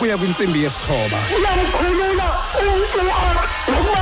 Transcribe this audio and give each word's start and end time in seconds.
ukuya 0.00 0.18
kwintsimbi 0.18 0.62
yesithoba. 0.64 1.18
Uyamkhulula 1.36 2.28
umntu 2.60 2.98
nokuba 3.04 4.00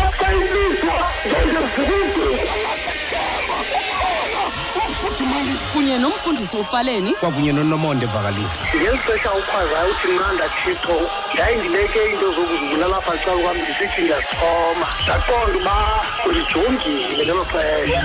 kunye 5.72 5.98
nomfundisi 5.98 6.56
ufaleni. 6.56 7.14
Kwakunye 7.14 7.52
nonomonde 7.52 8.06
vakalisa. 8.06 8.62
Ngeli 8.76 8.98
xesha 8.98 9.30
ukhwazayo 9.32 9.90
uthi 9.90 10.08
mna 10.08 10.46
thixo 10.62 10.96
yayindibeke 11.38 12.00
into 12.12 12.26
zokuzibulala 12.34 13.00
pha 13.00 13.14
xa 13.24 13.32
kwam 13.42 13.56
ndisithi 13.58 14.02
ndiyasixhoma 14.02 14.86
ndaqonda 15.02 15.58
uba 15.58 15.76
ulijongile 16.26 17.24
ngelo 17.24 17.44
xesha 17.50 18.00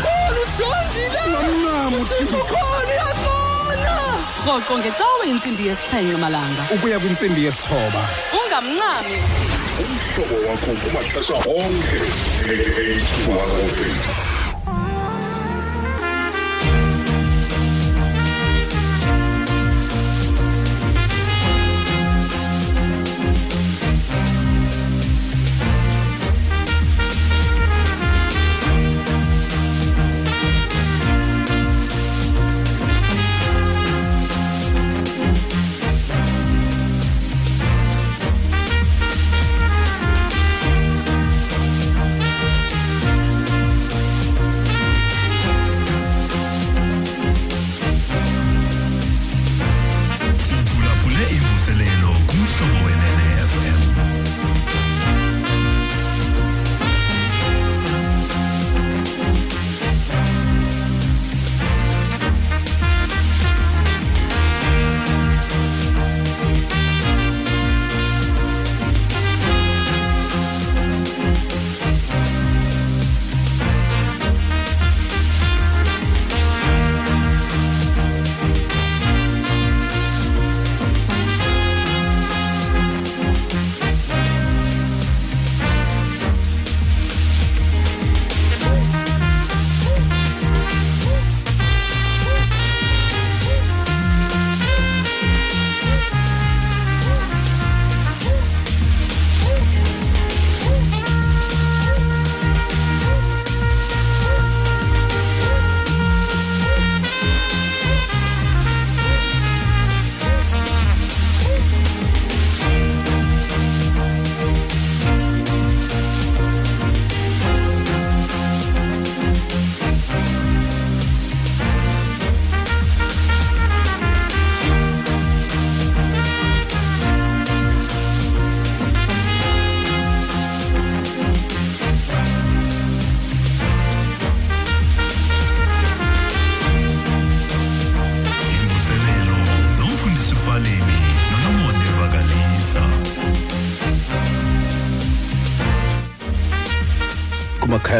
rhoqo 4.45 4.73
ngecawe 4.79 5.23
intsimbi 5.31 5.63
yesixhenxe 5.67 6.17
malanga 6.17 6.63
ukuya 6.75 6.99
kwintsimbi 6.99 7.45
yesithoba 7.45 8.01
ungamncami 8.37 9.15
umhlobo 9.81 10.35
wakho 10.47 10.71
kumaxesha 10.81 11.37
onke 11.57 11.99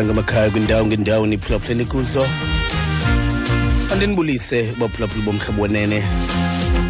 ngamakhaya 0.05 0.49
kwindawo 0.49 0.85
ngendawo 0.85 1.27
niphulaphuleni 1.27 1.85
kuzo. 1.85 2.27
Andinibulise 3.91 4.73
baphulaphuli 4.79 5.21
bomhlobo 5.25 5.61
wenene. 5.61 6.03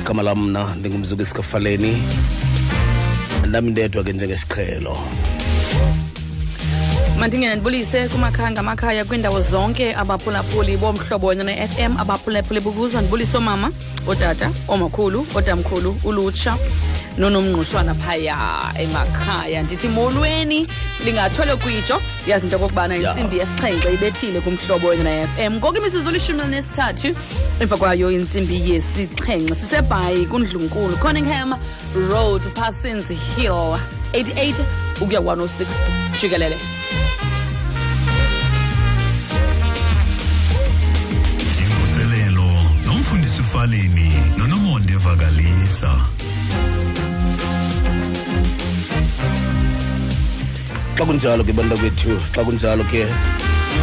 Igama 0.01 0.23
lam 0.23 0.39
mna 0.43 0.75
ndingumzuku 0.75 1.21
esikafaleni 1.21 2.03
andam 3.43 3.69
ndedwa 3.69 4.03
ke 4.03 4.13
njengesiqhelo. 4.13 4.97
Mandingena 7.19 7.55
ndibulise 7.55 8.07
kumakhaya 8.07 8.51
ngamakhaya 8.51 9.05
kwiindawo 9.05 9.41
zonke 9.41 9.95
abaphulaphuli 9.95 10.77
bomhlobo 10.77 11.27
wenene 11.27 11.67
fm 11.67 11.97
abaphulaphuli 11.97 12.59
bukuzo. 12.59 13.01
Ndibulise 13.01 13.37
oomama 13.37 13.71
ootata 14.07 14.51
oomakhulu 14.67 15.27
ootamkhulu 15.35 15.97
ulutsha 16.03 16.57
nonomngqushwana 17.17 17.93
phaya 17.95 18.37
emakhaya. 18.79 19.63
Ndithi 19.63 19.87
molweni 19.87 20.67
lingatsho 21.05 21.45
lokwijo 21.45 22.01
yazi 22.27 22.45
into 22.45 22.55
okokubana 22.57 22.95
intsimbi 22.95 23.37
yesixhenxe 23.37 23.93
ibethile 23.93 24.41
kumhlobo 24.41 24.87
wenene 24.87 25.27
fm 25.27 25.53
ngoku 25.53 25.77
imisuzu 25.77 26.11
lishumi 26.11 26.41
elinesithathu 26.41 27.15
emva 27.59 27.77
kwayo 27.77 28.11
intsimbi 28.11 28.71
yesixhenxe 28.71 29.55
sisebhayi 29.55 30.25
kundlunkulu 30.25 30.97
conningham 30.97 31.55
road 32.09 32.41
parsons 32.53 33.07
hill 33.07 33.77
88 34.13 34.53
ukuya 35.01 35.19
106 35.19 35.49
jikelele. 36.21 36.57
Imvuselelo 41.61 42.45
nomfundisi 42.85 43.41
ufaleni 43.41 44.13
nonomonde 44.37 44.95
vakalisa. 44.95 46.05
Xa 51.03 51.09
kunjalo 51.09 51.43
ke 51.43 51.51
bantakwethu 51.51 52.13
xa 52.31 52.41
kunjalo 52.47 52.83
ke 52.91 53.03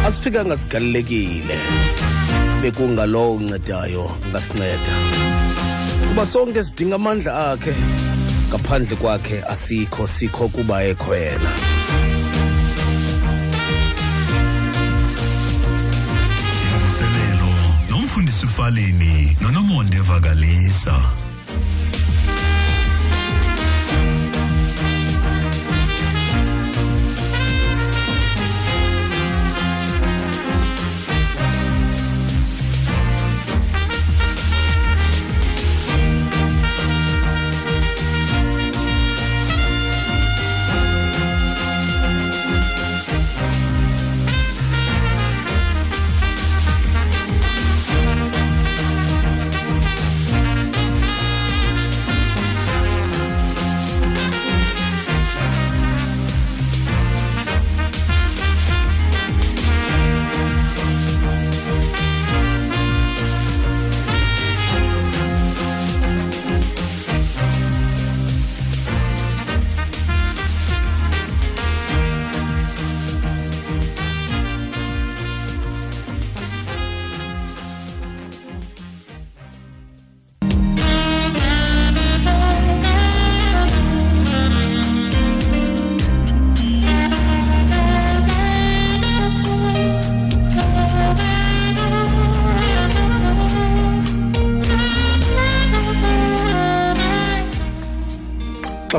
asifikanga 0.07 0.57
sigalelekile 0.57 1.57
bekungalowo 2.61 3.35
uncedayo 3.37 4.05
ngasinceda 4.29 4.93
kuba 6.07 6.25
sonke 6.25 6.63
sidinga 6.65 6.97
amandla 6.97 7.31
akhe 7.51 7.73
ngaphandle 8.49 8.95
kwakhe 9.01 9.37
asikho 9.53 10.07
sikho 10.07 10.49
kuba 10.55 10.83
ekho 10.91 11.13
yena 11.15 11.51
nomfundisi 17.89 18.47
nonomonde 19.41 19.99
vakalisa 20.09 20.95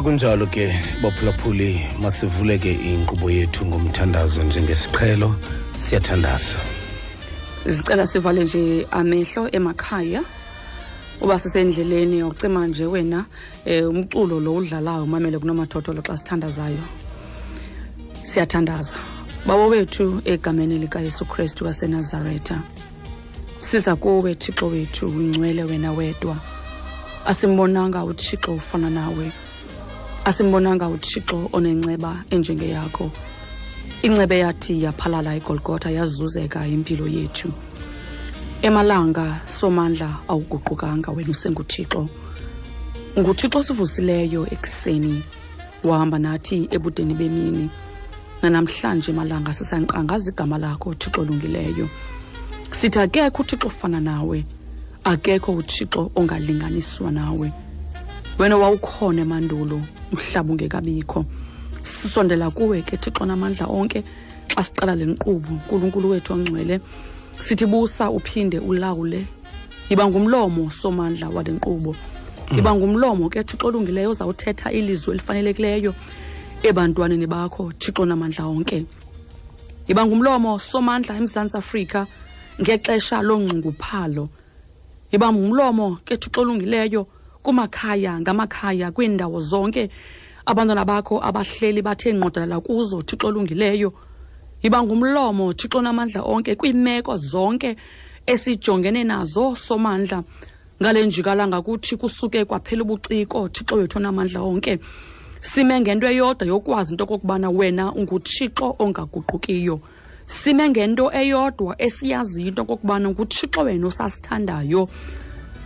kunjalo 0.02 0.46
ke 0.46 0.74
baphulaphuli 1.02 1.80
masivuleke 2.00 2.72
inkqubo 2.72 3.30
yethu 3.30 3.66
ngomthandazo 3.66 4.42
njengesiqhelo. 4.42 5.34
Siyathandaza. 5.78 6.58
Sicela 7.64 8.06
sivale 8.06 8.44
nje 8.44 8.86
amehlo 8.90 9.48
emakhaya. 9.52 10.22
Uba 11.20 11.38
sisendleleni 11.38 12.18
yokucima 12.18 12.66
nje 12.66 12.86
wena 12.86 13.24
um 13.66 13.96
umculo 13.96 14.40
lo 14.40 14.54
udlalayo 14.54 15.04
umamele 15.04 15.38
kunomathotholo 15.38 16.02
xa 16.02 16.16
sithandazayo. 16.16 16.84
Siyathandaza. 18.24 18.96
Babo 19.46 19.68
wethu 19.68 20.22
egameni 20.24 20.78
likayesu 20.78 21.24
kristu 21.24 21.64
wasenazaretha 21.64 22.62
siza 23.58 23.96
kuwe 23.96 24.34
thixo 24.34 24.66
wethu 24.66 25.06
ungcwele 25.06 25.64
wena 25.64 25.92
wedwa. 25.92 26.36
Asimbonanga 27.26 28.04
uthixo 28.04 28.54
ufana 28.54 28.90
nawe 28.90 29.32
asimbonanga 30.24 30.88
uthixo 30.88 31.50
onenceba 31.52 32.24
enjengeyakho 32.30 33.10
incebe 34.02 34.38
yathi 34.38 34.82
yaphalala 34.82 35.36
igolgotha 35.36 35.90
yazuzeka 35.90 36.66
impilo 36.66 37.06
yethu. 37.06 37.52
Emalanga 38.62 39.40
somandla 39.48 40.08
awuguqukanga 40.28 41.10
wena 41.10 41.30
usenguthixo. 41.30 42.08
Nguthixo 43.18 43.58
osivusileyo 43.58 44.46
ekuseni 44.54 45.22
wahamba 45.84 46.18
nathi 46.18 46.68
ebudeni 46.70 47.14
bemini. 47.14 47.70
Nanamhlanje 48.42 49.12
malanga 49.12 49.52
sisanqangaza 49.52 50.30
igama 50.30 50.58
lakho 50.58 50.90
uthixo 50.90 51.20
olungileyo. 51.20 51.88
Sithi 52.70 52.98
akekho 52.98 53.42
uthixo 53.42 53.66
ofana 53.66 54.00
nawe 54.00 54.44
akekho 55.04 55.52
uthixo 55.52 56.10
ongalinganiswa 56.14 57.10
nawe. 57.10 57.52
Wena 58.38 58.56
wawukhona 58.56 59.22
emandulo 59.22 59.82
umhlaba 60.12 60.52
ungekabikho 60.52 61.24
sisondela 61.82 62.50
kuwe 62.50 62.82
ke 62.82 62.96
thixo 62.96 63.24
namandla 63.26 63.66
onke 63.66 64.04
xa 64.48 64.62
siqala 64.62 64.94
le 64.94 65.06
nkqubo. 65.06 65.52
Unkulunkulu 65.52 66.10
wethu 66.10 66.32
ongcwele 66.32 66.80
sithi 67.40 67.66
busa 67.66 68.10
uphinde 68.10 68.58
ulawule. 68.58 69.26
Yiba 69.90 70.06
ngumlomo 70.08 70.70
somandla 70.70 71.28
wale 71.28 71.52
nkqubo. 71.52 71.96
Iba 72.56 72.74
ngumlomo 72.74 73.28
ke 73.28 73.42
thixo 73.42 73.66
olungileyo 73.68 74.10
ozawuthetha 74.10 74.72
ilizwi 74.72 75.12
elifanelekileyo 75.12 75.94
ebantwaneni 76.62 77.26
bakho 77.26 77.72
thixo 77.78 78.04
namandla 78.04 78.46
onke. 78.46 78.84
Yiba 79.88 80.06
ngumlomo 80.06 80.58
somandla 80.58 81.16
emzantsi 81.16 81.56
afrika 81.56 82.06
ngexesha 82.60 83.22
longxunguphalo 83.22 84.28
yiba 85.12 85.32
ngumlomo 85.32 85.98
ke 86.04 86.16
thixo 86.16 86.40
olungileyo 86.40 87.06
kumakhaya 87.42 88.20
ngamakhaya 88.20 88.92
kwiindawo 88.92 89.40
zonke 89.40 89.90
abantwana 90.46 90.84
bakho 90.84 91.20
abahleli 91.22 91.82
bathe 91.82 92.12
nqodalala 92.12 92.60
kuzo 92.60 93.02
thixo 93.02 93.28
olungileyo. 93.28 93.92
Yiba 94.62 94.82
ngumlomo 94.82 95.52
thixo 95.52 95.82
namandla 95.82 96.22
onke 96.22 96.54
kwiimeko 96.54 97.16
zonke 97.16 97.76
esijongene 98.26 99.04
nazo 99.04 99.54
somandla 99.54 100.22
ngale 100.80 101.06
njikalanga 101.06 101.62
kuthi 101.62 101.96
kusuke 101.96 102.44
kwaphela 102.44 102.82
ubuciko 102.82 103.48
thixo 103.48 103.76
wethu 103.76 103.98
namandla 103.98 104.40
onke. 104.42 104.78
Sime 105.40 105.80
ngento 105.80 106.06
eyodwa 106.06 106.46
yokwazi 106.46 106.94
into 106.94 107.04
okokubana 107.04 107.50
wena 107.50 107.92
unguthixo 107.92 108.76
ongaguqukiyo. 108.78 109.80
Sime 110.26 110.70
ngento 110.70 111.10
eyodwa 111.12 111.74
esiyaziyo 111.82 112.48
into 112.48 112.62
okokubana 112.62 113.10
nguthixo 113.10 113.60
wena 113.62 113.86
osasithandayo 113.86 114.88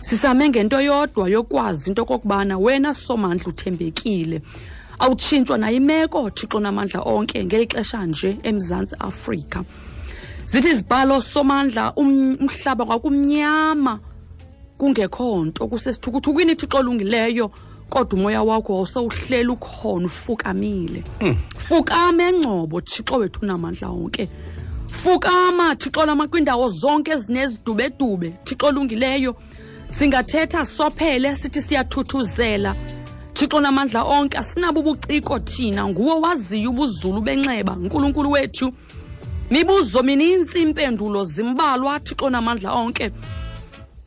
sisame 0.07 0.49
ngento 0.49 0.81
yodwa 0.81 1.29
yokwazi 1.29 1.89
into 1.89 2.01
okokubana 2.01 2.57
wena 2.57 2.93
somandla 2.93 3.47
uthembekile. 3.47 4.41
Awutshintshwa 4.99 5.57
nayimeko 5.57 6.29
thixo 6.29 6.59
namandla 6.59 7.01
onke 7.01 7.45
ngeli 7.45 7.65
xesha 7.67 8.05
nje 8.05 8.37
emzantsi 8.43 8.95
afrika. 8.99 9.63
Zithi 10.45 10.69
izibhalo 10.69 11.21
somandla 11.21 11.93
um- 11.95 12.37
umhlaba 12.39 12.85
kwakumnyama. 12.85 13.99
Kungekho 14.77 15.45
nto 15.45 15.67
kusesithukuthukwini 15.67 16.55
thixo 16.55 16.77
olungileyo 16.77 17.51
kodwa 17.89 18.19
umoya 18.19 18.43
wakho 18.43 18.73
wawusewuhleli 18.73 19.49
ukhona 19.49 20.05
ufukamile. 20.05 21.03
Fukama 21.57 22.23
engcobo 22.23 22.81
thixo 22.81 23.15
wethu 23.17 23.45
namandla 23.45 23.89
onke. 23.89 24.29
Fukama 24.87 25.75
thixo 25.75 26.05
lama 26.05 26.27
kwiindawo 26.27 26.67
zonke 26.69 27.11
ezinezidubedube. 27.11 28.33
Thixo 28.45 28.67
olungileyo 28.67 29.35
singathetha 29.91 30.65
sophele 30.65 31.35
sithi 31.35 31.61
siyathuthuzela. 31.61 32.75
Thixo 33.33 33.59
namandla 33.59 34.03
onke 34.03 34.37
asinabo 34.37 34.79
ubuciko 34.79 35.39
thina. 35.39 35.87
Nguwo 35.87 36.21
waziyo 36.21 36.69
ubuzulu 36.69 37.21
benxeba 37.21 37.75
nkulunkulu 37.75 38.31
wethu. 38.31 38.73
Mibuzo 39.51 40.03
minintsi 40.03 40.61
impendulo 40.61 41.23
zimbalwa 41.23 41.99
thixo 41.99 42.29
namandla 42.29 42.73
onke. 42.73 43.11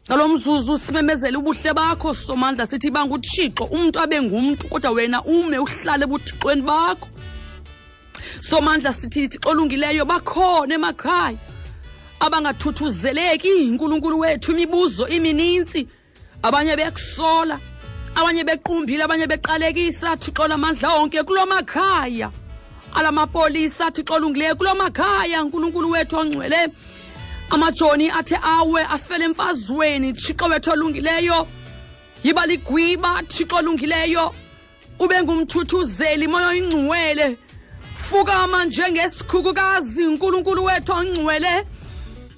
Ngalo 0.07 0.29
mzuzu 0.29 0.79
simemezele 0.79 1.37
ubuhle 1.37 1.73
bakho. 1.75 2.15
Somandla 2.15 2.67
sithi 2.67 2.91
banguthixo 2.91 3.65
umntu 3.65 4.01
abe 4.01 4.23
ngumntu 4.23 4.69
kodwa 4.69 4.91
wena 4.91 5.23
ume 5.23 5.59
uhlale 5.59 6.05
ebuthixweni 6.05 6.63
bakho. 6.63 7.09
Somandla 8.41 8.93
sithi 8.93 9.29
thixo 9.29 9.51
olungileyo 9.51 10.05
bakhona 10.05 10.75
emakhaya 10.75 11.39
abangathuthuzeleki 12.21 13.49
inkulunkulu 13.49 14.19
wethu 14.19 14.53
imibuzo 14.53 15.09
iminintsi. 15.09 15.89
Abanye 16.43 16.77
bekusola 16.77 17.59
abanye 18.15 18.45
bequmbile 18.45 19.03
abanye 19.05 19.27
beqalekisa 19.27 20.17
thixo 20.17 20.49
lamandla 20.49 20.95
onke 20.95 21.23
kulo 21.23 21.47
makhaya. 21.47 22.31
Alamapolisa 22.95 23.91
thixo 23.91 24.15
olungileyo 24.15 24.55
kulo 24.57 24.75
makhaya 24.75 25.43
nkulunkulu 25.43 25.91
wethu 25.91 26.17
ongcwele. 26.17 26.69
Amajoni 27.51 28.11
athe 28.11 28.37
awe 28.43 28.83
afele 28.83 29.25
emfazweni 29.25 30.13
thixo 30.13 30.45
wethu 30.45 30.71
olungileyo. 30.71 31.47
Yiba 32.25 32.47
ligwiba 32.47 33.23
thixo 33.23 33.57
olungileyo. 33.57 34.35
Ube 34.99 35.23
ngumthuthuzeli 35.23 36.29
moya 36.29 36.49
oyingcwele 36.49 37.39
fukama 37.95 38.65
njengesikhukukazi 38.65 40.07
nkulunkulu 40.07 40.65
wethu 40.65 40.93
ongcwele 40.93 41.67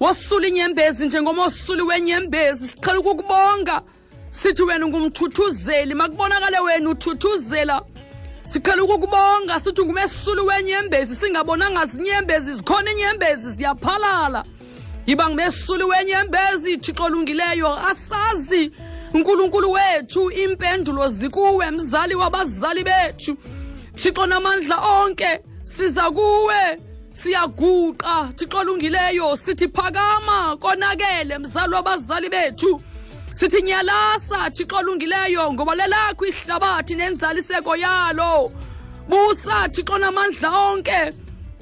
wosula 0.03 0.47
inyembezi 0.47 1.05
njengomosuli 1.05 1.81
wenyembezi 1.81 2.67
siqhela 2.67 2.99
ukukubonga. 2.99 3.81
Sithi 4.31 4.63
wena 4.63 4.85
ungumthuthuzeli 4.85 5.93
makubonakale 5.93 6.59
wena 6.59 6.89
uthuthuzela. 6.89 7.81
Siqhela 8.47 8.83
ukukubonga 8.83 9.59
sithi 9.59 9.81
ungumesuli 9.81 10.41
wenyembezi 10.41 11.15
singabonanga 11.15 11.85
zinyembezi 11.85 12.53
zikhona 12.53 12.91
inyembezi 12.91 13.51
ziyaphalala. 13.51 14.43
Yiba 15.07 15.29
ngumesuli 15.29 15.83
wenyembezi 15.83 16.77
thixo 16.77 17.03
olungileyo 17.03 17.87
asazi 17.87 18.71
unkulunkulu 19.13 19.71
wethu 19.71 20.31
impendulo 20.31 21.07
zikuwe 21.07 21.71
mzali 21.71 22.15
wabazali 22.15 22.83
bethu. 22.83 23.37
Thixo 23.95 24.25
namandla 24.25 24.77
onke 24.77 25.39
siza 25.63 26.11
kuwe. 26.11 26.79
Siyaguqa 27.13 28.33
thixo 28.37 29.35
sithi 29.35 29.67
phakama 29.67 30.57
konakele 30.57 31.37
mzali 31.37 31.73
wabazali 31.73 32.29
bethu. 32.29 32.81
Sithi 33.35 33.61
nyalasa 33.61 34.49
thixo 34.51 34.75
olungileyo 34.77 35.53
ngoba 35.53 35.75
lelakho 35.75 36.25
ihlabathi 36.25 36.95
nenzaliseko 36.95 37.75
yalo. 37.75 38.51
Busa 39.07 39.69
thixo 39.69 39.97
namandla 39.97 40.49
onke. 40.49 41.13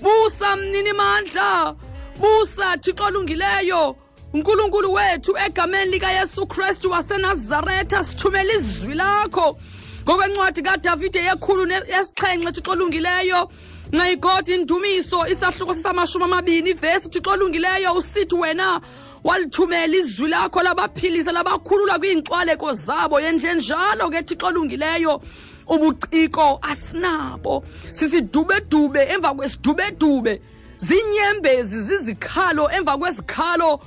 Busa 0.01 0.55
mnini 0.55 0.93
mandla. 0.93 1.75
Busa 2.20 2.77
thixo 2.77 3.03
olungileyo 3.03 3.96
unkulunkulu 4.34 4.93
wethu 4.93 5.38
egameni 5.38 5.91
likayesu 5.91 6.48
kristu 6.48 6.91
wasenazaretha 6.91 8.03
sithumela 8.03 8.53
izwi 8.53 8.93
lakho. 8.93 9.58
Ngokwencwadi 10.03 10.62
kadavide 10.62 11.20
yekhulu 11.20 11.67
yesixhenxe 11.72 12.51
thixo 12.51 12.72
olungileyo 12.72 13.50
ngayigod 13.95 14.48
indumiso 14.50 15.27
isahluko 15.27 15.74
sisamashumi 15.74 16.25
amabini 16.25 16.69
ivesi 16.69 17.10
thixo 17.10 17.31
olungileyo 17.31 17.93
usithi 17.93 18.36
wena 18.36 18.81
walithumela 19.24 19.95
izwi 19.95 20.29
lakho 20.29 20.62
labaphilisa 20.62 21.31
labakhulula 21.31 22.00
kwiinkcwaleko 22.00 22.74
zabo. 22.74 23.19
Yenjenjalo 23.19 24.10
ke 24.10 24.24
thixo 24.24 24.48
olungileyo 24.48 25.21
ubuciko 25.67 26.60
asinabo. 26.62 27.63
Sisidubedube 27.93 29.03
emva 29.03 29.33
kwesidubedube 29.33 30.41
ziinyembezi 30.77 31.81
zizikhalo 31.81 32.69
emva 32.71 32.98
kwezikhalo. 32.98 33.79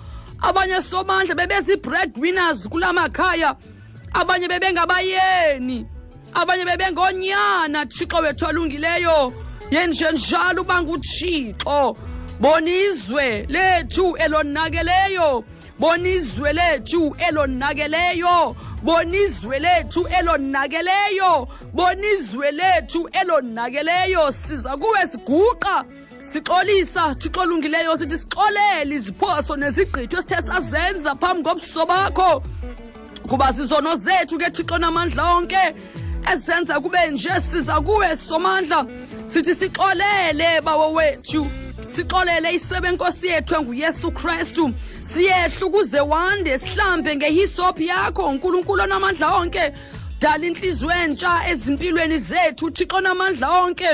Abanye 0.43 0.83
somandla 0.83 1.35
bebezii-breadwinners 1.35 2.69
kula 2.69 2.93
makhaya 2.93 3.57
abanye 4.13 4.49
bebengabayeni 4.49 5.87
abanye 6.35 6.65
bebengonyana 6.65 7.87
thixo 7.87 8.17
wethu 8.17 8.47
olungileyo 8.47 9.33
yenjenjalo 9.71 10.63
uba 10.63 10.83
nguthixo. 10.83 11.97
Bonizwe 12.41 13.47
lethu 13.49 14.17
elonakeleyo. 14.17 15.45
Bonizwe 15.79 16.53
lethu 16.53 17.17
elonakeleyo. 17.29 18.57
Bona 18.83 19.17
izwe 19.17 19.59
lethu 19.59 20.07
elonakeleyo. 20.19 21.49
Bona 21.73 22.07
izwe 22.07 22.53
lethu 22.53 23.09
elonakeleyo. 23.13 24.33
Siza 24.33 24.77
kuwe 24.77 25.07
siguqa 25.07 25.85
sixolisa 26.25 27.15
thixo 27.15 27.41
olungileyo 27.41 27.97
sithi 27.97 28.19
sixolele 28.19 28.95
iziphoso 28.95 29.57
nezigqitho 29.57 30.19
esithe 30.19 30.43
sazenza 30.43 31.15
phambi 31.15 31.43
kobuso 31.43 31.87
bakho. 31.87 32.43
Kuba 33.29 33.53
zizono 33.53 33.97
zethu 33.97 34.39
ke 34.39 34.51
thixo 34.51 34.79
namandla 34.79 35.35
onke 35.35 35.75
ezenza 36.33 36.81
kube 36.81 36.99
nje 37.11 37.41
siza 37.41 37.81
kuwe 37.81 38.17
somandla. 38.17 38.87
Sithi 39.35 39.55
sixolele 39.55 40.61
bawo 40.61 40.93
wethu. 40.93 41.47
Sixolele 41.87 42.55
isebe 42.55 42.91
nkosi 42.91 43.27
yethu 43.27 43.55
enguyesu 43.55 44.11
kristu. 44.13 44.73
Siyehla 45.05 45.67
ukuze 45.67 46.01
wande 46.01 46.59
sihlambe 46.59 47.17
ngehisophu 47.17 47.83
yakho 47.83 48.33
nkulunkulu 48.33 48.83
onamandla 48.83 49.35
onke. 49.35 49.73
Dala 50.21 50.47
inhliziyo 50.47 50.91
entsha 50.91 51.49
ezimpilweni 51.51 52.19
zethu 52.19 52.71
thixo 52.71 53.01
namandla 53.01 53.63
onke. 53.63 53.89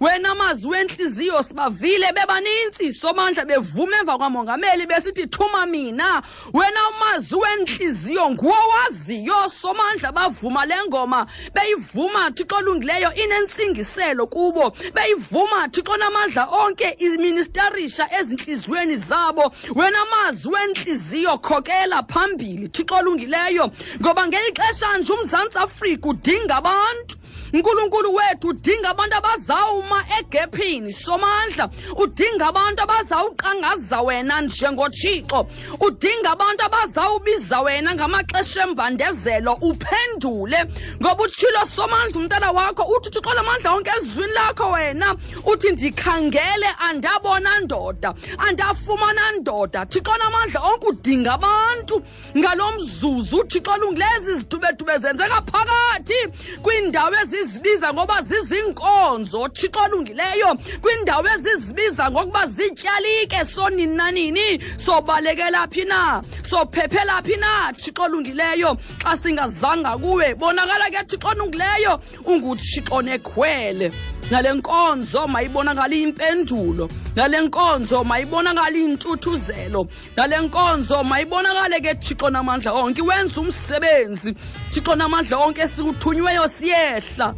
Wena 0.00 0.34
mazwi 0.34 0.70
wentliziyo 0.70 1.42
sibavile 1.42 2.12
bebanintsi. 2.12 2.92
Somandla 2.92 3.44
bevuma 3.44 3.98
emva 3.98 4.18
kwamongameli 4.18 4.86
besithi 4.86 5.26
thuma 5.26 5.66
mina. 5.66 6.22
Wena 6.52 6.80
umazwi 6.88 7.38
wentliziyo 7.38 8.30
nguwowaziyo 8.30 9.48
somandla 9.48 10.12
bavuma 10.12 10.66
le 10.66 10.74
ngoma. 10.88 11.26
Beyivuma 11.54 12.30
thixo 12.30 12.56
olungileyo 12.56 13.14
inentsingiselo 13.14 14.26
kubo. 14.26 14.72
Beyivuma 14.94 15.68
thixo 15.68 15.96
namandla 15.96 16.48
onke 16.50 16.96
iministerisha 16.98 18.08
ezintliziyweni 18.20 18.96
zabo. 18.96 19.52
Wena 19.74 20.04
mazwi 20.04 20.52
wentliziyo 20.52 21.38
khokela 21.38 22.02
phambili 22.02 22.68
thixo 22.68 22.94
olungileyo 22.94 23.70
ngoba 24.00 24.26
ngeli 24.26 24.52
xesha 24.52 24.98
nje 24.98 25.12
umzantsi 25.12 25.58
afrika 25.58 26.08
udinga 26.08 26.56
abantu 26.56 27.16
unkulunkulu 27.52 28.14
wethu 28.14 28.48
udinga 28.48 28.88
abantu 28.90 29.16
abazawuma 29.16 30.04
egephini. 30.18 30.92
Somandla 30.92 31.70
udinga 31.96 32.46
abantu 32.46 32.82
abazawuqangaza 32.82 34.00
wena 34.00 34.40
njengotshixo 34.40 35.46
udinga 35.80 36.30
abantu 36.30 36.64
abazawubiza 36.64 37.60
wena 37.60 37.94
ngamaxesha 37.94 38.62
embandezelo. 38.62 39.52
Uphendule 39.60 40.64
ngoba 41.00 41.22
utshilo 41.24 41.64
somandla 41.66 42.20
umntana 42.20 42.52
wakho 42.52 42.82
uthi 42.82 43.08
uthixo 43.08 43.34
lamandla 43.34 43.72
onke 43.74 43.90
ezwini 43.96 44.32
lakho 44.32 44.70
wena. 44.70 45.16
Uthi 45.44 45.70
ndikhangele 45.72 46.68
andabona 46.78 47.60
ndoda 47.60 48.14
andafumana 48.38 49.32
ndoda. 49.40 49.86
Thixo 49.86 50.16
namandla 50.16 50.60
onke 50.60 50.86
udinga 50.86 51.32
abantu 51.32 52.02
ngalo 52.36 52.72
mzuzu. 52.72 53.36
Uthixo 53.36 53.70
olungilezi 53.72 54.34
zidubedube 54.34 54.98
zenzeka 54.98 55.42
phakathi 55.42 56.18
kwiindawo 56.62 57.10
ezizibiza 57.40 57.92
ngoba 57.92 58.22
zizinkonzo 58.22 59.48
thixo 59.48 59.80
olungileyo 59.84 60.54
kwiindawo 60.82 61.28
ezizibiza 61.34 62.10
ngokuba 62.10 62.46
zityalike 62.46 63.44
sonini 63.44 63.96
nanini 63.96 64.60
sobalekela 64.84 65.68
phi 65.68 65.84
na? 65.84 66.22
Sophephela 66.50 67.22
phi 67.22 67.36
na? 67.36 67.72
Thixo 67.72 68.02
olungileyo 68.02 68.76
xa 69.02 69.16
singazanga 69.16 69.98
kuwe. 69.98 70.34
Bonakala 70.34 70.90
ke 70.90 71.04
thixo 71.06 71.28
olungileyo 71.28 72.00
unguthixo 72.24 73.02
nekhwele 73.02 73.92
ngale 74.30 74.52
nkonzo 74.52 75.26
mayibonakale 75.26 76.02
impendulo. 76.02 76.88
Ngale 77.14 77.40
nkonzo 77.40 78.04
mayibonakale 78.04 78.78
intuthuzelo. 78.84 79.88
Ngale 80.14 80.38
nkonzo 80.38 81.04
mayibonakale 81.04 81.80
ke 81.80 81.94
thixo 81.94 82.30
namandla 82.30 82.72
onke. 82.72 83.02
Wenza 83.02 83.40
umsebenzi. 83.40 84.34
Thixo 84.72 84.96
namandla 84.96 85.36
onke 85.38 85.68
siwuthunyweyo 85.68 86.48
siyehla. 86.48 87.34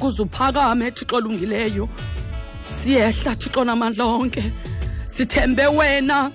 Kuze 0.00 0.22
uphakame 0.22 0.90
thixo 0.90 1.16
olungileyo. 1.16 1.88
Siyehla 2.70 3.36
thixo 3.36 3.64
namandla 3.64 4.04
onke. 4.04 4.52
Sithembe 5.08 5.66
wena. 5.66 6.30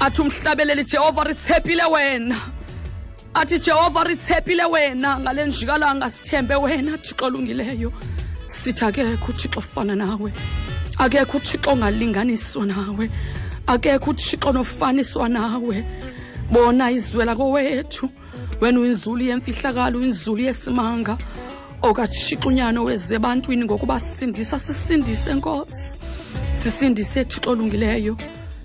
Athi 0.00 0.22
umhlabeleli 0.22 0.84
jehova 0.84 1.24
ritshephile 1.24 1.84
wena. 1.84 2.36
Athi 3.34 3.58
jehova 3.58 4.04
ritshephile 4.04 4.64
wena. 4.64 5.20
Ngale 5.20 5.46
njikalanga 5.46 6.10
sithembe 6.10 6.54
wena 6.54 6.98
thixo 6.98 7.26
olungileyo. 7.26 7.92
Sithi 8.62 8.84
akekho 8.84 9.32
uthixo 9.32 9.58
ofana 9.58 9.94
nawe. 9.94 10.32
Akekho 10.98 11.38
uthixo 11.38 11.70
ongalinganiswa 11.70 12.66
nawe. 12.66 13.10
Akekho 13.66 14.10
uthixo 14.10 14.52
nofaniswa 14.52 15.28
nawe. 15.28 15.84
Bona 16.50 16.90
izwe 16.90 17.24
lakowethu 17.24 18.08
wena 18.60 18.80
uyinzulu 18.80 19.22
yemfihlakalo 19.24 19.98
uyinzulu 19.98 20.42
yesimanga. 20.42 21.18
Okathixo 21.82 22.48
unyana 22.48 22.82
weze 22.82 23.14
ebantwini 23.14 23.64
ngokuba 23.64 24.00
sisindisa 24.00 24.58
sisindise 24.58 25.34
nkosi. 25.34 25.98
Sisindise 26.54 27.20
ethixo 27.20 27.50
olungileyo. 27.50 28.16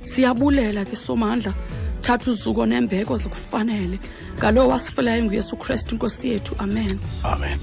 Siyabulela 0.05 0.85
ke 0.85 0.95
somandla. 0.95 1.53
Thatha 2.01 2.31
uzuko 2.31 2.65
nembeko 2.65 3.17
zikufanele. 3.17 3.99
Ngalowo 4.37 4.69
wasifelayo 4.69 5.23
nguyesu 5.23 5.57
kristu 5.57 5.95
inkosi 5.95 6.29
yethu. 6.29 6.55
Amen. 6.59 6.99
Amen 7.23 7.57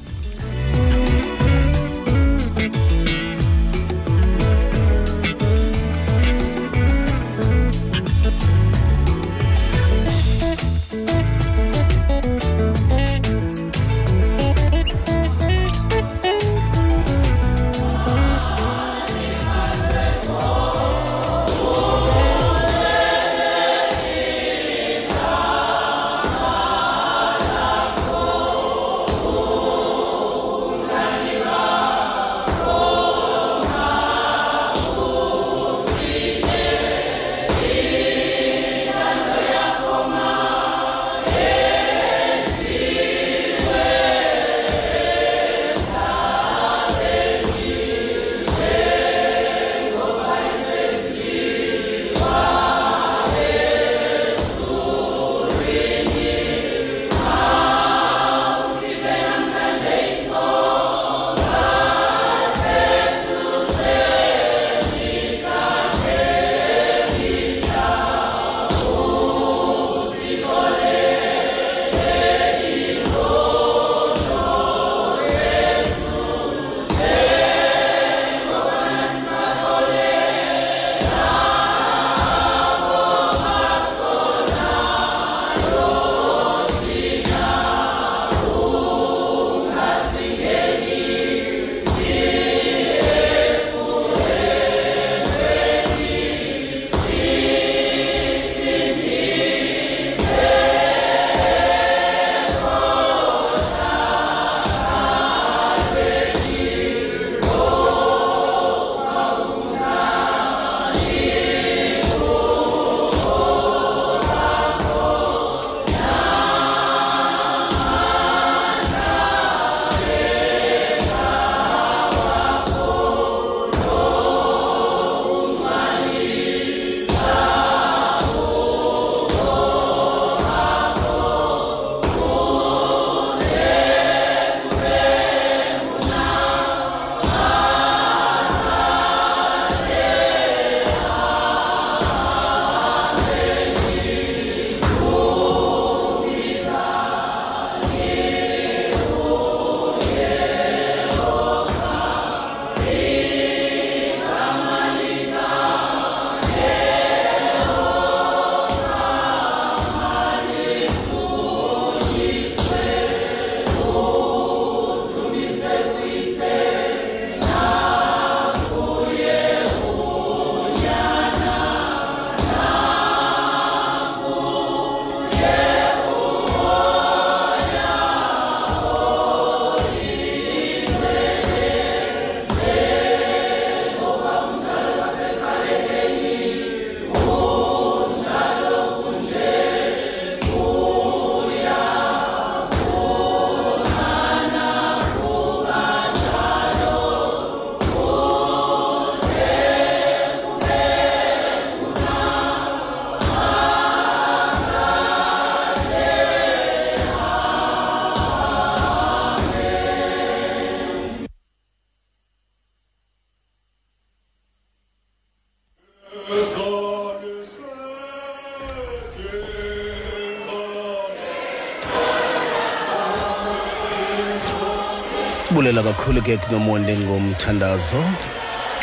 kakhulu 225.84 226.22
ke 226.22 226.36
kunomonde 226.36 226.96
ngomthandazo. 226.98 228.04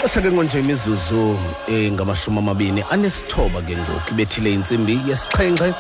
Xesha 0.02 0.22
ke 0.22 0.32
ngonje 0.32 0.60
imizuzu 0.60 1.38
engamashumi 1.68 2.38
amabini 2.40 2.84
anesithoba 2.90 3.62
ke 3.62 3.76
ngoku 3.78 4.12
ibethile 4.14 4.54
intsimbi 4.54 5.00
yesixhenxe. 5.08 5.74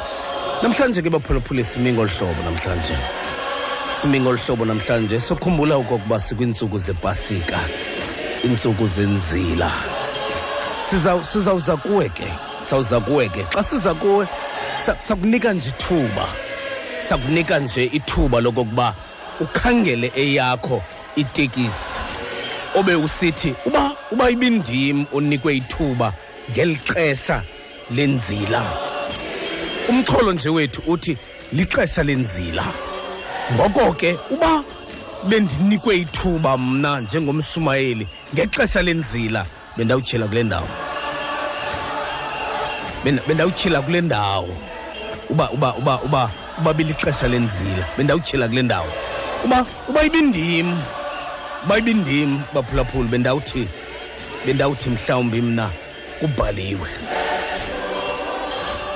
Namhlanje 0.64 1.02
ke 1.02 1.10
baphulaphule 1.10 1.64
simingo 1.64 2.06
hlobo 2.06 2.42
namhlanje. 2.44 2.96
Simingo 4.02 4.36
hlobo 4.38 4.66
namhlanje 4.66 5.20
sokhumbula 5.20 5.76
okokuba 5.76 6.22
sikwiintsuku 6.22 6.78
zepasika 6.78 7.60
iintsuku 8.44 8.88
zenzila. 8.88 9.72
Siza- 10.90 11.24
sizawuza 11.24 11.78
kuwe 11.78 12.10
ke 12.10 12.28
sawuza 12.70 13.00
kuwe 13.00 13.30
ke. 13.30 13.44
Xa 13.54 13.64
siza 13.64 13.94
kuwe 13.94 14.28
sakunika 15.08 15.54
nje 15.54 15.70
ithuba. 15.70 16.26
Sakunika 17.10 17.60
nje 17.60 17.86
ithuba 17.86 18.42
lokokuba 18.42 18.94
ukhangele 19.40 20.12
eyakho 20.16 20.84
itekisi. 21.16 22.00
Obe 22.76 22.96
usithi 22.96 23.54
uba 23.66 23.92
uba 24.12 24.30
ibindim 24.30 25.06
onikwe 25.14 25.56
ithuba 25.58 26.14
ngeli 26.52 26.76
xesha 26.76 27.44
lenzila. 27.92 28.64
Umxholo 29.90 30.34
nje 30.34 30.50
wethu 30.50 30.82
uthi 30.88 31.18
lixesha 31.54 32.04
lenzila. 32.04 32.64
Ngoko 33.54 33.94
ke 33.94 34.18
uba 34.30 34.64
bendinikwe 35.28 35.96
ithuba 35.98 36.58
mna 36.58 37.00
njengomshumayeli 37.02 38.08
ngexesha 38.34 38.82
lenzila 38.82 39.46
bendawutyhila 39.78 40.28
kule 40.28 40.44
ndawo. 40.44 40.68
Benda- 43.04 43.24
bendawutyhila 43.28 43.82
kule 43.82 44.02
ndawo. 44.02 44.50
Uba 45.30 45.50
uba 45.50 45.74
uba 45.76 46.00
uba 46.02 46.30
uba 46.60 46.74
bilixesha 46.74 47.28
lenzila 47.28 47.86
bendawutyhila 47.98 48.48
kule 48.48 48.62
ndawo. 48.62 48.88
Uba 49.46 49.66
uba 49.90 50.04
ibindim 50.04 50.78
uba 51.66 51.78
ibindim 51.78 52.40
baphulaphula 52.54 53.10
bendawuthi 53.10 53.68
bendawuthi 54.46 54.90
mhlawumbi 54.90 55.42
mna 55.42 55.70
kubhaliwe. 56.20 56.90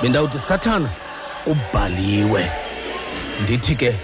Bendawuthi 0.02 0.38
sathana 0.38 0.88
ubhaliwe 1.46 2.50
ndithi 3.42 3.74
ke 3.76 3.94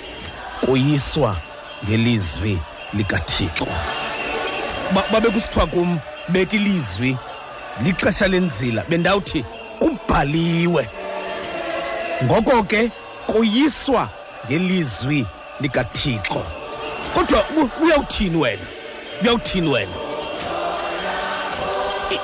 kuyiswa 0.64 1.36
ngelizwi 1.84 2.58
likathixo. 2.94 3.66
Ba- 4.94 5.04
babe 5.12 5.30
kusithiwa 5.30 5.66
kum 5.66 5.98
beka 6.28 6.56
ilizwi 6.56 7.16
lixesha 7.84 8.28
lenzila 8.28 8.84
bendawuthi 8.88 9.44
kubhaliwe. 9.78 10.88
Ngoko 12.24 12.62
ke 12.62 12.90
kuyiswa 13.26 14.08
ngelizwi 14.46 15.26
likathixo. 15.60 16.44
Kodwa 17.14 17.44
uyawuthini 17.82 18.36
wena? 18.36 18.62
Uyawuthini 19.22 19.68
wena? 19.68 19.92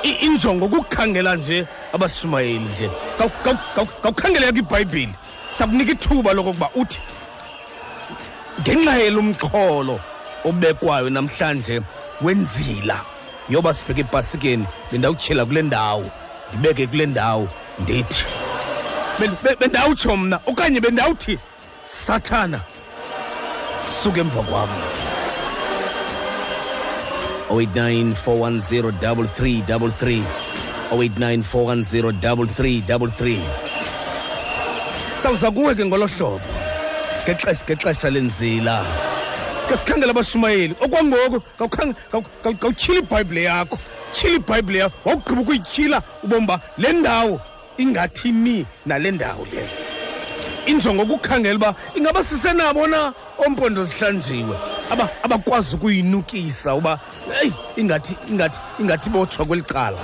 Injongo 0.03 0.67
kukukhangela 0.69 1.35
nje 1.35 1.65
abashumayeli 1.93 2.59
nje. 2.59 2.89
Kawu- 3.17 3.31
kawu- 3.43 3.57
kawu- 3.75 4.01
kawukhangeleka 4.01 4.59
ibhayibhile 4.59 5.13
sakunika 5.57 5.91
ithuba 5.91 6.33
lokokuba 6.33 6.69
uthi 6.75 6.99
ngenxa 8.61 8.93
yelo 8.97 9.21
mxholo 9.21 9.99
obekwayo 10.45 11.09
namhlanje 11.09 11.81
wenzila. 12.21 13.01
Yoba 13.49 13.73
sibheke 13.73 14.01
epasikeni 14.01 14.65
bendawutyhela 14.91 15.45
kule 15.45 15.61
ndawo 15.61 16.05
ndibeke 16.53 16.87
kule 16.87 17.05
ndawo 17.05 17.47
ndithi 17.79 18.23
Ben- 19.19 19.35
be- 19.43 19.55
bendawutsho 19.55 20.17
mna 20.17 20.39
okanye 20.47 20.79
bendawuthi 20.81 21.37
sathana. 21.83 22.59
Suke 24.03 24.19
emva 24.19 24.43
kwam 24.43 24.69
089 27.49 28.13
410 28.25 30.23
089 30.91 31.43
410 31.43 33.39
sawuza 35.23 35.51
kuwe 35.51 35.75
ke 35.75 35.85
ngolo 35.85 36.07
hlobo 36.07 36.41
ngexesha 37.23 37.63
ngexesha 37.65 38.09
lenzila. 38.09 38.85
Ke 39.67 39.77
sikhangela 39.77 40.11
abashumayeli 40.11 40.75
okwangoku 40.81 41.41
kawutyhila 42.59 42.99
ibhayibhile 42.99 43.43
yakho 43.43 43.77
tyhila 44.13 44.35
ibhayibhile 44.35 44.79
yakho 44.79 44.97
wawugqiba 45.05 45.41
ukuyityhila 45.41 46.01
ubomba 46.23 46.59
le 46.77 46.93
ndawo 46.93 47.41
ingathi 47.77 48.31
mi 48.31 48.65
nale 48.85 49.11
ndawo 49.11 49.47
le 49.51 49.98
injongo 50.69 51.05
kukhangela 51.05 51.55
uba 51.55 51.75
ingaba 51.95 52.23
sisenabo 52.23 52.87
na? 52.87 53.13
Ompondo 53.37 53.85
zihlanjiwe. 53.85 54.55
Aba 54.91 55.09
abakwazi 55.23 55.75
ukuyinukisa 55.75 56.75
uba 56.75 56.99
eyi 57.41 57.53
ingathi 57.77 58.15
ingathi 58.29 58.59
ingathi 58.79 59.09
botshwa 59.09 59.45
kweli 59.45 59.63
cala. 59.63 59.97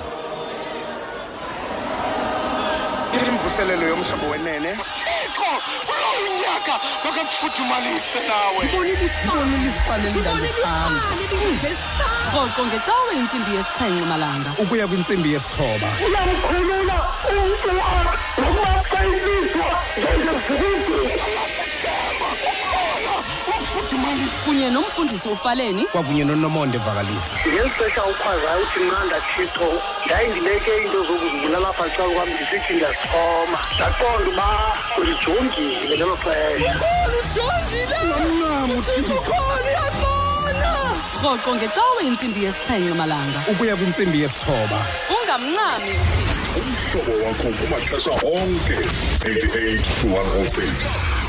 Imvuselelo 3.13 3.87
yomhlobo 3.87 4.27
wenene. 4.31 4.75
Thixo 8.05 8.19
nawe. 8.27 8.61
Rhoqo 12.33 12.65
ngecawe 12.65 13.15
intsimbi 13.15 13.51
yesixhenxe 13.55 14.05
malanga. 14.05 14.49
Ukuya 14.59 14.87
kwintsimbi 14.87 15.33
yesithoba. 15.33 15.87
Uyamkhulula 16.05 16.97
umntu 17.29 18.74
kunye 24.45 24.69
nomfundisi 24.69 25.27
ufaleni. 25.29 25.85
Kwakunye 25.85 26.23
nonomonde 26.23 26.77
vakalisa 26.77 27.35
ngeli 27.47 27.69
xesha 27.69 28.03
ukhwazayo 28.05 28.61
uthi 28.63 28.79
mnanda 28.79 29.21
thixo 29.21 29.81
ndayindibeke 30.05 30.71
into 30.77 30.99
zokuzibulala 31.07 31.69
xa 31.77 32.03
kwam 32.13 32.29
ndisithi 32.29 32.73
ndiyasixhoma 32.73 33.59
ndaqonda 33.75 34.29
uba 34.31 34.47
ulijongile 34.97 35.95
ngelo 35.95 36.15
xesha 36.23 36.73
rhoqo 41.21 41.55
ngecawe 41.55 42.01
intsimbi 42.07 42.43
yesiphenxe 42.45 42.93
malanga. 42.93 43.39
Ukuya 43.51 43.75
kwintsimbi 43.75 44.21
yesithoba. 44.21 44.79
Ungamncami 45.15 45.93
umhlobo 46.59 47.13
wakho 47.25 47.47
kumaxesha 47.57 48.11
onke 48.11 48.77
88 49.19 49.81
to 49.83 50.07
106 50.07 51.24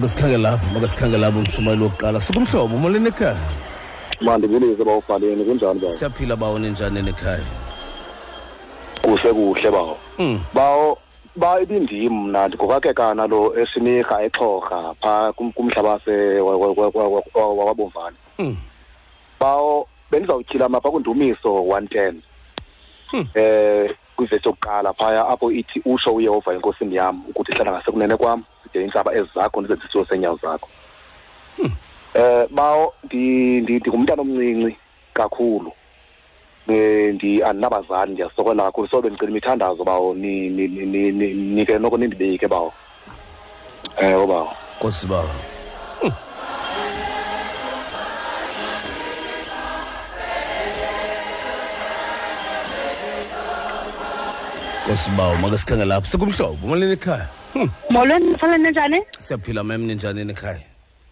makasikhange 0.00 0.36
lapho 0.38 0.66
makasikhange 0.74 1.18
lapho 1.18 1.38
umshumayeli 1.38 1.82
wokuqala. 1.84 2.20
Sukumhlobo 2.20 2.74
umolweni 2.76 3.08
ekhaya 3.08 3.36
mandibilise 4.20 4.84
bawufaleni 4.84 5.44
kunjani 5.44 5.80
bawo? 5.80 5.92
Siyaphila 5.92 6.36
bawo 6.36 6.58
ninjani 6.58 7.02
nekhaya 7.02 7.44
kusekuhle 9.02 9.32
kuhle 9.54 9.70
bawo. 9.70 9.96
Mm. 10.18 10.40
bawo 10.54 10.98
ba 11.36 11.60
ibindim 11.62 12.12
mna 12.12 12.48
ndikuvakekana 12.48 13.26
lo 13.26 13.54
esinirha 13.60 14.22
exhorha 14.24 14.94
phaa 15.00 15.32
kumhlaba 15.32 16.00
se- 16.04 16.40
wa- 16.40 16.56
wa- 16.56 16.72
wa- 16.76 16.90
wa- 16.94 17.22
wa- 17.34 17.54
wawabomvana 17.54 18.16
Mm. 18.38 18.56
bawo 19.40 19.86
bendizawutyhila 20.10 20.68
mapha 20.68 20.90
kundumiso 20.90 21.64
one 21.68 21.86
ten. 21.88 22.20
Um 23.12 23.26
eh 23.34 23.90
kwivesi 24.16 24.46
yokuqala 24.48 24.92
phaya 24.92 25.28
apho 25.28 25.50
ithi 25.52 25.82
usho 25.84 26.14
uyehova 26.14 26.54
enkosini 26.54 26.94
yam 26.96 27.22
ukuthi 27.28 27.52
hlala 27.52 27.72
ngasekunene 27.72 28.16
kwam 28.16 28.42
zide 28.72 28.84
iintlaba 28.84 29.12
ezakho 29.14 29.34
zakho 29.40 29.60
ndizenze 29.60 29.84
isitulo 29.84 30.04
seenyawo 30.04 30.38
zakho 30.42 30.68
eh 32.14 32.46
bawo 32.50 32.94
ndi- 33.06 33.60
ndi- 33.62 33.80
ndingumntana 33.80 34.22
omncinci 34.22 34.76
kakhulu. 35.14 35.72
Eh, 36.68 37.14
ndi 37.14 37.42
andinabazali 37.42 38.12
ndiyasokola 38.12 38.62
kakhulu. 38.70 38.88
So 38.88 39.02
bendicela 39.02 39.30
imithandazo 39.30 39.84
bawo 39.84 40.14
ni- 40.14 40.48
ni- 40.50 40.68
ni- 40.68 40.86
ni- 40.86 41.12
ni- 41.12 41.34
nike 41.34 41.78
noko 41.78 41.96
nindibeke 41.98 42.46
bawo 42.48 42.72
ewe 43.98 44.26
bawo 44.26 44.52
nkosi 44.78 45.06
bawo 45.06 45.30
kosi 46.00 46.12
nkosi 54.86 55.10
bawo 55.16 55.34
makasikhange 55.36 55.84
lapho. 55.84 56.06
Sekumhlobo 56.10 56.66
umalini 56.66 56.92
ekhaya? 56.92 57.26
Hmm. 57.26 57.39
Molweni 57.90 58.30
mhlala 58.30 58.58
ninjani? 58.58 59.00
Siyaphila 59.18 59.64
mem 59.64 59.86
ninjani 59.86 60.24
nikhaya 60.24 60.70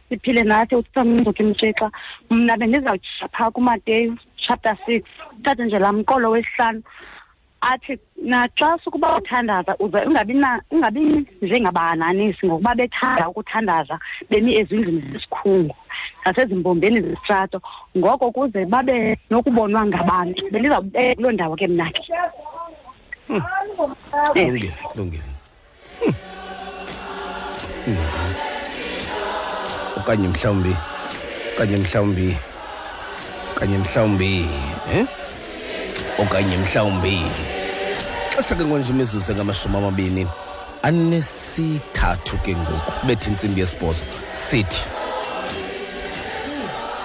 siphile 0.08 0.42
nathi 0.42 0.76
utsamnzuki 0.76 1.42
mtshixa 1.42 1.90
mna 2.30 2.56
bendizawutshisha 2.56 3.28
phaa 3.28 3.50
kumateyu 3.50 4.16
chapter 4.36 4.76
six. 4.86 5.02
Thathe 5.42 5.64
nje 5.64 5.78
laa 5.78 5.92
mqolo 5.92 6.30
wesihlanu. 6.30 6.82
Athi 7.60 7.98
naxa 8.22 8.78
sukuba 8.84 9.16
uthandaza 9.16 9.76
uze 9.78 9.98
ungabi 9.98 10.34
ungabi 10.70 11.26
njengabahananisi 11.42 12.46
ngokuba 12.46 12.74
bethanda 12.74 13.28
ukuthandaza 13.28 13.98
bemi 14.30 14.54
ezindlini 14.60 15.02
zesikhungu 15.12 15.74
nasezimbombeni 16.24 17.00
zesitrato 17.00 17.60
ngoko 17.96 18.30
kuze 18.30 18.64
babe 18.64 19.18
nokubonwa 19.30 19.86
ngabantu 19.86 20.44
bendizawubeka 20.52 21.14
kuloo 21.14 21.32
ndawo 21.32 21.56
ke 21.56 21.66
mna 21.66 21.90
ke. 21.90 22.02
Eh. 23.28 24.46
lungile 24.46 24.72
lungile. 24.94 25.22
Hmm. 26.00 26.12
Hmm. 26.12 26.27
Okanye 29.96 30.28
mhlawumbi 30.28 30.76
okanye 31.54 31.76
mhlawumbi 31.76 32.36
okanye 33.52 33.78
mhlawumbi 33.78 34.48
eh? 34.92 35.06
Okanye 36.18 36.56
mhlawumbi. 36.56 37.22
Xesha 38.34 38.54
ke 38.54 38.64
ngonje 38.64 38.90
imizuzu 38.90 39.32
engamashumi 39.32 39.76
amabini 39.76 40.26
anesithathu 40.82 42.38
ke 42.44 42.56
ngoku 42.56 43.06
bethi 43.06 43.30
intsimbi 43.30 43.60
yesibhozo 43.60 44.04
sithi 44.34 44.82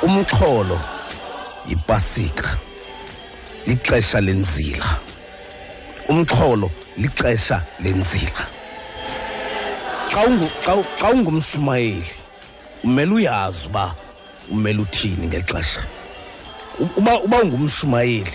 umxholo 0.01 0.79
yipasika 1.67 2.57
lixesha 3.67 4.21
lenzila. 4.21 4.85
Umxholo 6.09 6.71
lixesha 6.97 7.61
lenzila. 7.79 8.62
Xa 10.13 10.25
ungu 10.27 10.47
xa 10.65 10.73
xa 10.99 11.07
ungumshumayeli 11.11 12.05
umele 12.83 13.11
uyazi 13.13 13.65
uba 13.67 13.95
umele 14.51 14.81
uthini 14.81 15.27
ngexesha. 15.27 15.81
Xesha 15.81 15.87
uba 16.97 17.19
uba 17.19 17.37
ungumshumayeli 17.43 18.31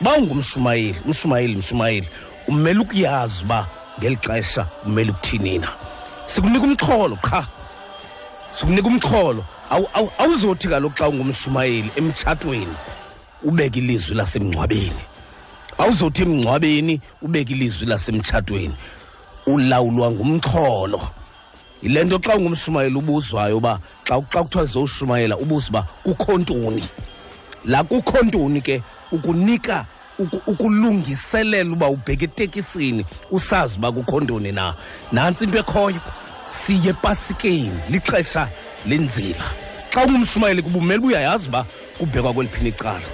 uba 0.00 0.16
ungumshumayeli 0.16 0.98
umshumayeli 1.04 1.56
mshumayeli 1.56 2.08
umele 2.48 2.78
ukuyazi 2.80 3.44
uba 3.44 3.66
ngeli 3.98 4.16
xesha 4.16 4.66
umele 4.86 5.10
ukuthini 5.10 5.58
na. 5.58 5.68
Sikunika 6.26 6.64
umxholo 6.64 7.16
qha. 7.16 7.46
Sikunika 8.58 8.88
umxholo. 8.88 9.44
Awu- 9.70 9.90
awu- 9.94 10.12
awuzothi 10.18 10.68
kaloku 10.68 10.96
xa 10.96 11.08
ungumshumayeli 11.08 11.90
emtshatweni 11.96 12.74
ubeke 13.42 13.78
ilizwi 13.78 14.16
lasemngcwabeni. 14.16 15.02
Awuzothi 15.78 16.22
emngcwabeni 16.22 17.00
ubeke 17.22 17.52
ilizwi 17.52 17.86
lasemtshatweni. 17.86 18.74
Ulawulwa 19.46 20.10
ngumxholo 20.10 21.00
yile 21.82 22.04
nto 22.04 22.18
xa 22.18 22.36
ungumshumayela 22.36 22.98
ubuzwayo 22.98 23.56
uba 23.56 23.80
xa 24.04 24.20
xa 24.32 24.42
kuthiwa 24.42 24.64
zowushumayela 24.64 25.36
ubuza 25.36 25.68
uba 25.68 25.82
kukho 26.02 26.38
ntoni 26.38 26.84
la 27.64 27.84
kukho 27.84 28.22
ntoni 28.22 28.60
ke 28.60 28.82
ukunika 29.12 29.84
ukulungiselela 30.46 31.72
uba 31.72 31.88
ubheke 31.88 32.24
etekisini 32.24 33.04
usazi 33.30 33.78
uba 33.78 33.92
kukho 33.92 34.20
ntoni 34.20 34.52
na. 34.52 34.74
Nantsi 35.12 35.44
into 35.44 35.58
ekhoyo 35.58 36.00
siye 36.46 36.90
epasikeni 36.90 37.80
lixesha 37.90 38.48
lenzila 38.86 39.44
xa 39.90 40.04
ungumshumayeli 40.04 40.62
kubumele 40.62 40.98
uba 40.98 41.08
uyayazi 41.08 41.48
uba 41.48 41.66
kubhekwa 41.98 42.32
kweliphini 42.32 42.68
icala. 42.68 43.06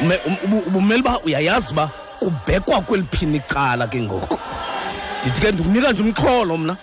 Um- 0.00 0.36
ubu- 0.44 0.62
ubumele 0.66 1.00
uba 1.00 1.18
uyayazi 1.20 1.72
uba 1.72 1.90
kubhekwa 2.20 2.80
kweliphini 2.80 3.36
icala 3.36 3.86
ke 3.88 4.00
ngoko 4.02 4.38
ndithi 5.22 5.40
ke 5.40 5.52
ndikunika 5.52 5.92
nje 5.92 6.02
umxholo 6.02 6.56
mna 6.56 6.76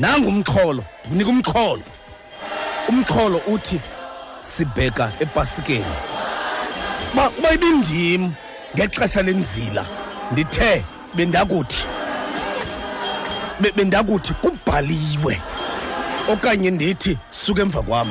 nangumxholo 0.00 0.82
ndikunika 1.12 1.50
umxholo 1.50 1.82
umxholo 2.88 3.38
uthi 3.52 3.78
sibheka 4.42 5.06
epasikeni. 5.20 5.94
Uba 7.12 7.24
uba 7.38 7.48
ibindim 7.56 8.22
ngexesha 8.74 9.22
lenzila 9.22 9.82
ndithe 10.32 10.82
bendakuthi 11.14 11.82
be- 13.60 13.72
bendakuthi 13.76 14.32
kubhaliwe 14.42 15.34
okanye 16.32 16.70
ndithi 16.70 17.12
suka 17.44 17.62
emva 17.62 17.82
kwam. 17.82 18.08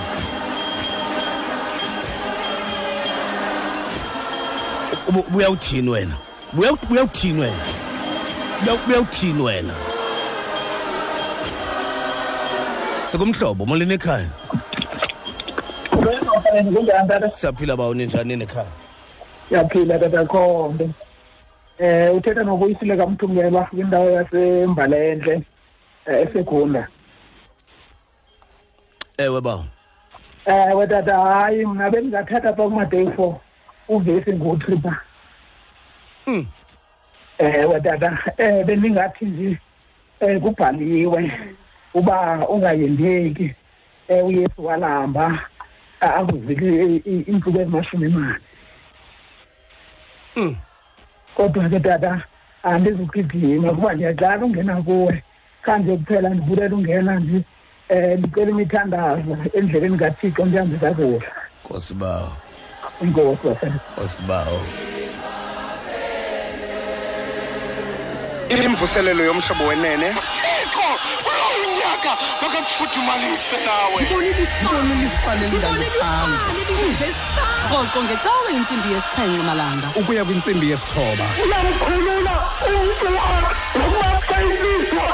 Ubu- 5.07 5.25
ubuyawuthini 5.29 5.89
wena? 5.89 6.15
Ubuyawuthini 6.53 7.39
wena? 7.41 7.63
Ubuyawuthini 8.85 9.41
wena? 9.41 9.73
Sekumhlobo 13.11 13.65
molweni 13.65 13.93
ekhaya? 13.93 14.29
Siyaphila 17.29 17.77
bawo 17.77 17.93
ninjani 17.93 18.35
nekhaya 18.35 18.71
yaphila 19.51 19.99
tata 19.99 20.25
khombe. 20.25 20.89
Eh 21.79 22.15
uthetha 22.15 22.43
nokuyisile 22.43 22.97
kamthungela 22.97 23.63
kwindawo 23.63 24.09
yasembalenhle 24.11 25.41
eh, 26.05 26.27
esegunda. 26.27 26.87
Ewe 29.17 29.41
bawo 29.41 29.65
ewe 30.45 30.87
tata 30.87 31.19
hayi 31.19 31.65
mna 31.65 31.89
bendingathatha 31.89 32.53
pha 32.53 32.63
kumaday 32.63 33.11
four 33.15 33.39
uvesi 33.89 34.33
ngotripa 34.33 34.97
Hmm. 36.25 36.45
ewe 37.37 37.81
tata 37.81 38.17
eh 38.37 38.65
bendingathi 38.65 39.25
nje 39.25 39.57
eh 40.19 40.41
kubhaliwe. 40.41 41.31
Uba 41.93 42.47
ungayendeki 42.49 43.53
um 44.09 44.25
uyesu 44.27 44.65
walamba 44.65 45.39
a- 46.01 46.13
akuzile 46.15 46.85
i- 46.95 47.01
i- 47.05 47.23
iintsuku 47.27 47.59
ezimashumi 47.61 48.07
mane 48.07 48.35
Hmm. 50.33 50.55
kodwa 51.35 51.69
ke 51.69 51.79
tata 51.79 52.21
andizugidima 52.63 53.73
kuba 53.73 53.93
ndiyaqala 53.93 54.45
ungena 54.45 54.81
kuwe. 54.81 55.23
Kanje 55.61 55.97
kuphela 55.97 56.29
ndibulela 56.29 56.75
ungena 56.75 57.19
nje 57.19 57.43
um 57.89 58.17
ndicela 58.19 58.49
imithandazo 58.51 59.37
endleleni 59.53 59.97
kathixo 59.97 60.45
ndihambe 60.45 60.77
kakuhle 60.77 61.21
nkosi 61.65 61.93
bawo. 61.93 62.31
Inkosi 63.01 63.47
nkosi 63.93 64.21
bawo. 64.27 64.61
Imvuselelo 68.49 69.23
yomhlobo 69.23 69.63
wenene 69.67 70.13
Mama, 72.09 72.21
makafuthi 72.41 72.99
umalise 72.99 73.57
nawe. 73.65 73.99
Sibonile 73.99 74.47
ngecawe 78.03 78.53
intsimbi 78.53 78.91
yesixhenxe 78.93 79.43
malanga. 79.43 79.87
Ukuya 79.95 80.25
kwintsimbi 80.25 80.69
yesithoba. 80.69 81.25
Uyamkhulula 81.43 82.33
umntu 82.67 83.07
wakho 83.17 84.35
nokuba 84.41 84.83
xa 84.97 85.05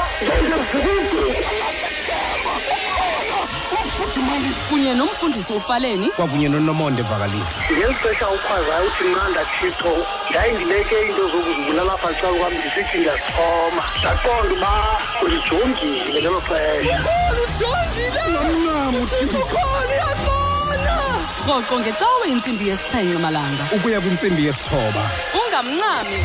ilizwa 4.20 4.62
kunye 4.68 4.94
nomfundisi 4.94 5.52
ufaleni. 5.52 6.08
Kwakunye 6.10 6.48
nonomonde 6.48 7.02
vakalisa 7.02 7.60
ngeli 7.72 7.94
xesha 8.02 8.28
ukhwazayo 8.28 8.86
uthi 8.86 9.04
nqanda 9.04 9.44
thixo 9.44 9.92
ndayindileke 10.30 10.94
iinto 11.02 11.28
zokuzibulalapha 11.30 12.08
apha 12.08 12.20
cal 12.20 12.34
kwam 12.38 12.52
ndisithi 12.54 12.98
ndiyazixhoma 12.98 13.82
ndaqonda 14.00 14.54
uba 14.54 14.72
ulijongile 15.24 16.20
lelo 16.20 16.40
xesha. 16.40 17.00
Rhoqo 21.46 21.80
ngecawe 21.80 22.26
intsimbi 22.28 22.68
yesiphenxe 22.68 23.18
malanga. 23.18 23.64
Ukuya 23.76 24.00
kwintsimbi 24.00 24.46
yesithoba. 24.46 25.02
Ungamncami. 25.40 26.18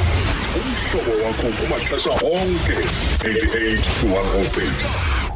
Umhlobo 0.58 1.14
wakho 1.26 1.48
kumaxesha 1.58 2.10
onke 2.10 2.74
88 3.24 3.82
to 3.82 4.08
106 4.08 5.31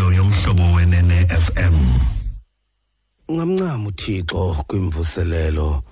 kwimvuselelo 0.00 0.12
yomhlobo 0.12 0.74
wenene 0.74 1.26
fm 1.26 1.74
ungamncama 3.28 3.88
uthixo 3.88 4.64
kwimvuselelo 4.66 5.82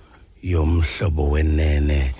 yomhlobo 0.43 1.29
wenene 1.29 2.13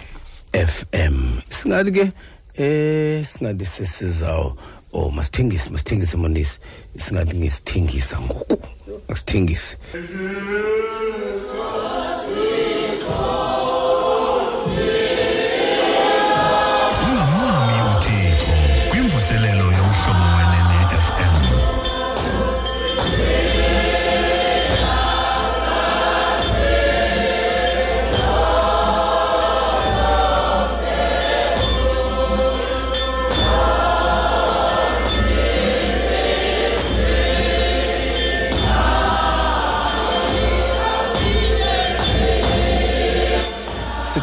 FM 0.54 1.42
singathi 1.50 1.92
ke 1.92 2.12
eh 2.58 3.26
singathi 3.26 3.66
sesizawo 3.66 4.58
oh 4.94 5.12
masithengise 5.12 5.70
masithengise 5.70 6.18
mondisi 6.18 6.60
singathi 6.98 7.36
ngisithengisa 7.38 8.22
ngoku 8.22 8.68
asithengise 9.08 9.78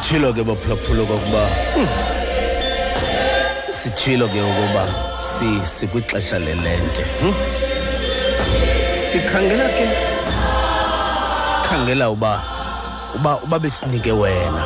sitshilo 0.07 0.33
ke 0.33 0.45
baphulaphula 0.45 1.03
kokuba 1.05 1.43
hmm, 1.75 1.89
sitshilo 3.75 4.29
ke 4.29 4.39
ukuba 4.39 4.87
si 5.19 5.67
sikwixesha 5.67 6.39
lelente 6.39 7.03
hmm? 7.03 7.35
sikhangela 9.11 9.67
ke 9.75 9.89
sikhangela 11.63 12.11
uba 12.11 12.43
uba 13.19 13.43
uba 13.43 13.59
besinike 13.59 14.13
wena 14.13 14.63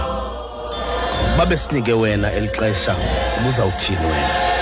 uba 1.34 1.46
besinike 1.46 1.92
wena 1.92 2.32
eli 2.32 2.48
xesha 2.48 2.92
ubuzawuthini 3.40 4.04
wena 4.04 4.59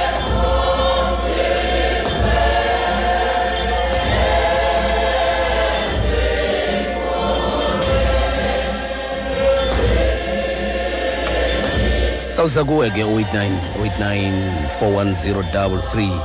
sawuza 12.39 12.65
kuwe 12.65 12.91
ke 12.91 13.03
089 13.05 13.51
89 13.83 14.71
410 14.81 16.21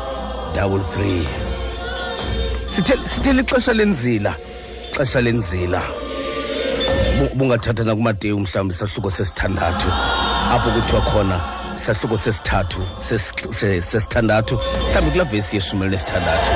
33 0.53 1.25
sithe 2.75 2.93
sithe 3.07 3.33
lixesha 3.33 3.73
lenzila 3.73 4.35
xesha 4.97 5.21
lenzila. 5.21 5.81
Bu- 7.19 7.35
bungathatha 7.35 7.83
nakumateyu 7.83 8.39
mhlawumbi 8.39 8.73
sahluko 8.73 9.11
sesithandathu. 9.11 9.89
Apho 10.53 10.69
kuthiwa 10.71 11.01
khona 11.01 11.41
sahluko 11.85 12.17
sesithathu 12.17 12.81
sesithandathu 13.81 14.55
mhlawumbi 14.89 15.11
kulaa 15.11 15.25
vesi 15.31 15.55
yeshumi 15.55 15.81
elinesithandathu 15.85 16.51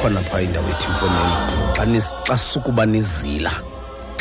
khona 0.00 0.20
phaa 0.22 0.40
indawo 0.40 0.68
ethi 0.70 0.88
mfoneni 0.88 2.02
xa 2.26 2.38
sukuba 2.38 2.86
nizila 2.86 3.52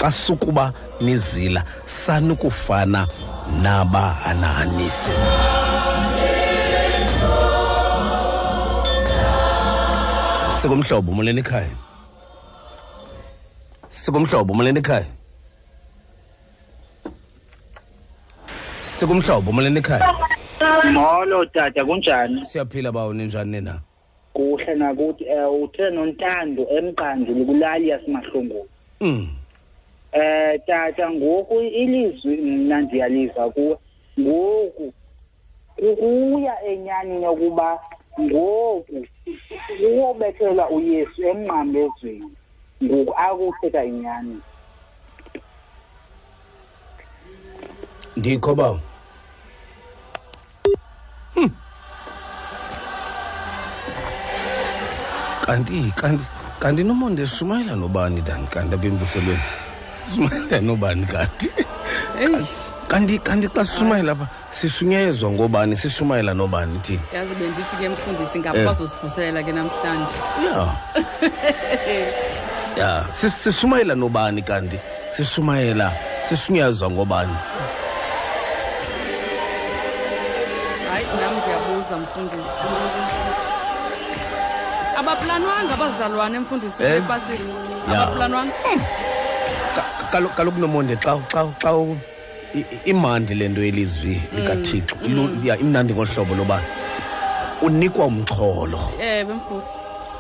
xa 0.02 0.12
sukuba 0.12 0.74
nizila 1.02 1.64
sanukufana 1.86 3.08
nabahananisi. 3.64 5.12
Sikumhlobo 10.62 11.12
molweni 11.12 11.40
ekhaya. 11.40 11.76
Sikumhlobo 13.90 14.54
molweni 14.54 14.80
ekhaya. 14.80 15.06
Sikumhlobo 18.82 19.52
molweni 19.52 19.80
ekhaya. 19.80 20.14
Molo 20.92 21.46
tata 21.46 21.86
kunjani? 21.86 22.46
Siyaphila 22.46 22.92
bawo 22.92 23.14
ninjani 23.14 23.52
nina? 23.52 23.82
Kuhle 24.34 24.76
nakuthi 24.76 25.26
um 25.26 25.64
uthe 25.64 25.90
nontando 25.90 26.64
emqanduli 26.78 27.46
kulali 27.46 27.90
yasemahlongweni 27.90 28.70
mm. 29.02 29.41
Eh 30.12 30.60
tata 30.68 31.12
ngoku 31.12 31.62
ilizwi 31.62 32.38
mna 32.38 32.82
ndiyaliva 32.82 33.50
kuwe. 33.50 33.78
Ngoku 34.20 34.94
kukuya 35.76 36.64
enyanini 36.66 37.24
yokuba 37.24 37.80
ngoku 38.22 39.06
uyobethela 39.84 40.70
uyesu 40.70 41.22
emnqambezweni 41.28 42.32
ngoku 42.84 43.14
akuthetha 43.18 43.84
inyani. 43.86 44.38
Ndikho 48.18 48.56
bawo 48.56 48.80
Hmm. 51.34 51.50
kanti 55.46 55.92
kanti 55.96 56.26
kanti 56.60 56.84
nomo 56.84 57.10
ndishumayela 57.10 57.76
nobani 57.76 58.22
dani 58.22 58.48
kanti 58.48 58.76
apha 58.76 58.88
emvuselweni 58.88 59.44
sishumayela 60.12 60.62
nobani 60.62 61.06
kanti 61.06 61.50
kanti 62.88 63.20
kanti 63.20 63.48
xa 63.48 63.64
sishumayela 63.66 64.12
apha 64.12 64.28
sishunyayezwa 64.52 65.32
ngobani? 65.32 65.76
Sishumayela 65.78 66.34
nobani 66.34 66.80
thini 66.80 67.00
yazi 67.14 67.36
bendithi 67.36 67.76
ke 67.80 67.90
mfundisi 67.90 68.40
ngaphazo 68.40 68.88
sivuselela 68.88 69.44
ke 69.44 69.52
namhlanje. 69.52 70.16
Ya. 70.46 70.68
Ya. 72.78 73.06
Sis- 73.12 73.36
sishumayela 73.44 73.96
nobani 73.96 74.42
kanti? 74.42 74.80
Sishumayela 75.16 75.92
sishunyayezwa 76.30 76.90
ngobani? 76.92 77.36
Hayi 80.92 81.06
nam 81.22 81.34
ndiyabuza 81.42 81.98
mfundisi. 81.98 82.50
Abaplanwanga 85.00 85.74
abazalwane 85.74 86.40
mfundisi 86.40 86.84
ebasini 86.84 86.98
epasini 86.98 87.96
abaplanwanga? 87.96 88.52
Kalo- 88.64 88.82
kaloku 90.12 90.60
nomonde 90.60 90.96
xa 90.98 91.18
imandi 92.86 93.36
le 93.36 93.48
nto 93.50 93.62
yelizwi 93.64 94.22
likathixo. 94.36 94.96
Ilu- 95.06 95.46
ya 95.46 95.58
imnandi 95.58 95.94
ngohlobo 95.94 96.36
loba 96.36 96.62
unikwa 97.62 98.06
umxholo. 98.06 98.80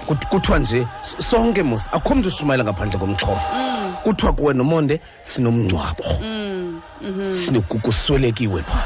Kut- 0.07 0.25
kuthiwa 0.29 0.59
nje 0.59 0.85
sonke 1.29 1.63
mos 1.63 1.87
akho 1.91 2.15
mntu 2.15 2.27
ushumayela 2.27 2.63
ngaphandle 2.63 2.99
komxholo. 2.99 3.39
Kuthiwa 4.03 4.33
kuwe 4.33 4.53
nomonde 4.53 4.99
sinomngcwabo. 5.23 6.03
Sinoku- 7.45 7.79
kuswelekiwe 7.81 8.61
phaa 8.61 8.85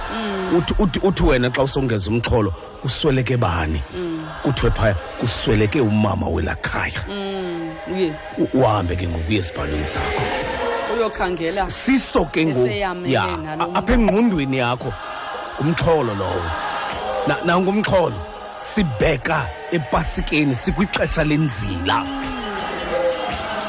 uthi 1.04 1.24
wena 1.24 1.50
xa 1.50 1.64
usongeza 1.64 2.10
umxholo 2.10 2.52
kusweleke 2.82 3.38
bani? 3.38 3.82
Kuthiwe 4.44 4.72
phaya 4.72 4.96
kusweleke 5.20 5.82
umama 5.82 6.28
welakhaya 6.28 7.02
uhambe 8.54 8.96
ke 8.96 9.08
ngoku 9.08 9.30
uye 9.30 9.40
esibhalweni 9.40 9.86
sakho 9.86 10.22
uyokhangela. 10.98 11.64
Siso 11.70 12.26
ke 12.26 12.46
ngoku. 12.46 12.66
Eseyamene 12.66 13.14
ya 13.14 13.38
nalo 13.38 13.64
a- 13.74 13.78
apha 13.80 13.94
engqondweni 13.94 14.58
yakho 14.58 14.94
ngumxholo 15.62 16.14
lowo. 16.16 16.44
Na- 17.28 17.42
nangumxholo 17.46 18.18
sibheka 18.74 19.46
epasikeni 19.72 20.56
sikwixesha 20.56 21.24
lenzila. 21.24 21.98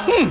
Hmm. 0.06 0.30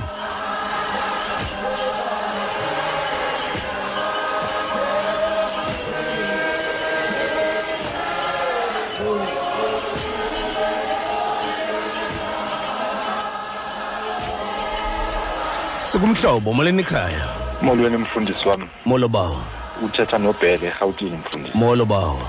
Sikumhlobo 15.96 16.52
molweni 16.52 16.82
ekhaya 16.82 17.24
molweni 17.62 17.96
mfundisi 17.96 18.48
wami. 18.48 18.68
Molo 18.84 19.08
bawo. 19.08 19.40
Uthetha 19.82 20.18
nobhele 20.18 20.66
erhawutini 20.66 21.16
mfundisi. 21.16 21.58
Molo 21.58 21.84
bawo. 21.84 22.20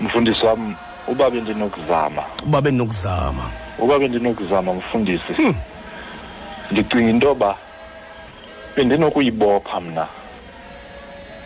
Mfundisi 0.00 0.46
wami 0.46 0.76
uba 1.08 1.30
bendinokuzama 1.30 2.22
uba 2.46 2.60
benokuzama 2.60 3.50
uba 3.78 3.98
bendinokuzama 3.98 4.74
mfundisi. 4.74 5.32
Ndicinga 6.70 7.10
into 7.10 7.26
yoba 7.26 7.56
bendinokuyibopha 8.76 9.80
mna 9.80 10.06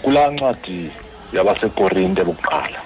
kulaa 0.02 0.30
ncwadi 0.30 0.90
yabasekorinte 1.32 2.24
bokuqala. 2.24 2.80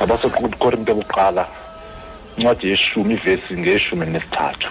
Yabasekorinte 0.00 0.94
bokuqala 0.94 1.48
incwadi 2.36 2.70
yeshumi 2.70 3.14
ivesi 3.14 3.56
ngeshumi 3.56 4.06
nesithathu 4.06 4.68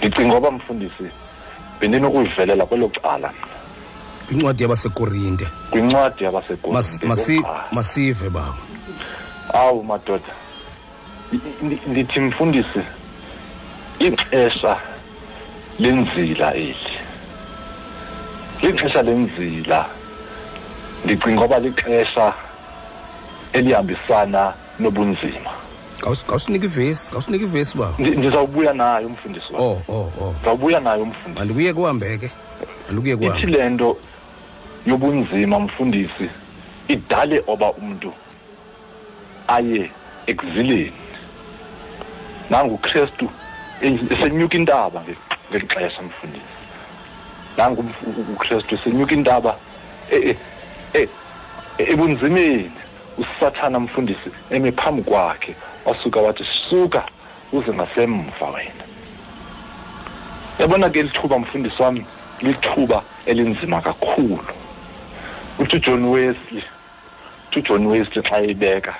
ndicinga 0.00 0.28
ngoba 0.28 0.50
mfundisi 0.50 1.04
bendinokuyivelela 1.80 2.66
kwelo 2.66 2.88
cala. 2.88 3.32
Incwadi 4.32 4.62
yabasekorinte. 4.62 5.46
Kwincwadi 5.70 6.14
Mas- 6.14 6.22
yabasekorinte 6.24 7.06
masi- 7.06 7.44
masive 7.72 8.30
baba 8.30 8.54
awu 9.54 9.84
madoda. 9.84 10.32
Ndi- 11.32 11.54
ndi- 11.62 11.80
ndithi 11.90 12.20
mfundisi 12.20 12.80
ixesha 13.98 14.76
lenzila 15.78 16.54
eli. 16.54 16.76
Lixesha 18.62 19.02
lenzila. 19.02 19.86
Ndicinga 21.04 21.34
ngoba 21.40 21.58
lixesha 21.58 22.32
elihambisana 23.52 24.52
nobunzima. 24.78 25.50
Kawusinika 26.00 26.64
ivesi 26.66 27.10
kawusinika 27.10 27.44
ivesi 27.44 27.78
baba 27.78 27.94
Ndi- 27.98 28.16
ndizawubuya 28.18 28.72
nayo 28.72 29.06
umfundisi 29.06 29.52
wam 29.52 29.62
oh 29.62 29.82
oh 29.88 30.12
oh. 30.20 30.32
Ndizawubuya 30.36 30.80
nayo 30.80 31.02
umfundisi. 31.02 31.38
Mandikuye 31.38 31.72
kuhambe 31.72 32.18
ke. 32.18 32.30
Mandikuye 32.88 33.14
ithi 33.14 33.24
kuhambe 33.26 33.46
le 33.58 33.68
nto 33.70 33.96
yobunzima 34.86 35.60
mfundisi 35.60 36.30
idale 36.88 37.42
oba 37.46 37.72
umntu 37.72 38.12
aye 39.48 39.90
ekuzileni 40.26 40.92
nangu 42.50 42.74
ukristu 42.74 43.28
esenyuka 43.82 44.56
intaba 44.56 45.00
nge- 45.00 45.16
ngeli 45.50 45.66
xesha 45.66 46.02
mfundisi. 46.02 46.52
Nangu 47.56 47.84
ukristu 48.34 48.74
esenyuka 48.74 49.14
intaba 49.14 49.56
e- 50.10 50.30
e- 50.30 50.36
e- 50.94 51.08
ebunzimeni. 51.92 52.70
Usathana 53.18 53.80
mfundisi 53.80 54.30
eme 54.50 54.72
phambi 54.72 55.02
kwakhe. 55.02 55.54
Wasuka 55.84 56.20
wathi 56.20 56.44
suka 56.68 57.04
uze 57.52 57.72
ngasemva 57.72 58.46
wena. 58.54 58.84
Yabona 60.58 60.90
ke 60.90 61.02
lithuba 61.02 61.38
mfundisi 61.38 61.82
wami 61.82 62.06
lithuba 62.42 63.02
elinzima 63.26 63.80
kakhulu. 63.80 64.38
Uthi 65.58 65.76
ujohn 65.76 66.04
wesley 66.04 66.64
uthi 67.48 67.58
ujohn 67.58 67.86
wesley 67.86 68.22
xa 68.22 68.40
ebeka 68.40 68.94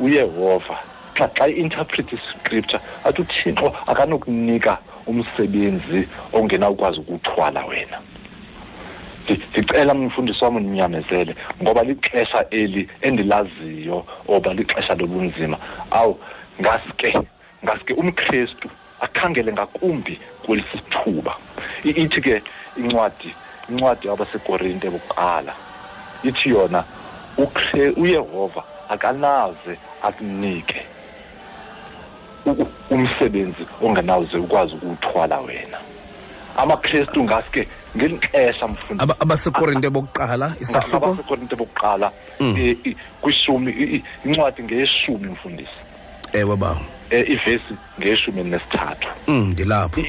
uyehova. 0.00 0.78
Xa 1.14 1.28
xa 1.28 1.48
i-interpret 1.48 2.12
iscripture 2.12 2.80
athi 3.04 3.22
uthixo 3.22 3.72
akanokunika 3.86 4.78
umsebenzi 5.06 6.08
ongenawukwazi 6.32 7.00
ukuwuthwala 7.00 7.64
wena 7.64 7.98
Ndi- 9.30 9.42
ndicela 9.50 9.94
mfundisi 9.94 10.44
wam 10.44 10.56
undinyamezele 10.56 11.34
ngoba 11.62 11.82
lixesha 11.82 12.44
eli 12.50 12.88
endilaziyo 13.02 14.06
oba 14.28 14.54
lixesha 14.54 14.94
lobunzima. 14.94 15.58
Awu 15.90 16.18
ngaske 16.60 17.18
ngaske 17.64 17.92
umkristu 17.94 18.68
akhangele 19.00 19.52
ngakumbi 19.52 20.18
kweli 20.46 20.64
sithuba 20.72 21.36
I- 21.84 21.90
ithi 22.02 22.20
ke 22.20 22.42
incwadi 22.76 23.34
incwadi 23.70 24.08
yabasekorinte 24.08 24.90
bokuqala 24.90 25.54
ithi 26.24 26.48
yona 26.50 26.84
ukre- 27.38 27.94
uyehova 27.96 28.64
akanaze 28.88 29.78
akunike 30.02 30.82
u- 32.46 32.50
u- 32.62 32.68
umsebenzi 32.90 33.66
ongenawuze 33.82 34.36
ukwazi 34.38 34.74
ukuwuthwala 34.74 35.40
wena. 35.40 35.78
Amakristu 36.62 37.24
ngaske 37.24 37.66
ngeli 37.96 38.18
xesha 38.18 38.68
abasekorinte 39.18 39.88
bokuqala 39.90 40.54
isahluko? 40.60 40.96
abasekorinte 41.06 41.56
bokuqala 41.56 42.12
Mm. 42.40 42.74
kwishumi 43.20 44.02
incwadi 44.24 44.62
ngeyeshumi 44.62 45.28
mfundisi. 45.28 45.78
Ewe 46.32 46.56
baba 46.56 46.80
eh, 47.10 47.24
ivesi 47.30 47.74
ngeyeshumi 47.98 48.42
nesithathu 48.44 49.08
Mm, 49.26 49.50
ndilapho. 49.52 50.00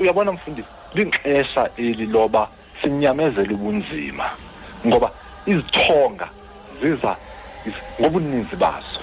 Uyabona 0.00 0.32
mfundisi 0.32 0.68
lixesha 0.94 1.70
eli 1.76 2.06
loba 2.06 2.48
sinyamezele 2.82 3.54
ubunzima 3.54 4.30
ngoba 4.86 5.10
izithonga 5.46 6.28
ziza 6.82 7.16
ngobuninzi 8.00 8.56
bazo. 8.56 9.00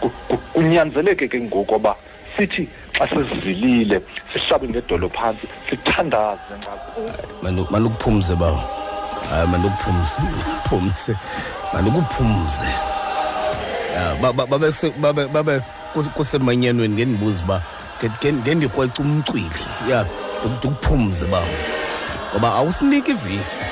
Ku- 0.00 0.10
ku- 0.28 0.36
kunyanzeleke 0.52 1.28
ke 1.28 1.40
ngoku 1.40 1.74
oba 1.74 1.94
sithi 2.36 2.68
xa 2.96 3.04
sizilile 3.08 4.00
sihlabe 4.32 4.68
ngedolo 4.68 5.08
phantsi 5.08 5.46
sithandaze 5.70 6.54
ngako 6.58 7.00
bawo 8.36 8.60
hayi 9.30 9.46
mandukuphumze 9.48 10.16
phumze 10.68 11.12
ba- 14.32 14.46
babe 14.46 14.70
babe 15.00 15.26
babe 15.32 15.60
kus- 15.94 16.10
kusemanyanweni 16.16 16.94
ngendibuza 16.94 17.42
uba 17.44 17.62
nge- 18.02 18.10
nge- 18.20 18.32
ngendikrweca 18.42 19.00
umcwili. 19.02 19.60
Ya 19.90 20.04
ndikuphumze 20.44 21.24
bawo 21.26 21.54
ngoba 22.32 22.54
awusiniki 22.54 23.10
ivesi. 23.10 23.64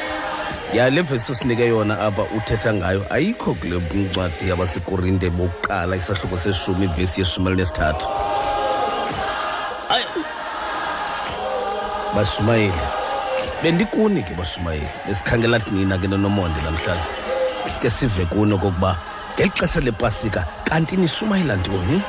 Ya 0.74 0.90
le 0.90 1.00
vesi 1.02 1.32
osinike 1.32 1.66
yona 1.66 1.98
apha 2.00 2.22
uthetha 2.36 2.72
ngayo 2.74 3.06
ayikho 3.10 3.54
kule 3.54 3.76
ncwadi 3.94 4.48
yabasekorinte 4.48 5.30
bokuqala 5.30 5.96
isahluko 5.96 6.38
seshumi 6.38 6.84
ivesi 6.84 7.20
yeshumi 7.20 7.46
elinesithathu 7.48 8.06
bashumayeli. 12.14 12.86
Bendikuni 13.62 14.22
ke 14.22 14.34
bashumayeli. 14.34 14.88
Besikhangela 15.06 15.58
nina 15.72 15.98
ke 15.98 16.08
nonomonde 16.08 16.60
namhlanje. 16.62 17.08
Ke 17.82 17.90
sive 17.90 18.24
kuno 18.26 18.56
okokuba 18.56 18.96
ngeli 19.36 19.50
xesha 19.50 19.80
lepasika 19.80 20.44
kanti 20.64 20.96
nishumayela 20.96 21.56
ntoni? 21.56 22.02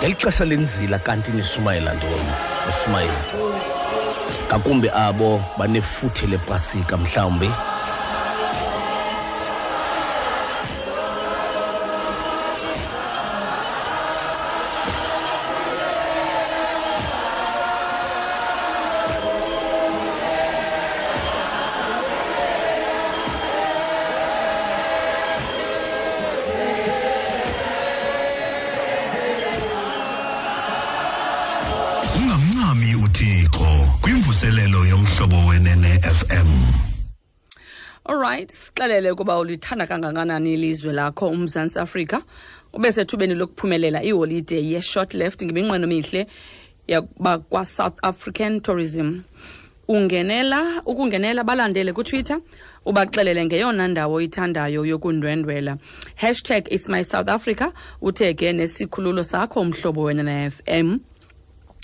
Ngeli 0.00 0.14
xesha 0.14 0.44
lenzila 0.44 0.98
kanti 0.98 1.32
nishumayela 1.32 1.94
ntoni? 1.94 2.32
Bashumayeli. 2.66 3.22
Ngakumbi 4.46 4.88
abo 4.90 5.44
banefuthe 5.58 6.26
lepasika 6.26 6.96
mhlawumbi 6.96 7.50
alright 38.80 39.12
ukuba 39.12 39.38
ulithanda 39.38 39.86
kangakanani 39.86 40.54
ilizwe 40.54 40.92
lakho 40.92 41.28
umzantsi 41.28 41.78
afrika. 41.78 42.22
Ube 42.72 42.92
sethubeni 42.92 43.34
lokuphumelela 43.34 44.02
iholide 44.02 44.62
ye-short 44.62 45.14
left 45.14 45.42
ngeminqweno 45.42 45.86
mihle 45.86 46.26
yakuba 46.88 47.38
kwa-south 47.38 47.98
african 48.02 48.60
tourism. 48.60 49.20
Ungenela 49.88 50.82
ukungenela 50.86 51.44
balandele 51.44 51.92
kutwitter 51.92 52.40
ubaxelele 52.84 53.46
ngeyona 53.46 53.88
ndawo 53.88 54.14
oyithandayo 54.14 54.86
yokundwendwela. 54.86 55.78
Hashtag 56.16 56.72
its 56.72 56.88
my 56.88 57.04
south 57.04 57.28
africa 57.28 57.72
uthege 58.02 58.52
nesikhululo 58.52 59.24
sakho 59.24 59.60
umhlobo 59.60 60.02
wena 60.02 60.22
na-fm 60.22 60.98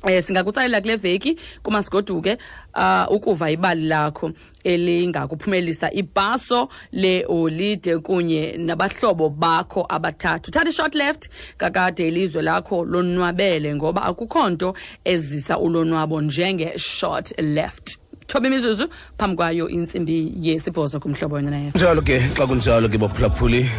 eh 0.08 0.22
singakutsalela 0.22 0.80
kule 0.80 0.96
veki 0.96 1.36
kumasigoduke 1.62 2.38
uh, 2.74 3.12
ukuva 3.12 3.50
ibali 3.50 3.86
lakho 3.86 4.32
elingakuphumelisa 4.64 5.92
ibhaso 5.92 6.68
leholide 6.92 7.98
kunye 7.98 8.56
nabahlobo 8.58 9.28
bakho 9.28 9.86
abathathu. 9.88 10.50
Thatha 10.50 10.68
i-short 10.68 10.94
left 10.94 11.28
kakade 11.56 12.08
ilizwe 12.08 12.42
lakho 12.42 12.84
lonwabele 12.84 13.74
ngoba 13.74 14.02
akukho 14.02 14.50
nto 14.50 14.74
ezisa 15.04 15.58
ulonwabo 15.58 16.20
njenge-short 16.20 17.38
left. 17.38 17.98
Thoba 18.26 18.46
imizuzu 18.46 18.88
phambi 19.18 19.36
kwayo 19.36 19.68
intsimbi 19.68 20.32
yesibhozo 20.36 21.00
kumhlobo 21.00 21.34
wena 21.34 21.50
naye. 21.50 21.72
Njalo 21.74 22.02
ke 22.02 22.20
xa 22.36 22.46
kunjalo 22.46 22.88
ke 22.88 22.98
baphulaphuli 22.98 23.70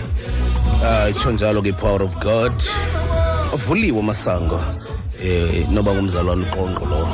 uh, 0.82 1.10
itsho 1.10 1.32
njalo 1.32 1.62
ke 1.62 1.70
i-power 1.70 2.04
of 2.04 2.20
god. 2.20 2.54
Avuliwe 3.54 4.00
amasango 4.00 4.64
eh 5.24 5.66
noba 5.72 5.94
ngumzalwana 5.94 6.46
uqonqo 6.46 6.86
lo 6.86 7.08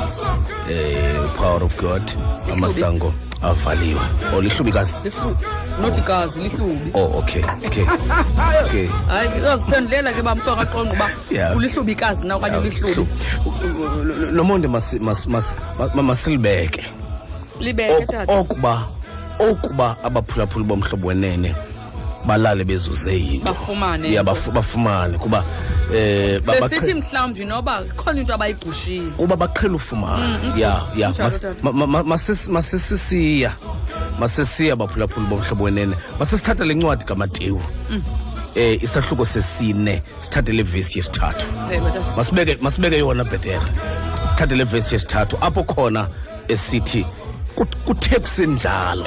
eh 0.70 1.14
power 1.38 1.62
of 1.62 1.76
god 1.80 2.02
amasango 2.52 3.14
avaliwe. 3.42 4.00
Or 4.34 4.42
lihlubikazi? 4.42 5.10
Nothi 5.80 6.00
kazi 6.00 6.40
lihlubi. 6.40 6.90
Oh 6.94 7.18
okay 7.18 7.42
okay 7.66 7.86
okay. 8.64 8.86
Hayi 9.10 9.28
ngizoziphendulela 9.28 10.12
ke 10.12 10.22
bamhloka 10.22 10.64
qonqa 10.66 10.92
uba 10.92 11.08
ulihlubikazi 11.56 12.26
na 12.26 12.36
okanye 12.36 12.60
lihlubi. 12.60 13.06
nomonde 14.32 14.68
monde 14.68 14.68
mas- 14.68 15.26
mas- 15.26 15.56
ma- 15.94 16.02
masilibeke. 16.02 16.84
Libeke 17.60 18.06
tata. 18.06 18.32
okuba 18.32 18.86
okuba 19.38 19.96
abaphulaphuli 20.04 20.64
bomhlobo 20.64 21.08
wenene 21.08 21.54
balale 22.26 22.64
bezuze 22.64 23.12
yinto 23.12 23.44
Bafumane. 23.52 24.12
Ya 24.12 24.22
bafu- 24.22 24.52
bafumane 24.52 25.18
kuba 25.18 25.42
eh 25.94 26.40
besithi 26.40 26.94
mhlawumbi 26.94 27.44
noba 27.44 27.82
khona 27.96 28.20
into 28.20 28.34
abayigqushile 28.34 29.10
kuba 29.16 29.36
baqhela 29.36 29.74
ufumana. 29.74 30.38
Ya 30.56 30.82
ya. 30.96 31.08
Kunjalo, 31.10 31.30
Mas- 31.30 31.40
tata. 31.40 31.54
ma- 31.62 31.72
ma- 31.72 31.86
ma- 31.86 32.02
masis- 32.02 32.48
masisisiya 32.48 33.52
masesiya 34.20 34.76
baphulaphuli 34.76 35.26
bomhlobo 35.26 35.64
wenene. 35.64 35.94
Masesithatha 36.18 36.64
le 36.64 36.74
ncwadi 36.74 37.04
kamatewu 37.04 37.60
eh 38.54 38.78
isahluko 38.82 39.24
sesine. 39.24 40.02
Sithathe 40.22 40.52
le 40.52 40.62
vesi 40.62 40.98
yesithathu. 40.98 41.46
Masibeke 42.16 42.58
masibeke 42.62 42.98
yona 42.98 43.24
bhetere. 43.24 43.60
Sithathe 44.30 44.56
le 44.56 44.64
vesi 44.64 44.94
yesithathu. 44.94 45.36
Apho 45.40 45.64
khona 45.64 46.06
esithi 46.48 47.04
"Kut- 47.56 47.76
kuthe 47.86 48.18
kusenjalo. 48.20 49.06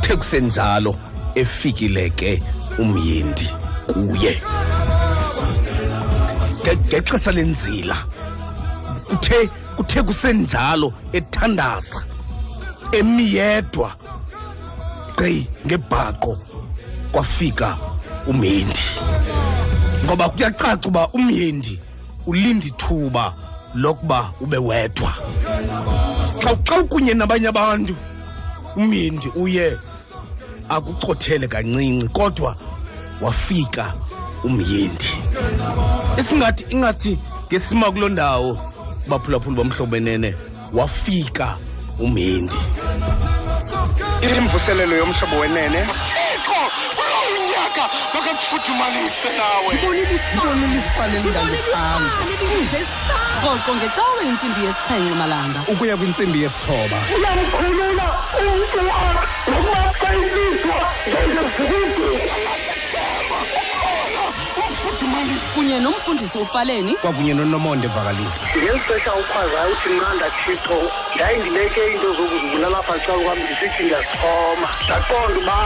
Kuthe 0.00 0.16
kusenjalo. 0.16 0.94
Efikile 1.34 2.10
ke 2.10 2.42
umyindi 2.78 3.48
kuye. 3.86 4.42
Nge- 6.62 6.76
ngexesha 6.88 7.32
lenzila 7.32 7.96
kuthe 9.08 9.48
kuthe 9.76 10.02
kusenjalo 10.02 10.92
ethandaza 11.12 12.02
emiyedwa 12.92 13.90
gqi 15.16 15.46
ngebhaqo 15.66 16.38
kwafika 17.12 17.76
umyendi 18.26 18.80
ngoba 20.04 20.28
kuyacaca 20.28 20.86
uba 20.88 21.08
umyendi 21.08 21.78
ulinda 22.26 22.66
ithuba 22.66 23.34
lokuba 23.74 24.30
ube 24.40 24.58
wedwa. 24.58 25.12
Xa 26.42 26.50
xa 26.66 26.80
ukunye 26.80 27.14
nabanye 27.14 27.48
abantu 27.48 27.94
umyendi 28.76 29.28
uye 29.36 29.76
akucothele 30.70 31.48
kancinci 31.48 32.08
kodwa 32.08 32.56
wafika 33.20 33.92
umyindi 34.44 35.10
isingathi 36.20 36.64
ingathi 36.70 37.18
ngesima 37.46 37.92
kuloo 37.92 38.08
ndawo 38.08 38.58
baphulaphula 39.08 39.56
bamhlobenene 39.56 40.34
wafika 40.72 41.56
umyindi 41.98 42.56
imvuselelo 44.38 44.96
yomhlobo 44.96 45.36
wenene 45.40 45.80
nyaka 47.50 47.84
makakufuthumalise 48.14 49.30
nawe 49.38 49.74
rhoqo 53.42 53.74
ngecawe 53.76 54.22
intsimbi 54.28 54.60
yesixhenxe 54.66 55.14
malanga 55.14 55.60
ukuya 55.68 55.96
kwintsimbi 55.96 56.42
yesithoba 56.42 56.98
uyamkhulula 57.16 58.06
umntu 58.40 58.80
kunye 65.54 65.80
nomfundisi 65.80 66.38
ufaleni. 66.38 66.94
Kwakunye 66.94 67.34
nonomonde 67.34 67.88
vakalisa 67.88 68.46
ngeli 68.56 68.80
xesha 68.86 69.14
ukhwazayo 69.14 69.72
uthi 69.72 69.88
mna 69.88 70.30
thixo 70.44 70.78
ndayindibeke 71.14 71.80
iinto 71.86 72.08
zokuzibulala 72.16 72.78
apha 72.78 72.96
ecala 72.96 73.22
kwam 73.24 73.38
ndisithi 73.38 73.82
ndiyazixhoma 73.84 74.68
ndaqonda 74.84 75.38
uba 75.40 75.58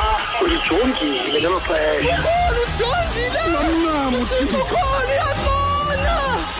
ulijongile 0.43 1.39
ngelo 1.41 1.61
xesha. 1.67 2.17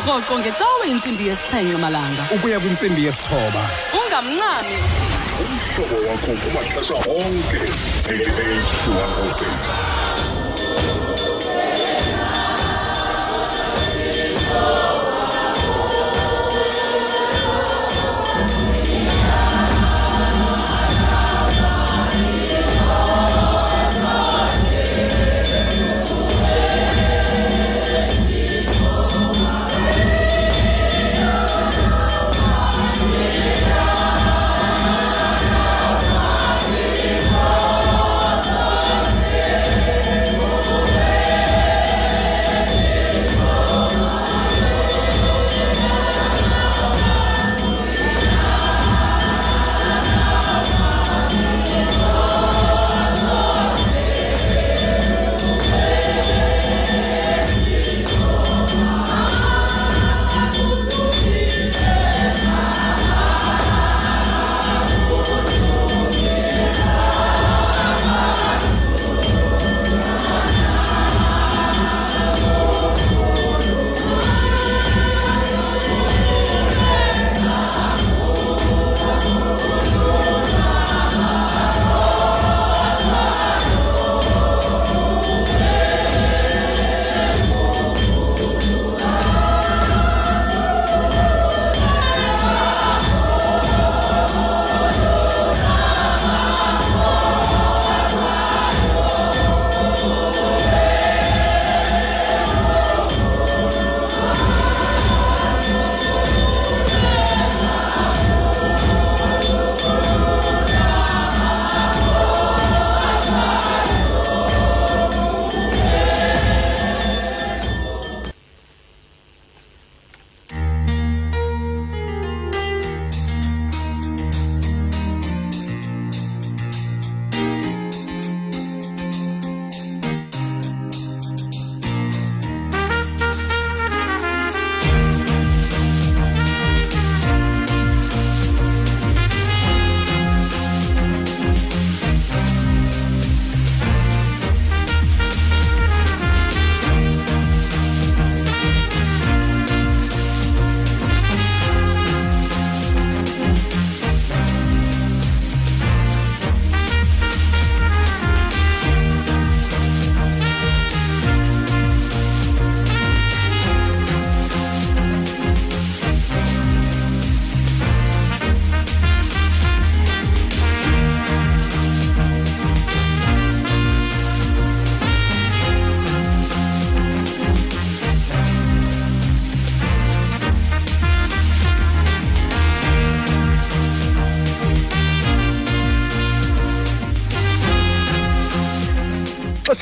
Rhoqo 0.07 0.39
ngecawe 0.39 0.85
intsimbi 0.93 1.25
yesixhenxe 1.29 1.77
malanga. 1.77 2.23
Ukuya 2.35 2.61
kwintsimbi 2.61 3.05
yesithoba. 3.07 3.63
Ungamncami 3.99 4.77
umhlobo 5.43 5.97
wakho 6.09 6.33
kumaxesha 6.41 6.95
onke. 6.95 7.61
88 8.09 8.65
to 8.85 8.91
106 8.93 10.04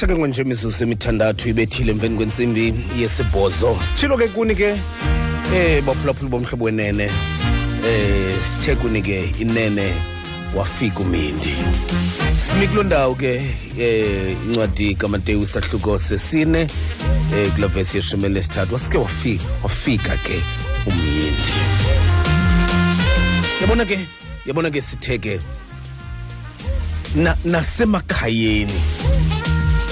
xesha 0.03 0.07
ke 0.07 0.18
ngonje 0.18 0.42
imizuzu 0.42 0.82
emithandathu 0.82 1.48
ibethile 1.48 1.92
emveni 1.92 2.16
kwentsimbi 2.16 2.74
yesibhozo. 2.98 3.78
Sitshilo 3.88 4.16
ke 4.18 4.28
kuni 4.34 4.55
ke 4.55 4.74
eh 5.55 5.82
baphulaphula 5.86 6.30
bomhlobo 6.30 6.64
wenene. 6.64 7.07
Eh 7.86 8.34
sithe 8.42 8.74
kuni 8.82 9.03
ke 9.03 9.30
inene 9.38 9.94
wafika 10.55 11.00
umindi. 11.00 11.55
Simi 12.40 12.66
kuloo 12.68 12.82
ndawo 12.82 13.14
ke 13.14 13.42
eh 13.78 14.36
incwadi 14.46 14.94
kamateyu 14.94 15.42
isahluko 15.42 15.98
sesine 15.98 16.66
eh 17.34 17.53
kula 17.55 17.68
vesi 17.68 17.96
yeshumi 17.96 18.24
elinesithathu 18.24 18.74
wasike 18.74 18.98
wafika 18.98 19.44
wafika 19.62 20.16
ke 20.16 20.42
umyindi 20.86 21.55
yabona 23.61 23.84
ke 23.84 23.98
yabona 24.46 24.70
ke 24.70 24.82
sithe 24.82 25.18
ke 25.18 25.40
na 27.14 27.36
nasemakhayeni. 27.44 28.80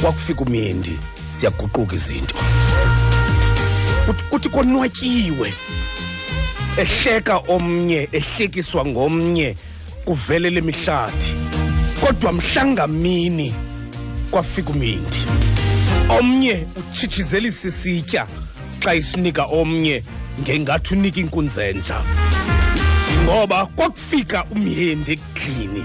Kwakufika 0.01 0.40
umyendi 0.40 0.98
siyaguquka 1.40 1.94
izinto. 1.96 2.34
Kuthi- 4.30 4.48
konwatyiwe 4.51 5.53
ehleka 6.76 7.36
omnye 7.48 8.09
ehlekiswa 8.12 8.84
ngomnye 8.86 9.57
kuvele 10.05 10.51
lemihlathi 10.51 11.34
kodwa 12.01 12.32
mhlangamini 12.32 13.55
kwafika 14.30 14.70
umyindi 14.70 15.20
omnye 16.18 16.66
utshitshizelisa 16.76 17.68
isitya 17.68 18.26
xa 18.80 18.94
isinika 18.94 19.44
omnye 19.44 20.03
ngengathi 20.40 20.94
unika 20.94 21.20
inkunzenja. 21.20 22.01
Ngoba 23.24 23.66
kwakufika 23.66 24.44
umyendi 24.51 25.12
ekudlini 25.12 25.84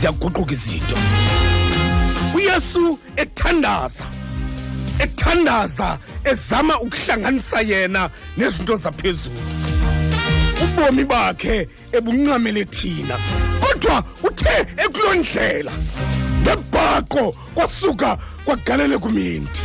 ziyaguquka 0.00 0.52
izinto. 0.52 0.96
Uyesu 2.34 2.98
ethandaza 3.16 4.04
ethandaza 4.98 5.98
ezama 6.24 6.80
ukuhlanganisa 6.80 7.60
yena 7.60 8.10
nezinto 8.36 8.76
zaphezulu. 8.76 9.40
Ubomi 10.62 11.04
bakhe 11.04 11.68
ebuncamele 11.92 12.64
thina 12.64 13.16
kodwa 13.60 14.04
uthe 14.22 14.66
ekuloo 14.84 15.14
ndlela 15.14 15.72
ngebhaqo 16.42 17.34
kwasuka 17.54 18.18
kwagalele 18.44 18.98
kuminti 18.98 19.62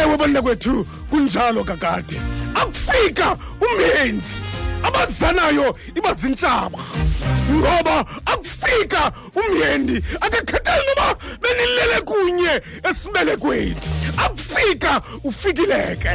ewe 0.00 0.16
bantakwethu 0.16 0.86
kunjalo 1.10 1.64
kakade. 1.64 2.20
Akufika 2.54 3.36
umyindi 3.64 4.34
abazanayo 4.82 5.76
iba 5.94 6.14
zintshaba 6.14 6.78
ngoba 7.50 8.04
akufika 8.26 9.12
umyendi 9.34 10.02
akakhathali 10.20 10.82
noba 10.86 11.16
benilele 11.42 12.00
kunye 12.00 12.60
esibelekweni 12.90 13.76
akufika 14.16 15.02
ufikileke. 15.24 16.08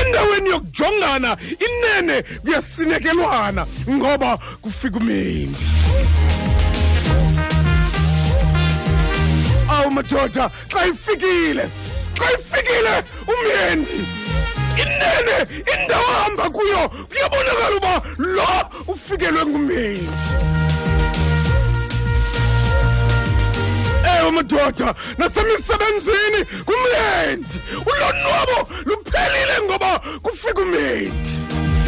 Endaweni 0.00 0.50
yokujongana 0.50 1.36
inene 1.66 2.22
kuyasinekelwana 2.22 3.66
ngoba 3.90 4.38
kufika 4.62 4.96
umyendi 4.96 5.64
awu 9.70 9.90
madoda 9.90 10.50
xa 10.72 10.86
ifikile 10.86 11.68
xa 12.18 12.26
ifikile 12.32 13.04
umyendi. 13.32 14.17
Inene 14.82 15.36
indawo 15.74 16.08
ahamba 16.18 16.50
kuyo. 16.50 16.88
Kuyabonakala 17.08 17.76
uba 17.76 18.02
lo 18.18 18.48
ufikelwe 18.92 19.46
ngumendi 19.46 20.08
ewe 24.20 24.30
madoda 24.30 24.94
nasemisebenzini 25.18 26.40
kumendi 26.64 27.56
ulonwabo 27.86 28.68
luphelile 28.84 29.56
ngoba 29.64 29.98
kufika 30.22 30.60
umyendi 30.62 31.30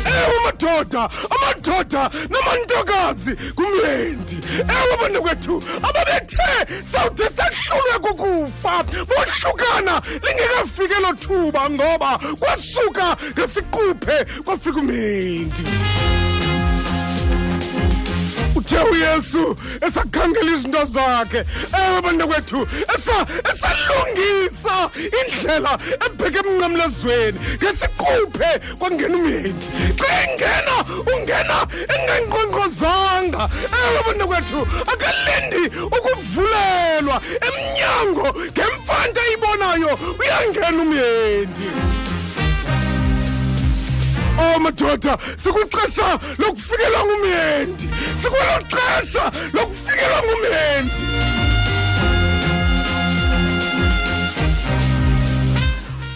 ewe 0.05 0.37
madoda 0.45 1.09
amadoda 1.31 2.11
namantokazi 2.31 3.37
kumyendi 3.55 4.39
ewe 4.59 4.97
bantakwethu 5.01 5.63
ababethe 5.83 6.49
sawude 6.93 7.25
sahlulwe 7.37 7.99
kukufa. 8.01 8.85
Bohlukana 9.09 10.03
lingekafiki 10.23 10.95
elo 10.95 11.13
thuba 11.13 11.71
ngoba 11.71 12.19
kwasuka 12.39 13.17
ngesiquphe 13.33 14.25
kwafika 14.45 14.79
umyendi 14.81 15.65
uthe 18.61 18.79
uyesu 18.93 19.57
esakhangela 19.81 20.51
izinto 20.53 20.85
zakhe. 20.85 21.45
Ewe 21.81 22.01
bantakwethu 22.05 22.67
esa- 22.95 23.27
esalungisa 23.51 24.77
indlela 25.21 25.73
ebheke 26.07 26.39
emnqamlezweni. 26.45 27.39
Ngesiquphe 27.59 28.51
kwangena 28.79 29.17
umyendi 29.17 29.67
xa 29.99 30.09
engena 30.23 30.77
ungena 31.13 31.59
engenkqonkqozanga 31.95 33.43
ewe 33.81 34.01
bantakwethu 34.07 34.61
akalindi 34.93 35.63
ukuvulelwa 35.97 37.17
emnyango 37.49 38.27
ngemfanta 38.53 39.21
eyibonayo 39.27 39.93
uyangena 40.21 40.83
umyendi 40.83 41.67
Oh 44.39 44.59
madoda 44.61 45.19
sikwixesha 45.43 46.19
lokufikelwa 46.39 47.05
ngumyendi 47.05 47.89
sikwelo 48.23 48.65
xesha 48.71 49.33
lokufikelwa 49.53 50.23
ngumyendi 50.25 50.93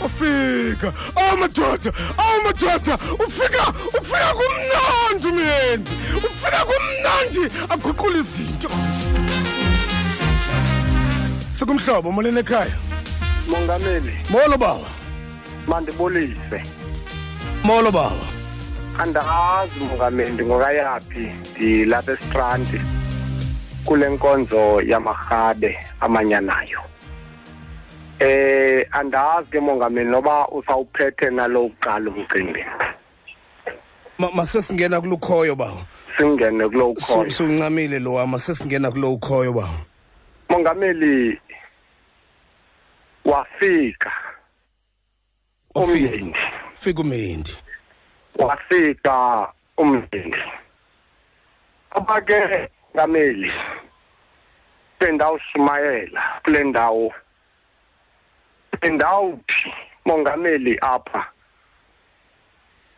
ufika. 0.05 0.93
Awu 1.17 1.39
madoda 1.39 1.93
awu 2.19 2.43
madoda 2.45 2.99
ufika 3.27 3.73
ufika 4.01 4.35
kumnandi 4.35 5.27
umyendi 5.27 5.91
ufika 6.17 6.65
kumnandi 6.65 7.55
aguqula 7.69 8.19
izinto. 8.19 8.71
Sikumhlobo 11.59 12.13
moleni 12.13 12.41
ekhaya 12.41 12.77
mongameli. 13.49 14.15
Molo 14.31 14.57
baba. 14.59 14.89
Mandibulise 15.67 16.63
molo 17.65 17.91
baba 17.91 18.27
andazi 18.99 19.81
mongameli 19.81 20.33
ndingokayaphi 20.33 21.33
ndilapha 21.51 22.13
esitrandi 22.13 22.81
kule 23.85 24.09
nkonzo 24.09 24.81
yamarhabe 24.81 25.79
amanyanayo? 26.01 26.81
Eh 28.21 28.87
andazi 28.93 29.51
ke 29.51 29.61
mongameli 29.61 30.11
noba 30.11 30.49
usawuphethe 30.49 31.31
nalo 31.31 31.69
kuqala 31.69 32.11
umcimbi. 32.11 32.65
Ma- 34.19 34.31
masesingena 34.35 35.01
kulukhoyo 35.01 35.57
baba 35.57 35.85
singene 36.19 36.69
kulo 36.69 36.91
ukhoyo 36.91 37.31
suncamile 37.31 37.99
lo 37.99 38.13
wama 38.15 38.39
sesingena 38.39 38.91
kulo 38.91 39.13
ukhoyo 39.13 39.53
baba 39.53 39.79
mongameli 40.49 41.41
wafika. 43.25 44.13
Wafika. 45.75 46.15
umyeni. 46.15 46.35
Fika 46.85 47.01
umendi. 47.01 47.57
Wafika 48.39 49.49
umyeni 49.77 50.37
abake 51.91 52.69
ngameli 52.95 53.53
bendawushumayela 55.01 56.23
kule 56.45 56.65
ndawo 56.65 57.15
bendawuthi 58.81 59.73
mongameli 60.05 60.79
apha? 60.83 61.27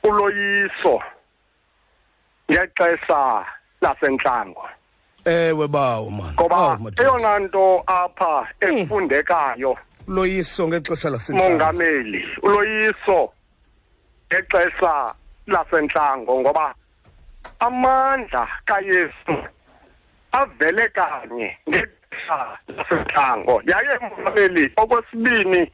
Uloyiso 0.03 1.03
ngexesha 2.51 3.47
lasentlango 3.81 4.69
ewe 5.25 5.69
bawo 5.69 6.11
man. 6.11 6.35
Ngoba 6.35 6.79
eyona 6.99 7.39
nto 7.39 7.83
apha 7.87 8.49
efundekayo 8.61 9.79
loyiso 10.09 10.69
ngexesha 10.69 11.11
lasentlango 11.11 11.51
mongameli 11.51 12.25
uloyiso 12.43 13.33
ngexesha 14.29 15.15
lasentlango 15.47 16.41
ngoba 16.41 16.75
amandla 17.61 18.49
kayesu 18.65 19.37
avele 20.33 20.89
kanye 20.89 21.59
ngexesha 21.69 22.59
lasentlango. 22.69 23.63
Yaye 23.71 23.99
mongameli 24.03 24.73
okwesibini 24.77 25.73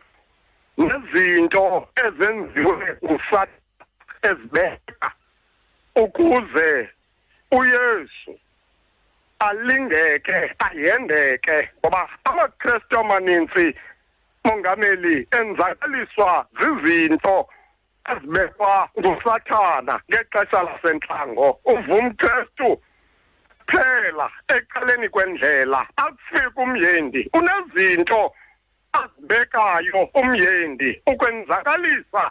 nezinto 0.78 1.88
ezenziwe 2.04 2.96
ngusata 3.04 3.52
ezibeka 4.22 5.08
ukuze 5.96 6.88
uyesu 7.52 8.32
alingeke 9.38 10.54
ayendeke 10.58 11.68
ngoba 11.78 12.08
amakrestu 12.24 12.98
amanintsi 12.98 13.74
mongameli 14.44 15.28
enzakaliswa 15.40 16.46
zizinto 16.58 17.48
ezibekwa 18.10 18.88
ngusathana 18.98 20.00
ngexesha 20.08 20.62
lasentlango 20.62 21.60
uvumkrestu 21.64 22.82
phela 23.66 24.30
ecaleni 24.48 25.08
kwendlela 25.08 25.86
akufika 25.96 26.62
umyendi 26.62 27.30
unezinto 27.38 28.34
azibekayo 28.92 30.08
umyendi 30.14 31.02
ukwenzakalisa 31.06 32.30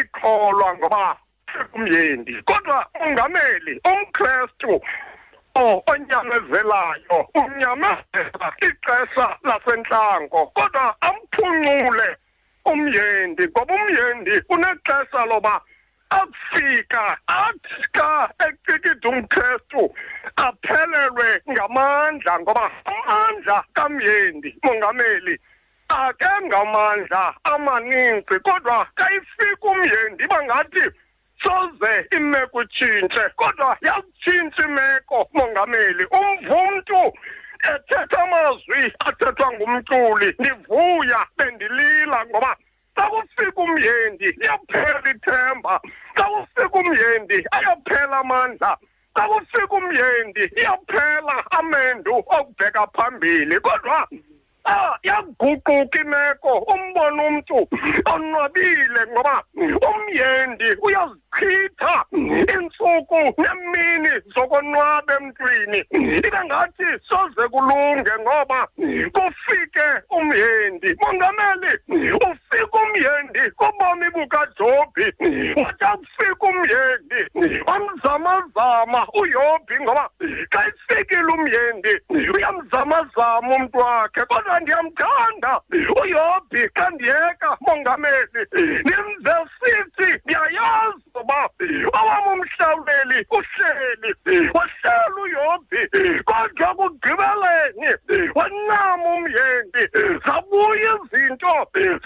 ikholwa 0.00 0.76
ngoba 0.76 1.16
umyendi 1.74 2.42
kodwa 2.42 2.86
ungameli 3.00 3.80
umkrestu 3.84 4.80
o 5.54 5.82
onyamezelayo 5.86 7.18
unyamezela 7.34 8.48
ixesha 8.68 9.26
lasentlango 9.42 10.46
kodwa 10.46 10.96
amphuncule 11.00 12.16
umyendi 12.72 13.48
ngoba 13.48 13.74
umyendi 13.74 14.34
unexesha 14.48 15.24
loba 15.30 15.60
akufika 16.10 17.18
athi 17.26 17.82
ka 17.92 18.30
ecikida 18.46 19.08
umkrestu 19.08 19.82
aphelelwe 20.36 21.28
ngamandla 21.50 22.40
ngoba 22.40 22.70
amandla 22.84 23.64
kamyendi 23.74 24.48
mongameli 24.62 25.34
ake 25.88 26.30
ngamandla 26.46 27.34
amaninzi 27.44 28.36
kodwa 28.46 28.86
kayifika 28.94 29.66
umyendi 29.72 30.26
bangathi 30.26 30.84
soze 31.42 31.92
imeko 32.16 32.62
itshintshe 32.62 33.24
kodwa 33.36 33.76
yakutshintsha 33.86 34.62
imeko 34.68 35.28
mongameli 35.32 36.04
umvumntu 36.18 37.00
ethetha 37.72 38.22
amazwi 38.22 38.92
athethwa 39.08 39.52
ngumculi 39.52 40.28
ndivuya 40.38 41.20
bendilila 41.36 42.26
ngoba 42.26 42.56
xa 42.96 43.04
kufika 43.10 43.60
umyendi 43.62 44.28
iyaphela 44.42 45.00
ithemba. 45.12 45.80
Xa 46.16 46.24
kufika 46.24 46.78
umyendi 46.78 47.38
ayaphela 47.56 48.16
amandla. 48.18 48.76
Xa 49.16 49.22
kufika 49.28 49.74
umyendi 49.76 50.44
iyaphela 50.60 51.36
amendu 51.58 52.12
okubheka 52.18 52.86
phambili. 52.94 53.60
Kodwa 53.60 54.08
Ah 54.64 54.98
yaguquka 55.02 55.72
imeko 56.00 56.58
umbona 56.72 57.22
umuntu 57.22 57.58
onwabile 58.12 59.00
ngoba 59.10 59.42
umyendi 59.90 60.68
uyazichitha 61.38 62.04
insuku 62.12 63.42
nemini 63.42 64.10
zokonwaba 64.34 65.14
emntwini. 65.20 65.84
Ibe 65.90 66.44
ngathi 66.44 66.84
soze 67.08 67.48
kulunge 67.48 68.10
ngoba 68.20 68.68
kufike 69.12 69.86
umyendi. 70.10 70.96
Mongameli 71.02 71.72
ufika 72.14 72.78
umyendi 72.82 73.50
kubomi 73.56 74.10
bukaJobi. 74.14 75.06
Wathi 75.56 75.84
akufika 75.84 76.46
umyendi 76.46 77.20
wamzamazama 77.66 79.06
uYobi 79.14 79.74
ngoba 79.82 80.10
xa 80.52 80.68
ifikile 80.68 81.32
umyendi 81.32 82.00
uyamzamazama 82.34 83.38
umuntu 83.38 83.78
wakhe. 83.78 84.20
Kodwa 84.24 84.60
ndiyamthanda 84.60 85.60
uyobi 86.02 86.68
kandiyeka 86.74 87.56
mongameli. 87.60 88.40
Nimvesithi 88.86 90.20
ndiyayazi 90.24 91.10
uba 91.20 91.48
owam 92.00 92.26
umhlawuleli 92.32 93.26
uhleli 93.30 94.10
wahleli 94.54 95.20
uyobi 95.24 95.80
kodwa 96.24 96.68
kugqibeleni 96.78 97.90
wancama 98.34 99.08
umyendi 99.14 99.82
zabuya 100.26 100.92
izinto 101.04 101.54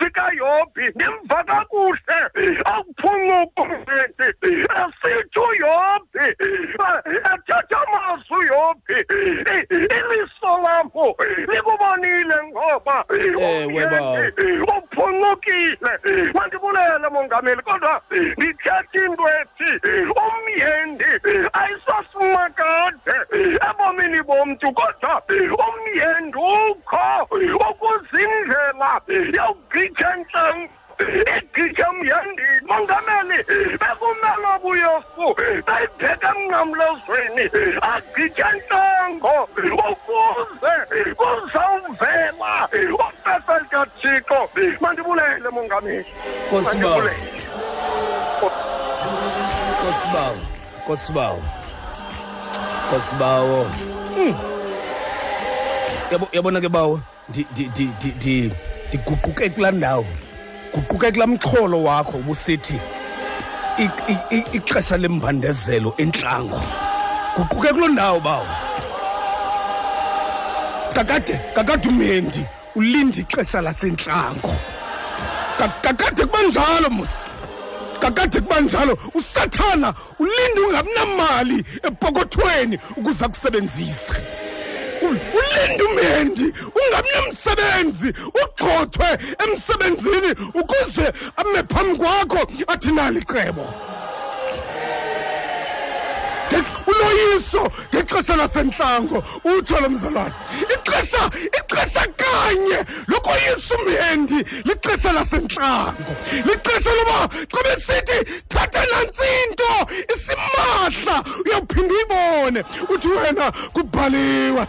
zikayobi 0.01 0.85
ndimva 0.95 1.45
kakuhle 1.45 2.19
akuphunyuka 2.65 3.63
umyendi 3.63 4.27
esithi 4.81 5.39
uyobi 5.49 6.25
ethetha 7.33 7.79
amazwi 7.87 8.37
uyobi 8.41 8.99
iliso 9.97 10.51
lambo 10.65 11.17
likubonile 11.49 12.37
ngoba 12.47 13.05
Ewe, 13.11 13.87
baba. 13.87 14.79
uphunyukile 14.79 15.93
mandibulele 16.35 17.09
mongameli 17.11 17.63
kodwa 17.63 18.03
ndithetha 18.37 18.99
into 19.05 19.25
ethi 19.41 19.71
umyendi 20.25 21.11
ayisasimakade 21.61 23.17
ebomini 23.69 24.21
bomntu 24.29 24.69
kodwa 24.79 25.13
ukho 26.37 27.07
ukuzindlela 27.69 28.91
yawugqitha 29.37 30.09
entlango 30.15 30.69
igqitha 31.37 31.89
mongameli 32.69 33.39
bekumele 33.81 34.47
obuyesu 34.55 35.27
beyibheka 35.37 36.29
emnqamlezweni 36.35 37.45
agqitha 37.93 38.49
ukuze 39.89 40.75
kuzawuvela 41.19 42.53
likathixo 43.63 44.39
mandibulele 44.81 45.49
mongameli. 45.51 46.07
Mandibulele. 46.53 47.15
Nkosibawo. 49.85 50.39
Nkosibawo. 50.85 51.43
Nkosibawo. 52.89 53.65
Hmm. 54.15 54.35
Yabo 56.13 56.29
yabona 56.33 56.61
ke 56.61 56.69
bawo 56.69 57.01
di 57.29 57.47
di 57.55 57.69
di 57.75 57.87
di 58.01 58.53
di 58.93 58.99
kulaa 59.51 59.71
ndawo 59.73 60.05
guquke 60.75 61.11
kulaa 61.13 61.27
mxholo 61.27 61.83
wakho 61.83 62.19
ubusithi 62.19 62.79
ixesha 64.53 64.97
lembandezelo 64.97 65.95
entlango 65.99 66.61
guquke 67.37 67.73
kuloo 67.73 67.89
ndawo 67.89 68.21
bawo 68.21 68.47
kakade 70.95 71.41
kakade 71.55 71.89
umendi 71.89 72.45
ulinde 72.77 73.21
ixesha 73.21 73.61
lasentlango 73.61 74.55
Ka- 75.59 75.69
kakade 75.83 76.27
kuba 76.27 76.43
njalo 76.43 76.91
musi 76.91 77.31
kakade 78.05 78.41
kuba 78.41 78.61
njalo 78.61 78.99
usathana 79.15 79.95
ulinde 80.19 80.61
ungabinamali 80.61 81.65
epokothweni 81.83 82.79
ukuze 82.97 83.25
akusebenzise. 83.25 84.15
Ulinde 85.03 85.83
umendi 85.85 86.53
ungabinamsebenzi 86.79 88.09
ugxothwe 88.43 89.19
emsebenzini 89.45 90.31
ukuze 90.55 91.13
ame 91.37 91.63
phambi 91.63 91.97
kwakho 91.99 92.41
athi 92.67 92.93
nali 92.93 93.21
cebo 93.25 93.67
uloyiso 96.95 97.71
ngexesha 97.95 98.37
lasentlango 98.37 99.25
utsho 99.45 99.81
lo 99.81 99.89
mzalwane. 99.91 100.35
Ixesha 100.75 101.31
ixesha 101.59 102.07
kanye. 102.21 102.79
Lokoyisa 103.09 103.75
umhendi 103.75 104.45
lixesha 104.65 105.13
lasentlango. 105.13 106.13
Lixesha 106.47 106.91
loba 106.99 107.29
xa 107.53 107.61
besithi 107.65 108.19
thatha 108.49 108.83
nantsinto 108.91 109.71
isimahla. 110.15 111.17
Uyawuphinda 111.45 111.95
uyibone. 111.95 112.65
Uthi 112.89 113.09
wena 113.09 113.53
kubhaliwe. 113.75 114.67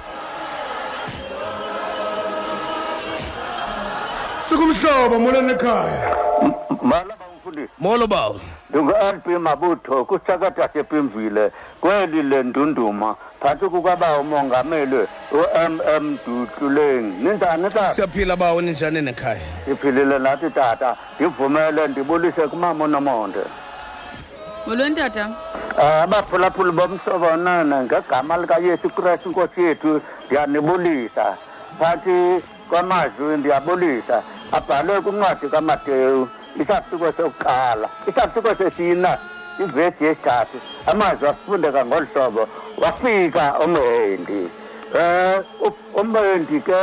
Sikumhlobo 4.49 5.19
molweni 5.19 5.51
ekhaya 5.51 6.15
mfundisi. 7.45 7.73
Molo 7.79 8.07
bawo. 8.07 8.41
Ndingu-lp 8.69 9.27
mabutho 9.39 10.05
kusakata 10.05 10.67
sepimvile 10.67 11.51
kweli 11.81 12.23
le 12.23 12.43
ndunduma 12.43 13.15
phantsi 13.41 13.65
kukaba 13.65 14.17
umongameli 14.19 15.07
u-m 15.31 15.79
m 15.97 16.17
dutluleng 16.27 17.13
ninjani 17.23 17.63
tata 17.69 17.87
siyaphila 17.87 18.35
bawo 18.35 18.61
ninjani 18.61 19.01
nekhaya? 19.01 19.41
Siphilile 19.65 20.19
nathi 20.19 20.49
tata. 20.49 20.95
Ndivumele 21.15 21.87
ndibulise 21.87 22.47
kumama 22.47 22.85
unomonde 22.85 23.39
molweni 24.67 24.95
tata 24.95 25.25
um 25.25 25.33
abaphulaphuli 26.03 26.71
bomhlobo 26.71 27.35
nene 27.35 27.75
ngegama 27.85 28.37
likayesu 28.37 28.89
kristu 28.89 29.29
inkosi 29.29 29.61
yethu 29.61 30.01
ndiyanibulisa 30.25 31.37
phantsi 31.79 32.45
kwamazwi 32.69 33.37
ndiyabulisa. 33.37 34.23
Abhalwe 34.51 35.01
kwincwadi 35.01 35.47
kamateyu. 35.49 36.29
Isahluko 36.61 37.11
sokuqala 37.17 37.87
isahluko 38.07 38.55
sesina 38.55 39.17
ivesi 39.59 40.03
yesithathu 40.03 40.57
amazwi 40.87 41.27
afundeka 41.27 41.85
ngolu 41.85 42.07
hlobo 42.13 42.47
wafika 42.81 43.59
umendi. 43.59 44.49
Um 44.95 45.73
umendi 45.95 46.61
ke 46.61 46.81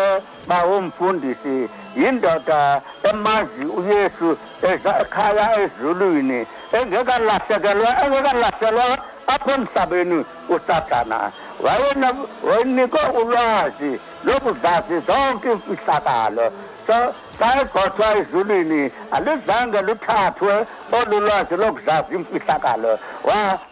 bawumfundisi 0.49 1.69
yindoda 1.97 2.83
emazi 3.03 3.65
uyesu 3.65 4.37
ekhaya 4.63 5.47
ezulwini 5.63 6.47
engekalahlekelwa 6.73 7.91
engekalahlekelwa 8.05 8.99
apha 9.27 9.53
emhlabeni 9.55 10.25
usathana. 10.49 11.19
Wayena 11.65 12.09
wayenikwe 12.49 13.01
ulwazi 13.21 13.93
lokuzazi 14.25 14.99
zonke 15.07 15.53
imfihlakalo 15.53 16.47
so 16.87 17.15
egothwa 17.61 18.17
ezulwini 18.19 18.91
alizange 19.11 19.81
luthathwe 19.81 20.67
olu 20.93 21.21
lwazi 21.21 21.57
lokuzazi 21.57 22.15
imfihlakalo 22.15 22.99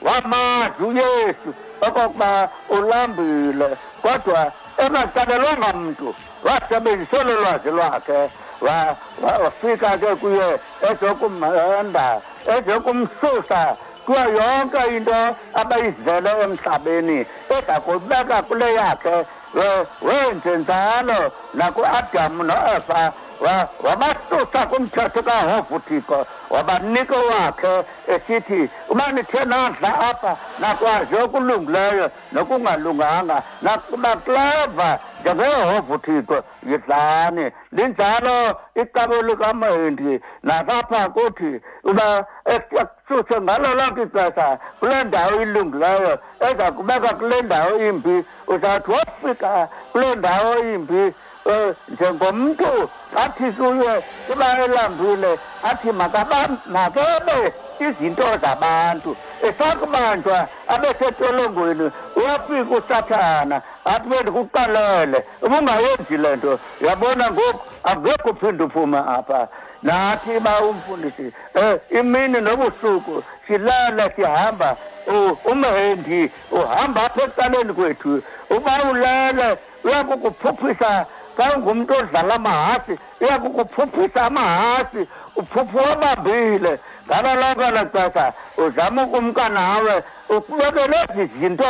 wamazi 0.02 0.82
uyesu 0.84 1.54
okokuba 1.80 2.48
ulambile 2.68 3.76
kodwa 4.02 4.52
engatsalelwanga 4.78 5.72
mntu 5.72 6.14
wasebenzisa 6.44 7.18
olu 7.18 7.40
lwazi 7.40 7.70
lwakhe. 7.70 8.30
Wa- 8.60 8.96
wa- 9.22 9.38
wafika 9.44 9.98
ke 9.98 10.06
kuye 10.16 10.58
ezokumenda 10.90 12.20
ezokumsusa 12.58 13.76
kuyo 14.06 14.24
yonke 14.28 14.96
into 14.96 15.36
abayizele 15.54 16.30
emhlabeni 16.44 17.26
eza 17.58 17.80
kubeka 17.80 18.42
kule 18.42 18.74
yakhe 18.74 19.26
wenzi 20.02 20.48
nzalo 20.48 21.32
naku 21.54 21.84
adamu 21.86 22.42
noeva 22.42 23.12
wabasusa 23.84 24.66
kumthetho 24.66 25.22
kahovuthiko 25.22 26.26
wabanika 26.50 27.16
wakhe 27.16 27.84
esithi 28.08 28.70
uba 28.88 29.12
nithe 29.12 29.44
nadla 29.44 30.00
apha 30.10 30.36
nakwazi 30.58 31.16
okulungileyo 31.16 32.10
nokungalunganga 32.32 33.42
nakleva 34.02 34.98
njengehovuthiko 35.20 36.36
yidlani 36.68 37.50
linjalo 37.72 38.56
icebo 38.74 39.22
likamendi 39.22 40.20
nakapha 40.42 41.08
kuthi 41.08 41.60
uba 41.84 42.26
ekususe 42.44 43.40
ngalo 43.40 43.74
lonke 43.74 44.02
ixesha 44.02 44.58
kule 44.80 45.04
ndawo 45.04 45.42
ilungileyo 45.42 46.18
eza 46.40 46.72
kubeka 46.72 47.14
kule 47.14 47.42
ndawo 47.42 47.76
imbi 47.88 48.24
uzawuthi 48.46 48.90
wofika 48.90 49.68
kule 49.92 50.14
ndawo 50.14 50.58
imbi 50.58 51.14
Ờ, 51.44 51.72
chẳng 52.00 52.18
có 52.18 52.32
một 52.32 52.52
câu? 52.58 52.86
Athi 55.62 55.92
makebe 56.72 57.52
izinto 57.80 58.36
zabantu 58.36 59.16
esakubanjwa 59.48 60.48
abesetolongweni 60.68 61.90
uyafika 62.16 62.74
usathana 62.78 63.62
athi 63.84 64.08
bendikuqalele 64.08 65.18
ubungayenzi 65.42 66.16
le 66.16 66.36
nto 66.36 66.58
uyabona 66.80 67.30
ngoku 67.30 67.60
angekho 67.84 68.30
uphinde 68.30 68.64
uphume 68.64 68.98
apha 68.98 69.48
nathi 69.82 70.40
ba 70.40 70.60
umfundisi 70.60 71.32
um 71.54 71.78
imini 71.98 72.40
nobusuku 72.40 73.22
silala 73.46 74.10
sihamba 74.10 74.76
umhendi 75.50 76.30
uhamba 76.50 77.04
apha 77.04 77.22
ecaleni 77.22 77.72
kwethu 77.72 78.22
uba 78.50 78.72
ulele 78.90 79.58
uyakukuphuphisa 79.84 81.06
xa 81.36 81.56
ungumntu 81.56 81.94
odlala 81.94 82.34
amahasi 82.34 82.98
uyakukuphuphisa 83.20 84.22
amahasi 84.22 85.08
uphuphuka 85.36 85.96
bambile 85.96 86.78
ngalo 87.06 87.34
lonke 87.40 87.64
elo 87.64 87.84
xesha 87.92 88.32
uzama 88.58 89.02
ukumka 89.04 89.48
nawe 89.48 90.02
ukubekele 90.28 90.96
ezi 91.14 91.26
zinto 91.40 91.64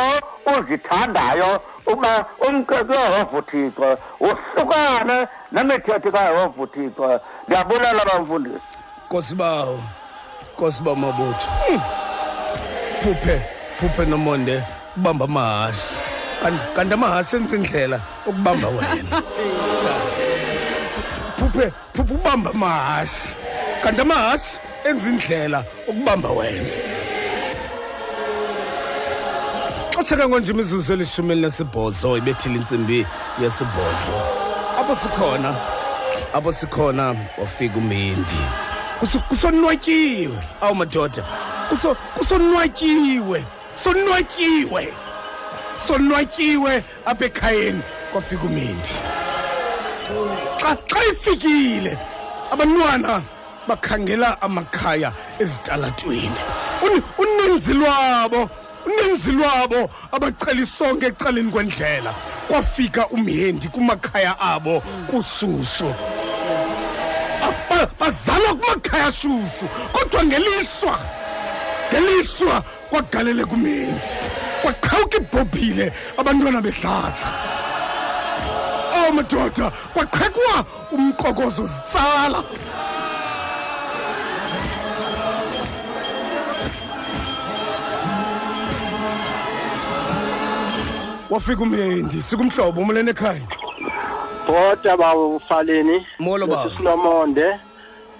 uzithandayo 0.57 1.61
uba 1.87 2.25
umke 2.47 2.75
kuyehova 2.83 3.37
uthixo 3.37 3.97
uhlukane 4.19 5.27
nemithetho 5.51 6.11
kayehova 6.11 6.61
uthixo 6.63 7.19
ndiyabulela 7.47 8.05
bamfundisi. 8.05 8.61
Nkosibawo 9.07 9.79
nkosibawo 10.53 10.95
mabutho 10.95 11.47
phuphe 13.01 13.41
phuphe 13.79 14.05
nomonde 14.05 14.63
ubamba 14.97 15.25
amahashe. 15.25 15.95
Kanti- 16.43 16.75
kanti 16.75 16.93
amahashe 16.93 17.37
enza 17.37 17.55
indlela 17.55 17.99
ukubamba 18.25 18.67
wena. 18.67 19.21
Phuphe 21.37 21.71
phuphe 21.93 22.13
ubamba 22.13 22.49
amahashe. 22.51 23.35
Kanti 23.83 24.01
amahashe 24.01 24.59
enza 24.89 25.09
indlela 25.09 25.63
ukubamba 25.87 26.29
wena 26.29 26.69
xesheka 29.95 30.27
ngonje 30.29 30.51
imizuzu 30.51 30.93
elishumi 30.93 31.31
elinesibhozo 31.33 32.17
ibethile 32.17 32.55
intsimbi 32.55 33.05
yesibhozo. 33.41 34.15
Apho 34.79 34.95
sikhona 35.03 35.55
apho 36.33 36.53
sikhona 36.53 37.15
wafika 37.37 37.77
umendi. 37.77 38.39
Kuso- 38.99 39.19
kusonwatyiwe. 39.29 40.37
Awu 40.61 40.75
madoda 40.75 41.23
Kuso- 41.69 41.95
kusonwatyiwe 42.17 43.43
sonwatyiwe 43.83 44.93
sonwatyiwe 45.87 46.83
apha 47.05 47.25
ekhayeni 47.25 47.81
kwafika 48.11 48.43
umendi. 48.43 48.89
Xa 50.59 50.77
xa 50.89 50.99
ifikile 51.11 51.97
abantwana 52.51 53.21
bakhangela 53.75 54.41
amakhaya 54.41 55.11
ezitalatweni. 55.39 56.31
Un- 56.85 57.03
uninzi 57.17 57.73
lwabo 57.73 58.49
uninzi 58.85 59.31
lwabo 59.31 59.89
abacela 60.11 60.61
isonke 60.61 61.05
ecaleni 61.07 61.51
kwendlela. 61.51 62.13
Kwafika 62.47 63.07
umhendi 63.07 63.67
kumakhaya 63.67 64.39
abo 64.39 64.81
kushushu. 65.07 65.93
Ba- 67.69 67.89
bazalwa 67.99 68.55
kumakhaya 68.55 69.07
ashushu 69.07 69.65
kodwa 69.93 70.23
ngelishwa 70.25 70.99
ngelishwa 71.93 72.63
kwagaleleka 72.89 73.51
umendi 73.51 74.07
kwaqhawuka 74.61 75.17
ibhobhile 75.17 75.93
abantwana 76.17 76.61
bedlaka 76.61 77.27
awu 78.95 79.13
madoda 79.13 79.71
kwaqhekwa 79.93 80.65
umqokozo 80.91 81.63
zitsala. 81.67 82.43
Wafika 91.31 91.61
umhendi 91.63 92.21
sikumhlobo 92.21 92.81
umlene 92.81 93.11
ekhaya. 93.11 93.47
Bhoda 94.47 94.97
bawo 94.97 95.35
ufaleni 95.35 96.05
molo 96.19 96.47
baba. 96.47 96.69
Sinomonde 96.77 97.47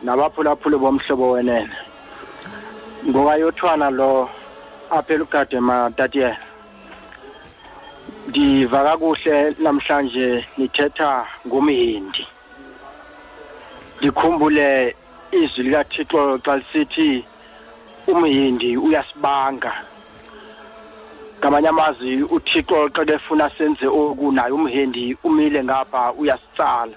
nabaphulaphuli 0.03 0.78
bomhlobo 0.78 1.32
wenene. 1.32 1.76
Ngokayothwana 3.07 3.89
lo 3.89 4.30
apha 4.89 5.14
elugade 5.14 5.59
matatiyela 5.59 6.38
ndiva 8.28 8.84
kakuhle 8.84 9.55
namhlanje 9.59 10.45
nithetha 10.57 11.26
ngomhindi 11.47 12.28
ndikhumbule 13.97 14.95
izwi 15.32 15.64
likathixo 15.64 16.39
xa 16.45 16.57
lisithi 16.57 17.26
umhindi 18.07 18.78
uyasibanga. 18.78 19.91
Ngamanye 21.42 21.68
amazwi 21.68 22.24
uthixo 22.36 22.89
xa 22.94 23.04
kefuna 23.06 23.50
senze 23.58 23.88
oku 23.88 24.32
naye 24.32 24.54
umhendi 24.54 25.18
umile 25.24 25.64
ngapha 25.64 26.14
uyasitsala. 26.14 26.94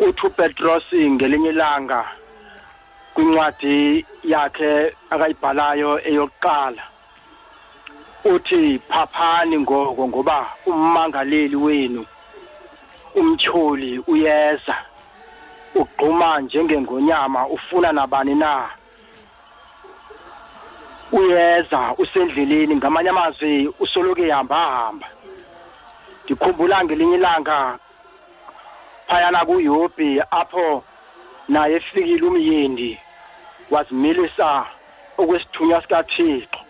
Uthi 0.00 0.26
upetros 0.26 0.86
ngelinye 0.94 1.50
ilanga 1.50 2.00
kwincwadi 3.14 4.06
yakhe 4.32 4.94
akayibhalayo 5.10 5.90
eyokuqala 6.08 6.82
uthi 8.24 8.78
phaphani 8.78 9.58
ngoko 9.58 10.08
ngoba 10.08 10.46
ummangaleli 10.66 11.56
wenu 11.56 12.02
umtyholi 13.18 13.98
uyeza. 14.06 14.76
Ugquma 15.74 16.40
njengengonyama 16.40 17.46
ufuna 17.48 17.92
nabani 17.92 18.34
na 18.34 18.70
uyeza 21.12 21.94
usendleleni 21.98 22.76
ngamanye 22.76 23.10
amazwi 23.10 23.74
usoloku 23.80 24.22
ehamba 24.22 24.56
hamba 24.56 25.08
ndikhumbula 26.24 26.84
ngelinye 26.84 27.14
ilanga 27.14 27.78
phayana 29.06 29.44
kuyobhi 29.44 30.20
apho 30.30 30.84
naye 31.48 31.74
efikile 31.76 32.26
umyindi 32.26 32.98
wazimilisa 33.70 34.66
okwesithunywa 35.18 35.82
sikathixo. 35.82 36.60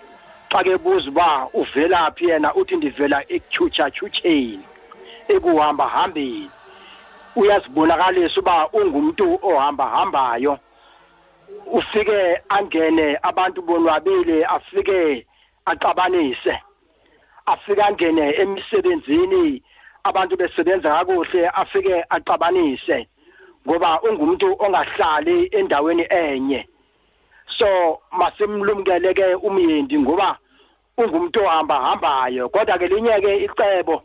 Xa 0.50 0.64
kebuza 0.64 1.08
uba 1.10 1.48
uvelaphi 1.52 2.24
yena 2.28 2.54
uthi 2.54 2.76
ndivela 2.76 3.18
ekutyhutshatyhutsheni 3.34 4.64
ekuhamba 5.28 5.86
hambeni. 5.88 6.50
Uyazibonakalisa 7.36 8.40
uba 8.40 8.68
ungumntu 8.72 9.38
ohamba 9.42 9.84
hambayo. 9.88 10.58
Ufike 11.72 12.40
angene 12.48 13.18
abantu 13.22 13.62
bonwabile 13.62 14.44
afike 14.44 15.26
axabanise 15.64 16.58
afike 17.46 17.82
angene 17.82 18.34
emisebenzini 18.42 19.62
abantu 20.04 20.36
besebenza 20.36 20.88
kakuhle 20.90 21.48
afike 21.48 22.04
axabanise 22.10 23.06
ngoba 23.68 24.00
ungumuntu 24.02 24.56
ongahlali 24.58 25.48
endaweni 25.52 26.06
enye. 26.10 26.68
So 27.58 27.98
masimlumkele 28.12 29.14
ke 29.14 29.34
umyindi 29.34 29.98
ngoba 29.98 30.38
ungumuntu 30.98 31.44
ohamba 31.44 31.74
hambayo 31.80 32.48
kodwa 32.48 32.78
ke 32.78 32.86
linye 32.88 33.20
ke 33.20 33.44
icebo 33.44 34.02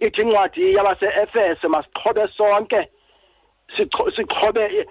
ithi 0.00 0.20
incwadi 0.22 0.74
yabase-efeso 0.74 1.68
masiqhobe 1.68 2.28
sonke 2.36 2.88
i- 3.78 4.86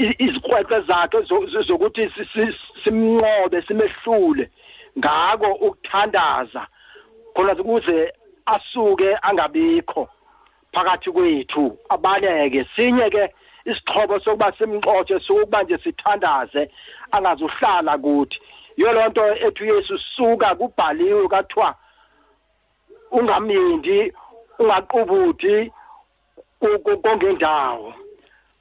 izikrweqe 0.00 0.80
zakhe 0.88 1.18
zo- 1.28 1.46
zo- 1.52 1.62
zokuthi 1.62 2.10
si- 2.14 2.28
si- 2.32 2.56
simnqobe 2.84 3.62
simehlule. 3.66 4.50
Ngako 4.98 5.52
ukuthandaza 5.52 6.66
khona 7.34 7.52
ukuze 7.52 8.12
asuke 8.46 9.16
angabikho 9.22 10.08
phakathi 10.72 11.10
kwethu. 11.12 11.78
Abaleke 11.88 12.66
sinye 12.76 13.10
ke 13.10 13.28
isixhobo 13.64 14.20
sokuba 14.20 14.52
simxotshe 14.58 15.20
sokuba 15.20 15.62
nje 15.62 15.78
sithandaze 15.78 16.70
angazuhlala 17.12 17.98
kuthi. 17.98 18.38
Yiyo 18.76 18.92
loo 18.92 19.08
nto 19.08 19.22
ethi 19.46 19.62
uyesu 19.64 19.98
suka 20.16 20.54
kubhaliwe 20.54 21.28
kathiwa 21.28 21.74
ungamyindi 23.12 24.12
ungaqubuthi 24.58 25.72
kongendawo. 27.02 27.94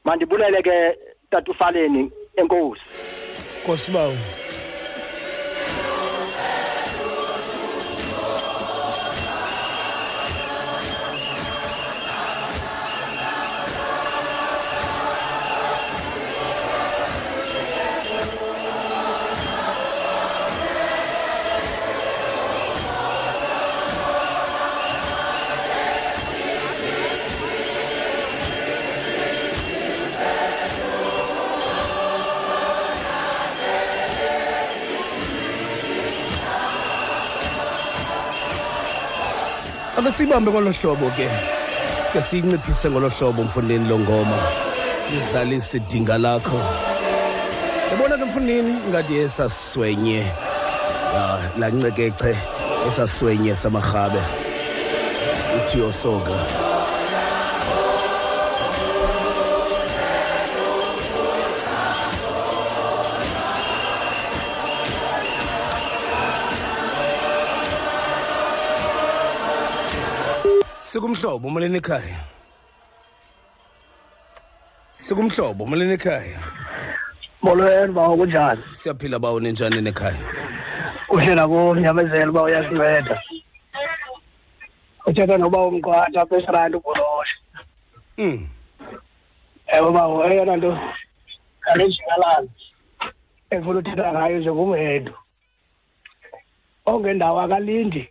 Mandibulele 0.06 0.62
ke 0.62 0.98
tatufaleni 1.30 2.12
enkosi. 2.36 2.82
Nkosi 3.64 3.92
bawo 3.92 4.16
ake 40.00 40.12
siyibambe 40.12 40.52
ngolo 40.52 40.72
hlobo 40.72 41.10
ke. 41.12 41.28
Ke 42.14 42.22
siyinciphise 42.22 42.90
ngolo 42.90 43.10
hlobo 43.10 43.44
mfundini 43.44 43.90
lo 43.90 44.00
ngoma. 44.00 44.38
Izalise 45.12 45.78
idinga 45.78 46.18
lakho. 46.18 46.60
Yabona 47.92 48.18
ke 48.18 48.26
mfundini 48.26 48.74
ngathi 48.90 49.18
esaswenye. 49.18 50.24
Lancekece 51.60 52.38
esaswenye 52.88 53.56
samarhabe 53.56 54.22
uthiyo 55.58 55.92
sikumhlobo 71.16 71.48
umaleni 71.48 71.78
ekhaya. 71.78 72.20
Sikumhlobo 74.94 75.64
umaleni 75.64 75.94
ekhaya. 75.94 76.40
Molweni 77.42 77.94
bawo 77.94 78.18
kunjani? 78.18 78.62
Siyaphila 78.74 79.20
bawo 79.20 79.40
ninjani 79.40 79.82
nekhaya? 79.82 80.20
Kuhle 81.08 81.36
nako 81.36 81.76
nyamezelo 81.76 82.32
uba 82.32 82.44
uyasinceda. 82.44 83.22
Uthetha 85.06 85.38
noba 85.38 85.58
umqwatha 85.66 86.22
apha 86.22 86.38
esirayini 86.38 86.76
ubholosha 86.76 87.36
Mm. 88.18 88.48
ewe 89.68 89.92
bawo 89.92 90.26
eyona 90.28 90.56
nto 90.58 90.78
alenjingalala 91.72 92.48
efuna 93.50 93.80
uthetha 93.80 94.12
ngayo 94.14 94.40
njengomhedu 94.40 95.14
ongendawo 96.86 97.42
akalindi 97.42 98.10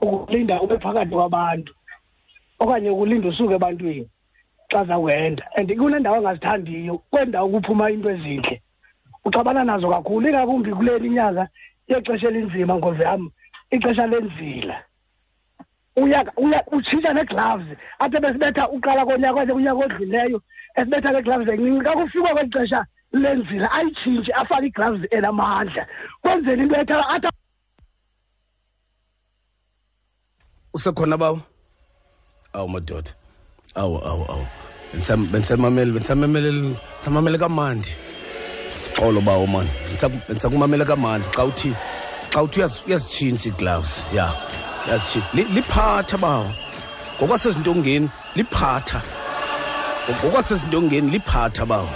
ukulinda 0.00 0.60
ube 0.60 0.78
phakathi 0.78 1.10
kwabantu 1.14 1.74
okanye 2.58 2.90
ukulinda 2.90 3.28
usuke 3.28 3.54
ebantwini 3.54 4.08
xa 4.70 4.84
zawenda. 4.84 5.44
And 5.56 5.68
kunendawo 5.70 6.16
angazithandiyo 6.16 6.98
kwendawo 7.10 7.48
kuphuma 7.48 7.90
into 7.90 8.10
ezintle 8.10 8.62
uxabana 9.24 9.64
nazo 9.64 9.88
kakhulu 9.90 10.28
ingakumbi 10.28 10.74
kuleni 10.74 11.06
inyanga 11.06 11.48
yexesha 11.88 12.28
elinzima 12.28 12.74
ngozi 12.76 13.02
yam 13.02 13.30
ixesha 13.70 14.06
lenzila. 14.06 14.82
Utshintsha 16.72 17.12
nee-gloves 17.12 17.76
apha 17.98 18.20
besibetha 18.20 18.68
uqala 18.68 19.04
konyaka 19.04 19.46
kunyaka 19.46 19.84
odlulileyo 19.84 20.42
esibetha 20.76 21.12
nee-gloves 21.12 21.48
encinci. 21.48 21.84
Xa 21.84 21.92
kufikwa 21.96 22.34
kweli 22.34 22.50
xesha 22.50 22.86
lenzila 23.12 23.72
ayitshintshe 23.72 24.32
afake 24.32 24.66
ii-gloves 24.66 25.08
enamandla. 25.10 25.86
Kwenzela 26.22 26.62
into 26.62 26.76
etha 26.80 27.32
usekhona 30.78 31.16
bawo? 31.18 31.40
Awu 32.54 32.68
madoda. 32.68 33.10
Awu 33.74 33.96
awu 34.10 34.24
awu. 34.32 34.46
Bendisam- 34.92 35.28
bendisamamele 35.32 35.90
bendisamamele 35.94 36.50
samamele 37.04 37.38
kamandi. 37.38 37.90
Sixolo 38.78 39.20
bawo 39.20 39.46
mani 39.46 39.70
Bendisa- 39.70 40.22
bendisakumamele 40.26 40.84
kamandi. 40.90 41.26
Xa 41.36 41.42
uthi 41.50 41.70
xa 42.32 42.38
uthi 42.44 42.58
uyaz- 42.60 42.82
uyazitshintsha 42.86 43.48
iigloves 43.50 43.92
ya 44.16 44.26
uyazitshintsha 44.86 45.54
liphatha 45.56 46.16
bawo. 46.24 46.48
Ngokwasezintongeni 47.18 48.08
liphatha. 48.36 49.00
Ngokwasezintongeni 50.10 51.08
liphatha 51.14 51.64
bawo. 51.66 51.90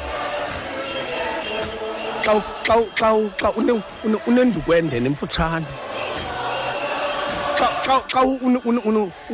Xa 2.25 2.33
xa 2.67 2.75
xa 2.99 3.09
xa 3.41 3.49
une- 3.59 3.83
une- 4.05 4.23
unendukwendene 4.29 5.07
emfutshane 5.11 5.67
xa 7.85 8.23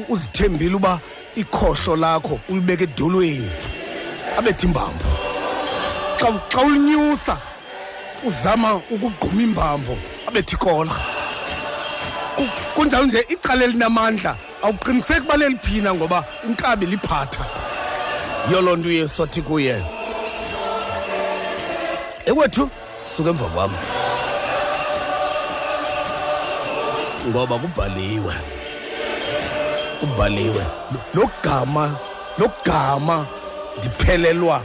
uzithembile 0.09 0.75
uba 0.75 1.01
ikhohlo 1.37 1.97
lakho 1.97 2.41
ulibeka 2.49 2.85
edolweni. 2.85 3.51
Abethi 4.39 4.67
imbambo 4.67 5.05
xa 6.19 6.61
ulinyusa 6.63 7.37
uzama 8.27 8.81
ukugquma 8.91 9.43
imbambo 9.43 9.97
abethi 10.29 10.55
ikola 10.55 10.97
kunjalo 12.75 13.07
nje 13.07 13.27
icala 13.29 13.65
elinamandla 13.65 14.37
awuqiniseki 14.63 15.21
uba 15.21 15.37
leliphina 15.37 15.95
ngoba 15.95 16.25
inkabi 16.47 16.87
liphatha. 16.87 17.45
Yiyo 18.49 18.61
loo 18.61 18.77
nto 18.77 18.89
uyesu 18.89 19.23
athi 19.23 19.43
kuye. 19.43 19.83
Ekwethu 22.27 22.71
suke 23.17 23.31
emva 23.31 23.47
kwam 23.55 23.71
ngoba 27.29 27.59
kubhaliwe. 27.59 28.35
Kubhaliwe. 30.01 30.65
Lo 31.15 31.31
gama 31.43 31.97
lo 32.39 32.51
gama 32.65 33.27
ndiphelelwa 33.79 34.63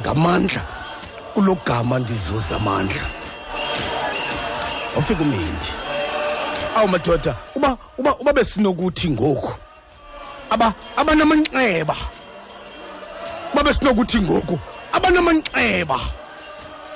ngamandla. 0.00 0.62
Kulo 1.34 1.56
gama 1.66 1.98
ndizuza 1.98 2.56
amandla. 2.56 3.02
Wafika 4.96 5.22
umindi. 5.22 5.68
Awu 6.76 6.88
madoda 6.88 7.34
uba 7.54 7.76
uba 7.98 8.16
uba 8.16 8.32
besinokuthi 8.32 9.10
ngoku. 9.10 9.52
Aba 10.50 10.74
abanamanxeba. 10.96 11.96
Uba 13.52 13.62
besinokuthi 13.62 14.20
ngoku. 14.20 14.58
Abanamanxeba. 14.92 16.00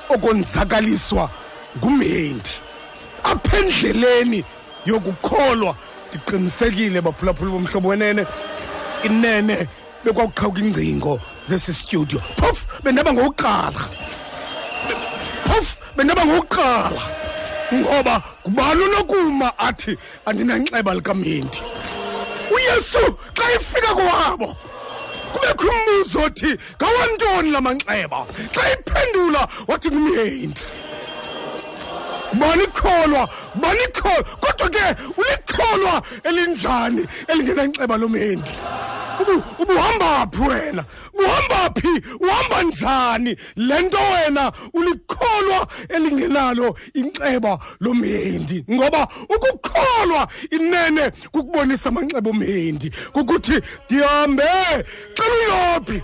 Okonzakaliswa 0.08 1.30
ngumhendi 1.78 2.50
apha 3.24 3.58
endleleni 3.58 4.44
yokukholwa. 4.86 5.76
Ndiqinisekile 6.08 7.00
baphulaphula 7.00 7.50
bomhlobo 7.50 7.88
wenene. 7.88 8.26
Inene 9.04 9.68
bekwakuqhawuka 10.04 10.60
ingcingo 10.60 11.20
zesi 11.48 11.74
studio. 11.74 12.20
Phofu 12.38 12.66
bendaba 12.82 13.12
ngokuqala. 13.12 13.82
Phofu 15.46 15.76
bendaba 15.96 16.24
ngokuqala. 16.26 17.02
Ngoba 17.74 18.22
ngubani 18.48 18.82
unokuma 18.84 19.58
athi 19.58 19.98
andinanxeba 20.26 20.94
likamendi 20.94 21.58
uyesu 22.54 23.16
xa 23.34 23.44
ifika 23.56 23.94
kwabo 23.94 24.56
kubekho 25.32 25.66
umbuzo 25.68 26.20
othi 26.22 26.58
ngawantoni 26.76 27.50
la 27.50 27.60
manxeba? 27.60 28.26
Xa 28.54 28.62
iphendula 28.72 29.48
wathi 29.68 29.88
ngumyendi 29.90 30.62
ngubani 32.34 32.64
ikholwa 32.64 33.28
kodwa 33.60 34.68
ke 34.70 34.96
ulikholwa 35.16 36.02
elinjani 36.24 37.06
elingenanxeba 37.28 37.96
lomhendi? 37.96 38.50
Ubu- 39.20 39.42
ubuhamba 39.62 40.26
phi 40.32 40.42
wena? 40.48 40.84
Buhamba 41.16 41.80
phi? 41.80 41.88
Uhamba 42.20 42.62
njani? 42.62 43.36
Le 43.56 43.82
nto 43.82 43.98
wena 43.98 44.52
ulikholwa 44.74 45.66
elingenalo 45.88 46.76
inxeba 46.94 47.58
lomhendi? 47.80 48.64
Ngoba 48.70 49.08
ukukholwa 49.34 50.28
inene 50.50 51.10
kukubonisa 51.32 51.88
amanxeba 51.88 52.30
omhendi. 52.30 52.90
Kukuthi 53.12 53.60
ndihambe 53.90 54.44
xa 55.14 55.24
uyophi 55.32 56.02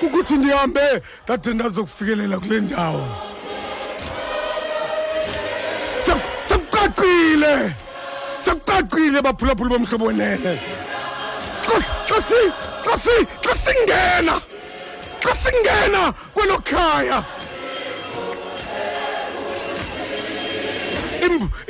kukuthi 0.00 0.34
ndihambe 0.34 1.02
ndade 1.24 1.54
ndazokufikelela 1.54 2.38
kule 2.40 2.60
ndawo 2.60 3.06
sekucacile 6.84 7.74
sekucacile 8.44 9.22
baphulaphula 9.22 9.70
bomhlobo 9.70 10.06
wenene. 10.06 10.58
Xa 13.42 13.54
singena 13.64 14.40
xa 15.22 15.34
singena 15.42 16.12
kwelo 16.34 16.58
khaya 16.58 17.24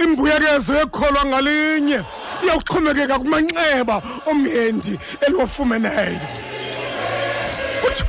imbuyekezo 0.02 0.74
ekholwa 0.82 1.24
ngalinye 1.24 2.00
iyawuxhomekeka 2.42 3.18
kumanxeba 3.18 4.02
omyendi 4.26 4.98
eliwafumeneyo. 5.26 6.20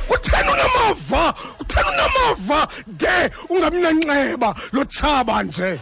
Kutheni 0.08 0.50
unamava 0.50 1.32
kutheni 1.58 1.88
unamava 1.88 2.68
de 2.86 3.30
ungabi 3.48 3.76
nanxeba 3.76 4.54
lotshaba 4.72 5.42
nje 5.42 5.78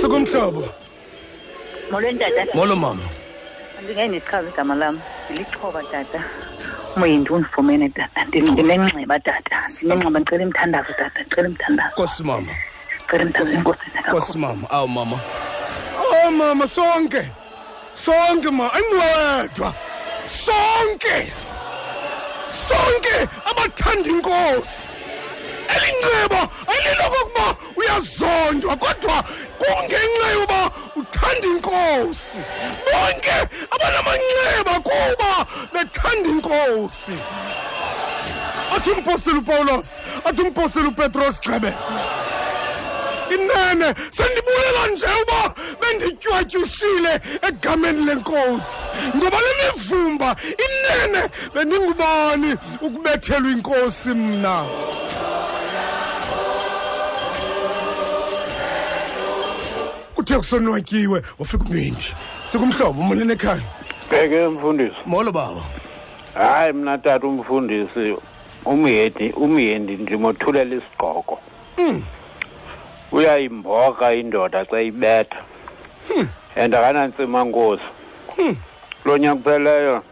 sikumhlobo. 0.00 0.68
Molweni 1.90 2.18
tata 2.18 2.46
molo 2.54 2.76
mama. 2.76 3.02
Andingeke 3.78 4.08
ndichaze 4.08 4.48
igama 4.48 4.74
lam. 4.74 5.00
Ndilixhoba 5.30 5.82
tata. 5.82 6.22
Umyindi 6.96 7.30
undifumene 7.30 7.88
tata. 7.88 8.20
Ndi- 8.24 8.52
ndinenxeba 8.52 9.18
tata. 9.20 9.56
Ndinenxeba 9.82 10.18
ndicela 10.20 10.42
imthandazo 10.42 10.92
tata. 10.92 11.20
Ndicela 11.20 11.48
imthandazo. 11.48 11.94
Kosi 11.96 12.22
mama. 12.22 12.52
Ndicela 13.02 13.22
imthandazo 13.24 13.56
enkosini 13.56 14.02
kosi 14.10 14.38
mama. 14.38 14.70
Awu 14.70 14.88
mama. 14.88 15.18
Awu 16.22 16.30
mama 16.30 16.68
sonke. 16.68 17.22
Sonke 17.94 18.50
ma. 18.50 18.70
Ayinguwedwa 18.72 19.74
sonke. 20.44 21.32
Sonke. 22.68 23.16
Abathanda 23.50 24.08
inkosi. 24.10 24.80
Elinxeba 25.76 26.48
alilokokuba 26.72 27.46
uyazondwa 27.76 28.76
kodwa 28.76 29.24
kungenxa 29.60 30.28
yoba 30.36 30.60
uthanda 30.96 31.46
inkosi. 31.52 32.40
Bonke 32.86 33.36
abanamanxeba 33.74 34.74
kuba 34.88 35.32
bethanda 35.72 36.28
inkosi. 36.28 37.16
Athi 38.74 38.90
umpostoli 38.90 39.38
upawulos 39.38 39.86
athi 40.24 40.42
umpostoli 40.42 40.88
upetros 40.88 41.40
gqebe 41.40 41.72
inene 43.34 43.94
sendibulela 44.16 44.86
nje 44.92 45.06
uba 45.22 45.54
benditywatyushile 45.80 47.20
egameni 47.48 48.04
lenkosi. 48.04 48.76
Ngoba 49.16 49.38
le 49.40 49.52
mivumba 49.60 50.36
inene 50.66 51.22
bendingubani 51.54 52.56
ukubethelwa 52.80 53.50
inkosi 53.50 54.08
mna? 54.08 54.64
Kuthe 60.20 60.36
kusonwatyiwe 60.36 61.22
wafika 61.38 61.64
umyindi 61.64 62.14
sikumhlobo 62.46 63.00
umonene 63.00 63.32
ekhaya. 63.32 63.62
Bheke 64.10 64.48
mfundisi. 64.48 64.96
Molo 65.06 65.32
baba. 65.32 65.62
Hayi 66.34 66.72
mna 66.72 66.98
tata 66.98 67.26
umfundisi 67.26 68.16
umyedi 68.64 69.32
umyendi 69.32 69.96
ndimothulela 69.96 70.76
isigqoko. 70.76 71.40
Uyayimboka 73.12 74.14
indoda 74.14 74.64
xa 74.64 74.80
ibetha. 74.82 75.40
And 76.56 76.74
akanantsima 76.74 77.44
nkosi 77.44 77.82
lo 79.04 79.18
nyaka 79.18 79.36
kupheleyo 79.36 80.02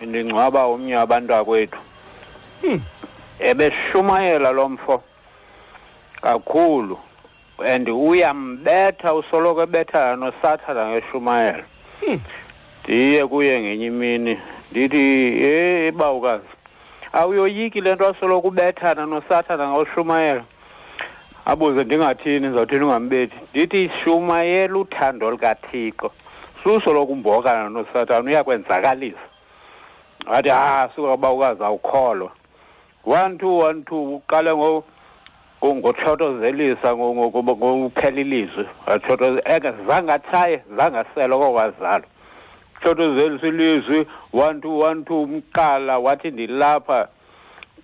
ndingcwaba 0.00 0.66
omnye 0.66 0.96
abantu 0.96 1.34
akwethu 1.34 1.78
ebeshumayela 3.38 4.50
lo 4.50 4.68
mfo. 4.68 5.02
Kakhulu. 6.22 6.98
And 7.58 7.88
uyambetha 7.88 9.14
usoloko 9.14 9.62
ebethana 9.62 10.16
nosathana 10.16 10.90
ngeshumayela 10.90 11.64
ndiye 12.84 13.26
kuye 13.26 13.60
ngenye 13.60 13.86
imini 13.86 14.38
ndithi 14.70 14.98
ey 15.44 15.90
bawukazi 15.90 16.48
awuyoyiki 17.12 17.80
le 17.80 17.94
nto 17.94 18.08
asoloko 18.08 18.48
ubethana 18.48 19.06
nosathana 19.06 19.68
ngoshumayela 19.68 20.44
abuze 21.44 21.84
ndingathini? 21.84 22.46
Ndizawuthini 22.46 22.84
ungambethi 22.84 23.36
ndithi 23.50 23.90
shumayela 24.04 24.78
uthando 24.78 25.30
lukathixo. 25.30 26.10
Susoloko 26.62 27.12
umbokana 27.12 27.68
nosathana 27.68 28.30
uyakwenzakalisa 28.30 29.18
wathi 30.26 30.48
ha 30.48 30.90
suka 30.96 31.16
bawukazi 31.16 31.64
awukholwa. 31.64 32.30
One 33.04 33.38
two 33.38 33.58
one 33.58 33.82
two 33.82 34.14
uqale 34.14 34.54
ngo 34.54 34.84
ngo- 36.94 37.56
ngokuphela 37.56 38.20
ilizwi. 38.20 38.66
Zange 39.88 40.12
atshaye 40.12 40.62
zange 40.76 40.98
asele 40.98 41.34
okokwazalo 41.34 42.04
thotozelisa 42.82 43.46
ilizwi 43.46 44.06
one 44.32 44.60
two 44.60 44.78
one 44.78 45.04
two 45.04 45.22
umqala 45.22 45.98
wathi 45.98 46.30
ndilapha 46.30 47.08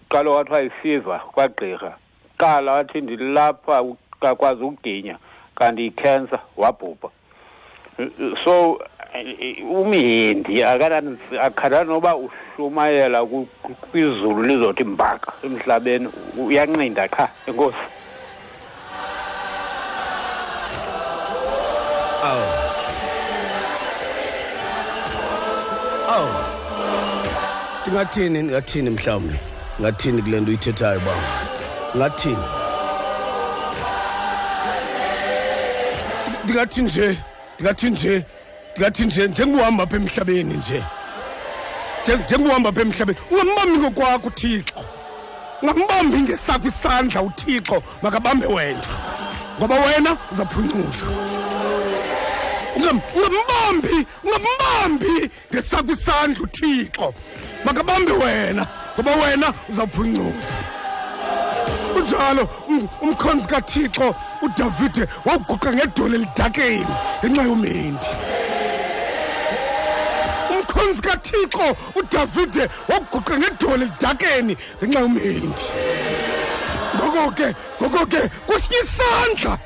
uqala 0.06 0.30
wathi 0.30 0.52
wayisiva 0.52 1.18
kwagqirha. 1.18 1.94
Qala 2.38 2.72
wathi 2.72 3.00
ndilapha 3.00 3.84
kakwazi 4.20 4.62
ukuginya 4.64 5.18
kanti 5.54 5.86
ikhensa 5.86 6.38
wabhubha. 6.56 7.08
So 8.44 8.80
umhindi 9.70 10.64
akhala 10.64 11.84
noba 11.84 12.16
ushumayela 12.16 13.26
kwizulu 13.90 14.42
lizothi 14.42 14.84
mbaka 14.84 15.32
emhlabeni 15.44 16.08
uyanqinda 16.38 17.08
qha 17.08 17.28
enkosi 17.46 17.84
oh. 26.08 26.28
ndingathini 27.82 28.42
ndingathini 28.42 28.90
mhlawumbi? 28.90 29.38
Ndingathini 29.74 30.22
kule 30.22 30.40
nto 30.40 30.50
uyithethayo 30.50 30.98
uba 30.98 31.12
ndingathini 31.94 32.44
ndingathi 36.44 36.82
nje 36.82 37.18
ndingathi 37.54 37.90
nje 37.90 38.24
ndingathi 38.78 39.06
nje 39.06 39.26
njengohamba 39.28 39.82
apha 39.84 39.96
emhlabeni 39.96 40.54
nje 40.54 40.82
Nje- 42.04 42.16
njengohamba 42.26 42.68
apha 42.70 42.80
emhlabeni 42.80 43.18
ungambambi 43.30 43.78
ngokwakho 43.78 44.26
uthixo. 44.28 44.84
Ungambambi 45.62 46.18
ngesakho 46.22 46.68
isandla 46.68 47.22
uthixo 47.22 47.82
makabambe 48.02 48.46
wena. 48.46 48.82
Ngoba 49.58 49.74
wena 49.74 50.16
uzaphuncula. 50.32 50.92
Ungam- 52.76 53.00
ungambambi 53.16 54.06
ungambambi 54.24 55.30
ngesakho 55.52 55.92
isandla 55.92 56.40
uthixo 56.44 57.14
makabambe 57.64 58.12
wena. 58.12 58.66
Ngoba 58.94 59.12
wena 59.16 59.54
uzaphuncula. 59.68 60.42
Kunjalo 61.92 62.48
um- 62.68 62.88
umkhonzi 63.02 63.46
kathixo 63.48 64.14
udavide 64.42 65.08
wawuguqa 65.24 65.72
ngedolo 65.72 66.14
elidakeni 66.14 66.86
ngenxa 67.24 67.42
yomendi 67.42 68.06
umkhonzi 70.88 71.02
kathixo 71.02 71.76
udavide 71.94 72.68
waguqa 72.88 73.38
ngedolo 73.38 73.74
elidakeni 73.74 74.56
ngenxa 74.82 75.00
yomendi. 75.00 75.64
Ngoko 76.96 77.30
ke 77.36 77.54
ngoko 77.80 78.06
ke 78.06 78.30
kwesinye 78.46 78.80
isandla 78.84 79.58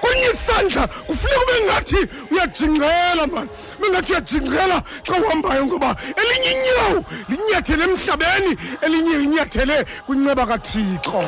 kwenye 0.00 0.28
isandla 0.32 0.86
kufuneka 0.86 1.40
ube 1.42 1.64
ngathi 1.64 2.08
uyajingela 2.30 3.26
mani 3.26 3.50
ube 3.78 3.88
ngathi 3.88 4.12
uyajingela 4.12 4.82
xa 5.06 5.16
uhambayo 5.16 5.66
ngoba 5.66 5.96
elinye 6.16 6.50
inyawo 6.52 7.04
linyathele 7.28 7.84
emhlabeni 7.84 8.56
elinye 8.82 9.18
linyathele 9.18 9.86
kwinceba 10.06 10.46
kathixo. 10.46 11.22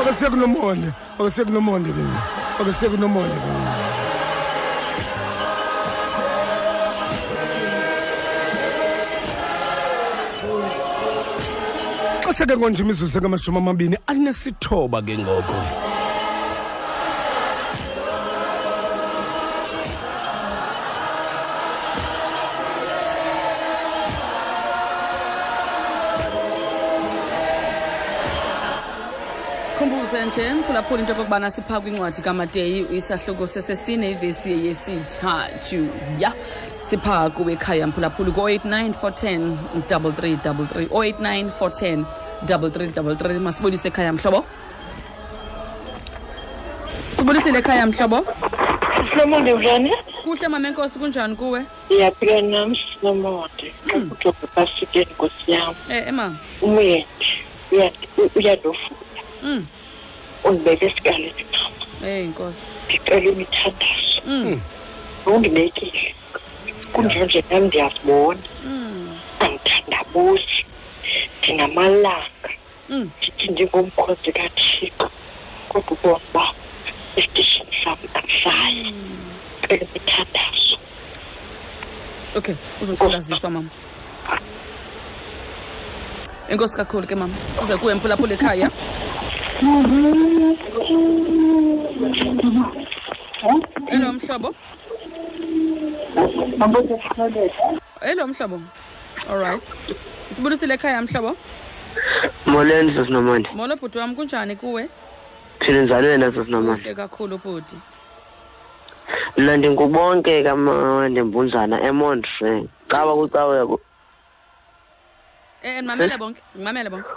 Okesiye 0.00 0.30
kunomonde 0.30 0.88
okesiye 1.18 1.44
kunomonde 1.44 1.90
ke. 1.92 2.04
Akasiye 2.60 2.90
kunomonde 2.90 3.63
xesha 12.34 12.46
ke 12.46 12.56
ngonje 12.56 12.82
imizuzu 12.82 13.18
engamashumi 13.18 13.58
amabini 13.58 13.96
anesithoba 14.06 15.02
ke 15.02 15.18
ngoko. 15.18 15.54
Khumbuze 29.78 30.26
nje 30.26 30.54
mphulaphula 30.54 31.00
into 31.00 31.12
yokokubana 31.12 31.50
sipha 31.50 31.80
kwincwadi 31.80 32.22
kamateyi 32.22 32.86
isahluko 32.92 33.46
sesesine 33.46 34.10
ivesi 34.10 34.66
yesithathu. 34.66 35.88
Ya 36.18 36.32
sipha 36.80 37.30
kuwekhaya 37.30 37.86
mphulaphula 37.86 38.30
ko-89 38.30 38.92
410 39.02 39.56
3333 39.88 40.86
089 40.88 41.50
410 41.60 42.23
double 42.46 42.70
three 42.70 42.88
double 42.88 43.16
three. 43.16 43.38
Masibonise 43.38 43.88
ekhaya 43.88 44.12
mhlobo? 44.12 44.44
Sibonisile 47.12 47.58
ekhaya 47.58 47.86
mhlobo? 47.86 48.26
Silomonde 49.10 49.52
njani? 49.52 49.92
Kuhle 50.24 50.48
mama 50.48 50.68
enkosi 50.68 50.98
kunjani 50.98 51.36
kuwe? 51.36 51.64
Ndiyaphila 51.86 52.42
nam 52.42 52.76
silomonde 52.76 53.74
hmm. 53.92 54.10
kuthoba 54.10 54.38
ebhasikeni 54.42 55.06
nkosi 55.12 55.52
yam. 55.52 55.74
Eh, 55.90 55.96
eh, 55.96 56.08
Ema 56.08 56.36
umyende 56.62 57.06
uyandofuna 58.34 59.22
hmm. 59.42 59.66
undibeke 60.44 60.94
sikale 60.96 61.34
mama. 61.52 62.06
Ey 62.06 62.24
inkosi. 62.24 62.70
Ndicela 62.86 63.30
imithandazo. 63.30 64.20
Hmm. 64.24 64.60
Undibekile. 65.26 66.14
Kunjanje 66.92 67.44
nam 67.50 67.64
ndiyazibona 67.64 68.40
andithandabuzi 69.40 70.64
ndinamalanga 71.38 72.50
mm. 72.88 73.10
Ndithi 73.18 73.48
ndingumkhosi 73.48 74.32
kathixo 74.32 75.10
kodwa 75.68 75.92
ubona 75.92 76.20
uba 76.30 76.44
esitishini 77.16 77.74
sam 77.84 77.98
akusayi 78.14 78.94
cela 79.68 79.86
mithandazo 79.94 80.78
okay 82.36 82.54
uzothandaziswa 82.82 83.50
mama. 83.50 83.70
Enkosi 86.48 86.76
kakhulu 86.76 87.06
ke 87.06 87.14
mama. 87.14 87.34
Size 87.48 87.76
kuwe 87.76 87.94
mphulaphula 87.94 88.34
ekhaya. 88.34 88.70
Hello 93.90 94.12
mhlobo. 94.12 94.54
Elo 98.00 98.26
mhlobo 98.26 98.60
alright 99.30 99.62
sibulisile 100.32 100.74
ekhaya 100.74 101.02
mhlobo? 101.02 101.36
Molweni 102.46 102.94
sasinomandi 102.94 103.48
molo 103.54 103.76
bhuti 103.76 103.98
wam 103.98 104.14
kunjani 104.14 104.56
kuwe? 104.56 104.88
Phile 105.60 105.84
njani 105.84 106.06
wena 106.06 106.32
sasinomandi 106.32 106.80
kuhle 106.82 106.94
kakhulu 106.94 107.38
bhuti. 107.38 107.76
Mna 109.36 109.56
ndingubonke 109.56 110.42
kamandembunjana 110.42 111.82
emondre 111.82 112.64
caba 112.88 113.14
kucawe 113.14 113.66
ku- 113.66 113.80
eh 115.62 115.78
ndimamele 115.78 116.16
bonke 116.18 116.40
ndimamele 116.54 116.90
bonke. 116.90 117.08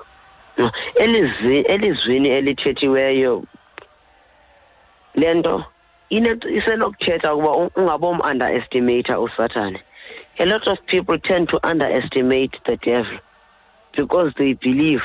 Elizwi 0.96 1.58
elizwini 1.60 2.30
elithethiweyo 2.30 3.44
le 5.16 5.34
nto 5.34 5.66
ine- 6.10 6.40
isenokuthetha 6.58 7.34
ukuba 7.36 7.52
u- 7.52 7.72
ungabom-underestimate 7.76 9.16
usathane. 9.16 9.82
A 10.40 10.46
lot 10.46 10.68
of 10.68 10.78
people 10.88 11.18
tend 11.20 11.50
to 11.50 11.60
underestimate 11.68 12.56
the 12.66 12.78
devil 12.78 13.18
because 13.96 14.34
they 14.38 14.54
believe 14.54 15.02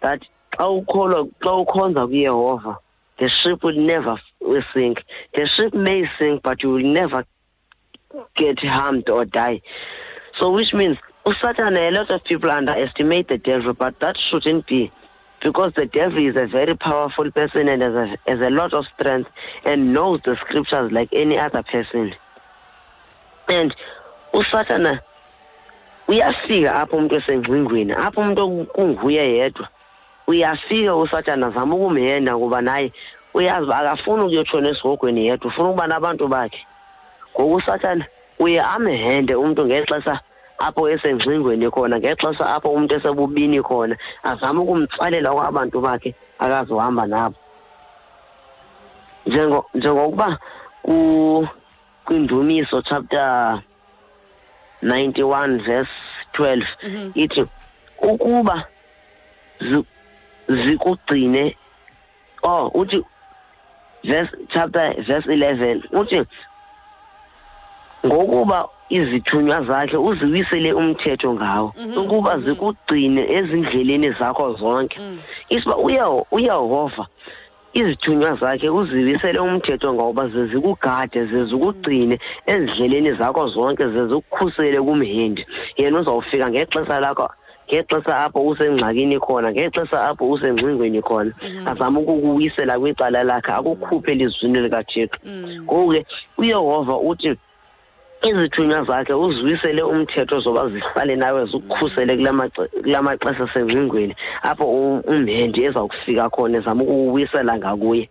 that 0.00 0.20
xa 0.58 0.84
ukholwa 0.84 1.30
xa 1.40 1.66
ukhonza 1.66 2.76
the 3.18 3.28
ship 3.28 3.62
will 3.62 3.80
never 3.80 4.20
sink 4.72 5.04
the 5.34 5.46
ship 5.46 5.74
may 5.74 6.08
sink 6.18 6.42
but 6.42 6.62
you 6.62 6.70
will 6.70 6.92
never 6.92 7.24
get 8.34 8.58
harmed 8.58 9.08
or 9.08 9.24
die 9.24 9.60
so 10.38 10.50
which 10.50 10.72
means 10.72 10.96
Satan, 11.42 11.76
a 11.76 11.90
lot 11.90 12.10
of 12.10 12.24
people 12.24 12.50
underestimate 12.50 13.28
the 13.28 13.38
devil, 13.38 13.74
but 13.74 13.98
that 14.00 14.16
shouldn't 14.30 14.66
be. 14.66 14.90
Because 15.42 15.72
the 15.74 15.86
devil 15.86 16.26
is 16.26 16.36
a 16.36 16.46
very 16.46 16.76
powerful 16.76 17.30
person 17.30 17.68
and 17.68 17.82
has 17.82 17.94
a, 17.94 18.16
has 18.26 18.40
a 18.40 18.50
lot 18.50 18.74
of 18.74 18.84
strength 18.98 19.30
and 19.64 19.92
knows 19.92 20.20
the 20.24 20.36
scriptures 20.36 20.92
like 20.92 21.08
any 21.12 21.38
other 21.38 21.62
person. 21.62 22.14
And 23.48 23.74
uSatana. 24.32 25.00
Uyafika 26.08 26.74
apho 26.74 26.96
umuntu 26.96 27.16
esengcingweni 27.16 27.92
apho 27.92 28.20
umuntu 28.20 28.64
kunguye 28.74 29.36
yedwa. 29.36 29.68
Uyafika 30.26 30.96
usatana 30.96 31.46
azama 31.46 31.74
ukumhenda 31.74 32.36
ngoba 32.36 32.60
naye 32.60 32.92
uyazi 33.34 33.64
uba 33.64 33.78
akafuni 33.78 34.22
ukuyotshona 34.22 34.68
esigogweni 34.70 35.26
yedwa 35.26 35.48
ufuna 35.50 35.68
ukuba 35.68 35.86
nabantu 35.86 36.28
bakhe. 36.28 36.66
Ngoku 37.34 37.54
usatana 37.54 38.04
uye 38.38 38.60
amhende 38.60 39.34
umntu 39.34 39.66
ngexesha 39.66 40.20
apho 40.58 40.88
esengcingweni 40.90 41.70
khona 41.70 41.98
ngexesha 41.98 42.54
apho 42.54 42.68
umntu 42.72 42.94
esebubini 42.94 43.62
khona 43.62 43.96
azame 44.22 44.60
ukumtsalela 44.60 45.30
kwabantu 45.32 45.80
bakhe 45.80 46.14
akazohamba 46.38 47.06
nabo. 47.06 47.36
Njengo 49.26 49.66
njengokuba 49.74 50.38
ku 50.82 51.48
kwindumiso 52.04 52.82
chapter 52.82 53.62
91 54.82 55.58
verse 55.66 55.90
12 56.32 56.62
ithi 57.14 57.44
ukuba 58.02 58.64
zi- 59.60 59.86
zikugcine 60.48 61.56
oh 62.42 62.70
uthi 62.74 63.04
verse 64.04 64.30
chapter 64.52 64.94
verse 65.02 65.26
11 65.26 65.82
uthi 65.92 66.22
ngokuba 68.06 68.68
izithunywa 68.88 69.62
zakhe 69.64 69.96
uziwisele 69.96 70.72
umthetho 70.72 71.34
ngawo 71.34 71.74
ukuba 71.96 72.38
zikugcine 72.38 73.22
ezindleleni 73.32 74.10
zakho 74.18 74.52
zonke. 74.56 74.98
Isiba 75.48 75.76
uya- 75.76 76.24
uyehova 76.30 77.06
izithunywa 77.72 78.34
zakhe 78.40 78.68
uziwisele 78.68 79.38
umthetho 79.38 79.94
ngoba 79.94 80.28
ze 80.28 80.46
zikugade 80.46 81.26
ze 81.26 81.44
zikugcine 81.44 82.18
ezindleleni 82.46 83.12
zakho 83.18 83.48
zonke 83.48 83.84
ze 83.88 84.06
zikukhusele 84.06 84.80
kumhendi 84.80 85.46
yena 85.76 86.00
uzawufika 86.00 86.50
ngexesha 86.50 87.00
lakho 87.00 87.28
ngexesha 87.70 88.24
apho 88.24 88.40
usengxakini 88.50 89.18
khona 89.20 89.52
ngexesha 89.52 89.98
apho 90.08 90.30
usengcingweni 90.30 91.02
khona. 91.02 91.32
Azame 91.66 91.98
ukukuwisela 92.00 92.78
kwicala 92.78 93.22
lakhe 93.22 93.52
akukhuphe 93.52 94.12
elizwini 94.12 94.60
likathixo. 94.60 95.18
Ngoku 95.62 95.90
ke 95.92 96.06
uyehova 96.38 96.98
uthi 96.98 97.36
izithunywa 98.22 98.84
zakhe 98.84 99.12
uzwisele 99.14 99.82
umthetho 99.82 100.40
zoba 100.40 100.68
zihlale 100.68 101.16
nawe 101.16 101.46
zikukhusele 101.46 102.16
kula 102.16 103.02
maxesha 103.02 103.48
sengcingweni 103.54 104.14
apho 104.42 104.64
umhendi 104.64 105.60
eza 105.64 105.70
ezawukufika 105.70 106.30
khona 106.30 106.58
ezama 106.58 106.82
ukuwisela 106.82 107.56
ngakuye. 107.58 108.08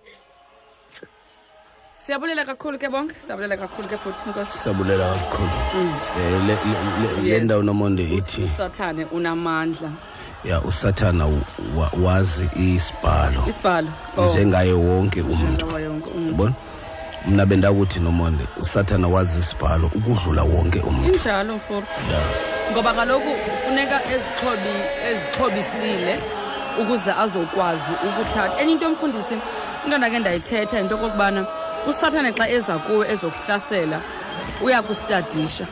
Siyabulela 1.95 2.45
kakhulu 2.45 2.79
ke 2.79 2.89
bonke 2.89 3.13
siyabulela 3.25 3.57
kakhulu 3.57 3.87
ke 3.87 3.95
bhuti 4.01 4.45
siyabulela 4.49 5.13
kakhulu. 5.13 5.49
Mm. 5.75 5.93
Eh, 6.19 7.23
le- 7.23 7.39
ndawo 7.39 7.63
nomonde 7.63 8.03
ithi 8.03 8.43
usathane 8.43 9.05
unamandla. 9.11 9.91
ya 10.43 10.61
usathana 10.61 11.27
wazi 12.03 12.49
isibhalo 12.55 13.43
isibhalo 13.49 13.87
Oh. 14.17 14.25
njengaye 14.25 14.73
wonke 14.73 15.21
umuntu. 15.21 15.65
Njengaye 15.65 15.85
yabona 16.27 16.53
mna 17.27 17.45
bendakuthi 17.45 17.99
nomonde 17.99 18.43
usathana 18.57 19.07
wazi 19.07 19.39
isibhalo 19.39 19.91
ukudlula 19.95 20.43
wonke 20.43 20.79
umuntu. 20.79 21.13
Injalo 21.13 21.59
for 21.59 21.83
ngoba 22.71 22.93
kaloku 22.93 23.29
funeka 23.65 24.01
ezixhobi 24.13 24.75
ezixhobisile 25.09 26.19
ukuze 26.81 27.11
azokwazi 27.11 27.91
ukuthatha. 28.07 28.61
Enye 28.61 28.71
into 28.71 28.85
emfundisi 28.85 29.35
into 29.85 29.97
ndake 29.97 30.19
ndayithetha 30.19 30.77
yinto 30.77 30.95
okokubana 30.95 31.45
usathane 31.89 32.31
xa 32.33 32.49
eza 32.49 32.77
kuwe 32.77 33.11
ezokuhlasela 33.11 33.99
uyakusitadisha 34.63 35.65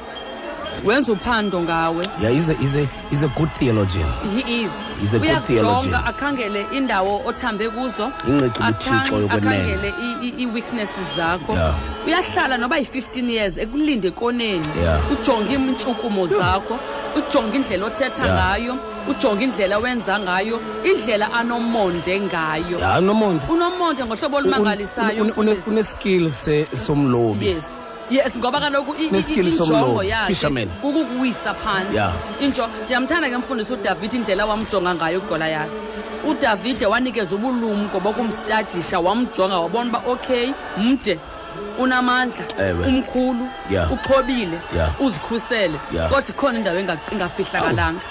wenza 0.85 1.11
uphando 1.11 1.61
ngawe. 1.61 2.07
Yeah 2.21 2.31
he's 2.33 2.49
a, 2.49 2.53
he's 2.53 2.75
a, 2.75 2.85
he's 3.09 3.23
a 3.23 3.27
good 3.27 3.49
theologian. 3.59 4.07
He 4.35 4.63
is. 4.63 4.71
He's 5.01 5.13
a 5.13 5.19
good 5.19 5.43
theologian. 5.43 5.93
akhangele 5.93 6.65
indawo 6.71 7.21
othambe 7.25 7.69
kuzo. 7.69 8.11
Ingqiqo 8.27 8.63
akhangele 8.63 9.93
i- 10.01 10.27
i- 10.27 10.33
ii-weaknesses 10.41 11.15
zakho. 11.17 11.53
Yeah. 11.53 11.75
uyahlala 12.05 12.57
noba 12.57 12.77
yi-15 12.77 13.29
years 13.29 13.57
ekulinde 13.57 14.11
koneni. 14.11 14.67
Yeah. 14.81 15.01
ujonge 15.11 15.53
iintshukumo 15.53 16.27
zakho. 16.27 16.79
Ujonge 17.15 17.55
indlela 17.57 17.85
othetha 17.85 18.25
Yeah. 18.25 18.35
ngayo. 18.37 18.77
Ujonge 19.09 19.43
indlela 19.43 19.77
wenza 19.77 20.19
ngayo. 20.19 20.59
Indlela 20.83 21.33
anomonde 21.33 22.19
ngayo. 22.19 22.79
Ya 22.79 23.01
nomonde 23.01 23.43
unomonde 23.49 24.05
ngohlobo 24.05 24.37
olumangalisayo 24.37 25.23
uneskills 25.67 26.49
somlobi. 26.85 27.45
Yes 27.47 27.65
yes 28.11 28.37
ngoba 28.37 28.59
kaloku 28.59 28.95
injongo 29.75 30.03
yakhe 30.03 30.33
kukukuwisa 30.81 31.53
phantsi 31.53 31.95
Yeah. 31.95 32.13
injo 32.41 32.67
ndiyamthanda 32.85 33.29
ke 33.29 33.37
mfundisi 33.37 33.73
udavid 33.73 34.13
indlela 34.13 34.45
wamjonga 34.45 34.95
ngayo 34.95 35.19
ugoliath 35.19 35.71
udavide 36.27 36.85
wanikeza 36.85 37.35
ubulumko 37.35 37.99
bokumstadisha 37.99 38.99
wamjonga 38.99 39.59
wabona 39.59 39.89
uba 39.89 40.01
okay 40.11 40.51
mde 40.77 41.19
unamandla 41.79 42.45
umkhulu 42.87 43.47
Yeah. 44.75 45.01
uzikhusele. 45.01 45.79
Yeah. 45.93 46.09
kodwa 46.09 46.29
ikhona 46.29 46.57
indawo 46.59 46.79
enga- 46.79 46.97
engafihlakalanga. 47.11 48.01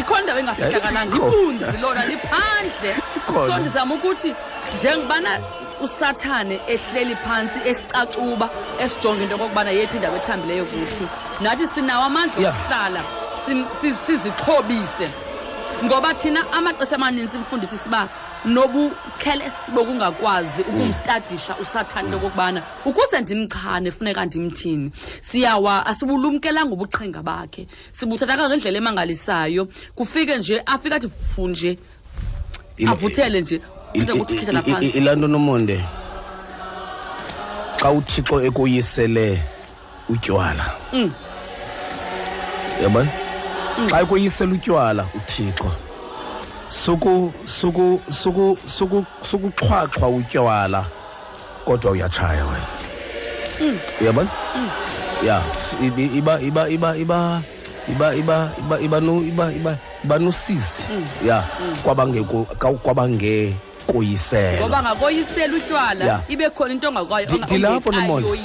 Ikhona 0.00 0.20
indawo 0.20 0.38
engafihlakalanga. 0.40 1.16
Ibunzi 1.16 1.64
lona 1.82 2.04
liphandle. 2.06 2.94
So 3.26 3.58
ndizama 3.58 3.94
ukuthi 3.94 4.34
njengobana 4.76 5.38
usathane 5.84 6.60
ehleli 6.68 7.14
phantsi 7.24 7.58
esicacuba 7.70 8.50
esijonga 8.82 9.22
into 9.22 9.34
okokubana 9.34 9.70
yephi 9.70 9.96
indawo 9.96 10.16
ethambileyo 10.16 10.64
kuthi. 10.64 11.04
Nathi 11.42 11.66
sinawo 11.66 12.04
amandla 12.04 12.48
okuhlala 12.50 13.02
sizixhobise. 14.06 15.06
Ngoba 15.84 16.14
thina 16.14 16.40
amaxesha 16.52 16.96
amanintsi 16.96 17.38
mfundisi 17.38 17.76
siba 17.76 18.08
nobukhelesi 18.44 19.72
bokungakwazi 19.72 20.62
ukumstadisha 20.62 21.56
usathane 21.56 22.06
into 22.06 22.16
okokubana 22.16 22.62
ukuze 22.84 23.20
ndimchane 23.20 23.90
funeka 23.90 24.24
ndimthini. 24.24 24.90
Siyawa 25.20 25.86
asibulumkelanga 25.86 26.72
ubuqhinga 26.72 27.22
bakhe. 27.22 27.66
Sibuthatha 27.92 28.36
kangendlela 28.36 28.78
emangalisayo. 28.78 29.68
Kufike 29.94 30.36
nje 30.38 30.62
afike 30.66 30.94
athi 30.94 31.08
phu 31.08 31.48
nje 31.48 31.78
avuthele 32.86 33.40
nje. 33.40 33.60
Ilaa 33.94 35.14
nto 35.14 35.28
nomonde 35.28 35.84
xa 37.80 37.90
uthixo 37.90 38.42
ekoyisele 38.42 39.42
utywala. 40.08 40.64
Mm. 40.92 41.12
yabona? 42.82 43.10
Xa 43.90 44.00
ekoyisela 44.02 44.52
utywala 44.52 45.06
uthixo 45.14 45.70
suku 46.70 47.32
suku 47.46 48.00
suku 48.10 48.58
suku 48.66 49.06
sukuxhwaxhwa 49.22 50.08
utywala 50.08 50.84
kodwa 51.64 51.90
uyatshaya 51.90 52.44
wena. 52.44 52.68
Mm. 53.60 53.78
uyabona? 54.00 54.30
Ya 55.24 55.42
iba 55.80 56.40
iba 56.40 56.40
iba 56.68 56.68
iba 56.68 56.96
iba 56.96 57.42
iba 57.88 58.14
iba 58.14 58.76
iba 58.80 59.00
iba 59.00 59.46
iba 59.52 59.72
iba 60.04 60.18
nosizi. 60.18 60.82
Ya 61.26 61.44
kwabangeko 61.84 62.46
kwabangekoyisela 63.86 64.60
ngoba 64.60 64.82
ngakoyisela 64.82 65.56
utywala 65.56 66.04
Ya. 66.04 66.20
ibe 66.28 66.50
khona 66.50 66.72
into 66.72 66.88
ongakwayo 66.88 67.26
Di- 67.26 67.38
dilapho 67.38 67.90
nomonde. 67.92 68.38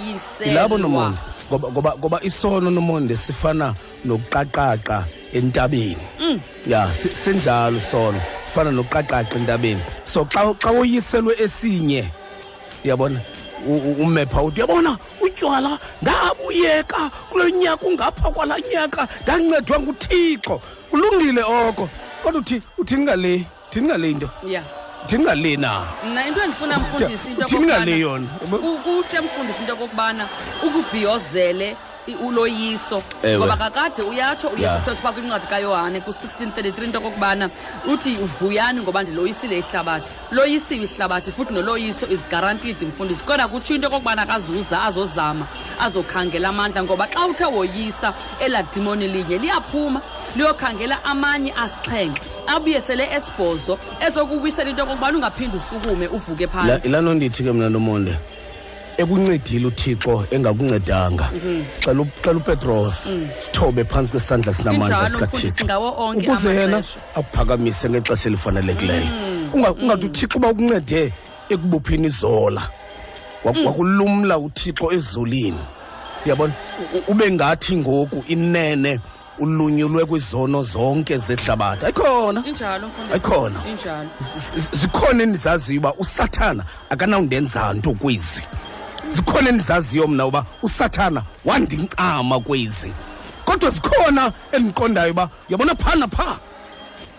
dilapho 0.44 0.78
nomonde. 0.78 1.18
Ngoba 1.50 1.72
ngoba 1.72 1.94
ngoba 1.98 2.20
isono 2.24 2.70
nomonde 2.72 3.18
sifana 3.18 3.74
nokuqaqaqa 4.06 5.04
entabeni. 5.34 5.98
Mm. 6.20 6.40
ya 6.68 6.92
si- 6.94 7.10
sinjalo 7.10 7.78
isono 7.78 8.22
sifana 8.46 8.72
nokuqaqaqa 8.72 9.36
entabeni. 9.36 9.82
So 10.06 10.26
xa 10.26 10.54
xa 10.60 10.72
uyiselwe 10.72 11.36
esinye 11.40 12.06
uyabona? 12.86 13.20
Umepha 14.00 14.42
uthi 14.44 14.62
uyabona? 14.62 14.98
Utywala 15.22 15.78
ndabuyeka 16.02 17.10
kulo 17.30 17.50
nyaka 17.50 17.86
ungapha 17.86 18.32
kwala 18.32 18.56
nyaka 18.74 19.08
ndancedwa 19.24 19.80
nguthixo. 19.80 20.62
Kulungile 20.90 21.44
oko. 21.44 21.90
Kodwa 22.24 22.42
uthi 22.42 22.62
uthini 22.78 23.04
ngale 23.04 23.46
uthini 23.70 23.88
ngale 23.88 24.12
into. 24.12 24.30
Ya. 24.48 24.62
Uthini 25.06 25.24
ngale 25.24 25.58
na 25.58 25.82
mna 26.08 26.28
into 26.28 26.42
endifuna 26.44 26.80
mfundisi 26.80 27.28
into 27.32 27.46
uthini 27.46 27.66
ngale 27.66 28.00
yona. 28.00 28.28
Ku- 28.50 28.78
kuhle 28.84 29.22
mfundisi 29.22 29.60
into 29.62 29.74
okokubana 29.74 30.28
ukubhiyozele 30.64 31.76
i- 32.08 32.16
uloyiso 32.16 33.04
ngoba 33.38 33.58
kakade 33.58 34.02
uyatsho 34.02 34.48
Ya. 34.48 34.54
uyesu 34.54 34.84
kristu 34.86 35.02
phaa 35.04 35.12
kwincwadi 35.12 35.48
kayohane 35.48 36.02
ku-1633 36.02 36.84
into 36.84 36.98
okokubana 36.98 37.50
uthi 37.94 38.16
vuyani 38.16 38.82
ngoba 38.82 39.04
ndiloyisile 39.04 39.58
ihlabathi. 39.58 40.10
Loyisiwe 40.32 40.86
ihlabathi 40.86 41.32
futhi 41.32 41.54
noloyiso 41.54 42.06
is 42.08 42.20
guaranteed 42.30 42.82
mfundisi. 42.82 43.24
Kodwa 43.24 43.48
kutsho 43.48 43.74
into 43.76 43.88
okokubana 43.88 44.22
akazuza 44.22 44.82
azozama 44.84 45.46
azokhangela 45.82 46.50
amandla 46.50 46.84
ngoba 46.84 47.08
xa 47.08 47.26
uthe 47.28 47.46
woyisa 47.46 48.14
elaa 48.40 48.64
dimoni 48.74 49.08
linye 49.08 49.38
liyaphuma. 49.38 50.02
Liyokhangela 50.36 51.04
amanye 51.04 51.54
asixhenxe 51.54 52.22
abuye 52.48 52.82
sele 52.82 53.04
esibhozo 53.16 53.78
ezokuwisela 54.08 54.70
into 54.70 54.82
yokokubana 54.82 55.18
ungaphinde 55.18 55.58
usukume 55.58 56.08
uvuke 56.08 56.46
La- 56.46 56.52
phantsi 56.52 56.88
ilaa 56.88 57.02
nto 57.02 57.14
ndithi 57.14 57.44
ke 57.44 57.52
mna 57.52 57.70
nomonde 57.70 58.16
ekuncedile 58.98 59.66
uthixo 59.68 60.26
engakuncedanga. 60.32 61.30
Xa 61.80 61.92
xela 61.92 62.02
u- 62.02 62.08
xela 62.22 62.38
upetros 62.38 63.06
Mm. 63.06 63.28
sithobe 63.42 63.84
phantsi 63.86 64.12
kwesandla 64.12 64.54
sinamandla 64.54 65.10
sikathixoukuze 65.10 66.50
yena 66.56 66.84
akuphakamise 67.16 67.90
ngexesha 67.90 68.30
elifanelekileyo. 68.30 69.06
Mm. 69.06 69.50
Ungathi 69.54 70.06
uthixo 70.06 70.38
uba 70.38 70.50
ukuncede 70.52 71.14
ekubuphini 71.50 72.08
izola 72.08 72.62
Mm. 73.46 73.66
wakulumla 73.66 74.38
uthixo 74.38 74.92
ezulini 74.92 75.60
uyabona 76.26 76.54
ube 77.08 77.32
ngathi 77.32 77.78
ngoku 77.78 78.24
inene 78.28 79.00
ulunyulwe 79.40 80.06
kwizono 80.06 80.64
zonke 80.64 81.18
zehlabathi. 81.18 81.86
Ayikhona. 81.86 82.44
Injalo 82.46 82.88
mfundisi. 82.88 83.14
Ayikhona. 83.14 83.60
injalo. 83.70 84.10
Zikhona 84.72 85.24
endizaziyo 85.24 85.80
uba 85.80 85.94
usathana 85.94 86.64
akanawundenza 86.90 87.74
nto 87.74 87.92
kwezi. 87.94 88.44
Zikhona 89.08 89.50
endizaziyo 89.50 90.08
mna 90.08 90.26
uba 90.26 90.46
usathana 90.62 91.22
wandincama 91.46 92.40
kwezi. 92.40 92.94
Kodwa 93.46 93.70
zikhona 93.70 94.32
endiqondayo 94.52 95.12
uba 95.12 95.30
uyabona 95.50 95.76
phaa 95.76 95.96
naphaa 95.96 96.38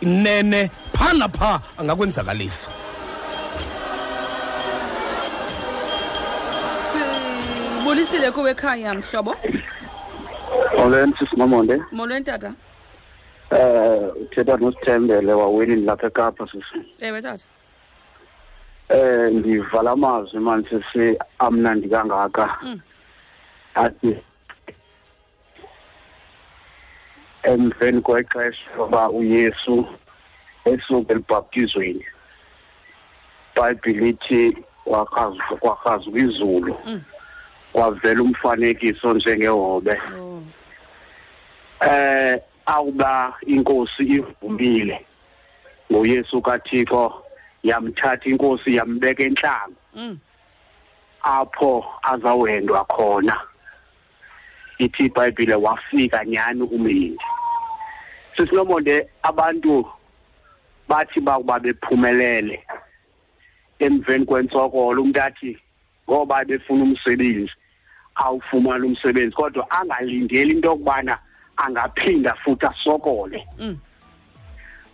inene 0.01 0.71
phaa 0.93 1.13
naphaa 1.13 1.61
angakwenzakalisa. 1.79 2.69
Bulisile 7.85 8.31
kuwe 8.31 8.51
ekhaya 8.51 8.95
mhlobo 8.95 9.37
Molweni 10.81 11.13
sisimamonde 11.19 11.77
molweni 11.93 12.25
tata 12.25 12.55
Eh 13.51 14.01
uthetha 14.23 14.57
nosithembele 14.57 15.33
waweni 15.33 15.85
lapha 15.85 16.07
eKapa 16.07 16.47
sisi. 16.53 16.81
ewe 17.01 17.23
tata 17.23 17.45
Eh 18.89 19.33
ndivala 19.33 19.91
amazwi 19.91 20.41
mani 20.41 20.65
sisi 20.71 21.19
amnandi 21.39 21.89
kangaka. 21.89 22.59
Mm. 22.63 22.81
Athi 23.75 24.17
emveni 27.43 28.01
kwexesha 28.01 28.71
loba 28.77 29.11
uYesu 29.11 29.87
esuke 30.65 31.13
elibhaptizweni. 31.13 32.07
Bhayibhile 33.55 34.09
ithi 34.09 34.57
wakhazu 35.63 36.17
izulu. 36.17 36.77
Mm. 36.87 37.03
kwavela 37.73 38.23
umfanekiso 38.23 39.15
njengehobe 39.15 40.01
eh 41.81 42.41
awuba 42.67 43.35
inkosi 43.47 44.03
ivumile. 44.03 45.07
ngoYesu 45.93 46.41
kaThixo 46.43 47.25
yamthatha 47.63 48.25
inkosi 48.31 48.77
yambeka 48.77 49.23
enhlango 49.25 49.77
Mm. 49.95 50.19
apho 51.23 51.85
azawendwa 52.03 52.85
khona. 52.85 53.37
Ithi 54.79 55.05
iBhayibhile 55.05 55.55
wafika 55.55 56.25
nyani 56.25 56.63
umlindi. 56.63 57.25
Sisinomonde 58.37 59.11
abantu 59.23 59.85
bathi 60.89 61.21
bakuba 61.21 61.59
bephumelele 61.59 62.63
emveni 63.79 64.25
kwentsokolo 64.25 65.03
umuntu 65.03 65.21
athi 65.23 65.59
ngoba 66.09 66.45
befuna 66.45 66.85
umsebenzi 66.85 67.53
awufumana 68.15 68.87
umsebenzi. 68.87 69.35
Kodwa 69.37 69.71
angalindeli 69.71 70.53
into 70.55 70.69
yokubana 70.69 71.19
angaphinda 71.65 72.35
futhi 72.35 72.67
asokole. 72.67 73.47
Mm. 73.59 73.79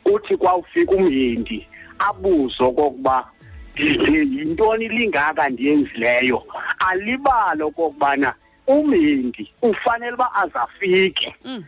Uthi 0.05 0.36
kwawufika 0.36 0.93
umhindi 0.93 1.66
abuzo 1.98 2.70
kokuba 2.72 3.30
yintoni 3.76 4.88
lingaka 4.88 5.48
ndiyenzileyo? 5.48 6.43
Alibalo 6.78 7.70
kokubana 7.70 8.34
umhindi 8.66 9.52
ufanele 9.62 10.12
uba 10.14 10.34
azafike. 10.34 11.34
Mm. 11.44 11.64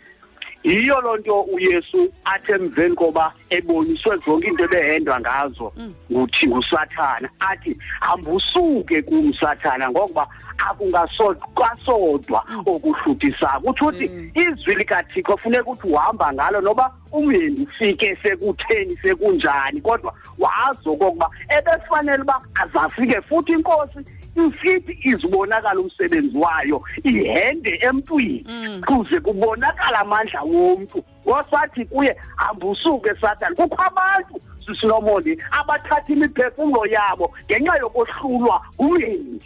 Yiyo 0.64 1.00
loo 1.00 1.16
nto 1.16 1.40
uyesu 1.40 2.12
athi 2.24 2.52
emveni 2.52 2.94
koba 2.94 3.32
eboniswe 3.50 4.16
zonke 4.16 4.48
into 4.48 4.64
ebehendwa 4.64 5.20
ngazo 5.20 5.72
nguthi 6.12 6.46
ngusathana 6.46 7.28
athi 7.40 7.76
hambusuke 8.00 9.02
kum 9.02 9.32
sathana 9.34 9.90
ngokuba 9.90 10.26
akungasodwa 10.58 12.44
okuhluthisayo. 12.66 13.60
Kutsho 13.60 13.84
ukuthi 13.84 14.10
izwi 14.34 14.74
likathixo 14.74 15.36
funeka 15.36 15.70
ukuthi 15.70 15.88
uhamba 15.88 16.32
ngalo 16.32 16.60
noba 16.60 16.92
umyeni 17.12 17.62
ufike 17.62 18.18
sekutheni 18.22 18.96
sekunjani 19.02 19.80
kodwa 19.80 20.14
wazi 20.38 20.88
okokuba 20.88 21.30
ebefanele 21.48 22.22
uba 22.22 22.40
azafike 22.54 23.20
futhi 23.20 23.52
inkosi 23.52 23.98
ifithi 24.36 24.98
izibonakala 25.02 25.80
umsebenzi 25.80 26.38
wayo? 26.38 26.82
Ihende 27.04 27.78
emntwini 27.82 28.44
kuze 28.86 29.20
kubonakala 29.20 30.00
amandla 30.00 30.42
womntu 30.42 31.04
wasathi 31.24 31.84
kuye 31.84 32.16
hambusuke 32.36 33.10
sathane. 33.20 33.54
Kukho 33.56 33.82
abantu 33.82 34.40
sisilomondi 34.68 35.32
abathatha 35.50 36.12
imiphefumlo 36.12 36.86
yabo 36.86 37.32
ngenxa 37.48 37.76
yokohlulwa 37.80 38.60
umyeni 38.78 39.40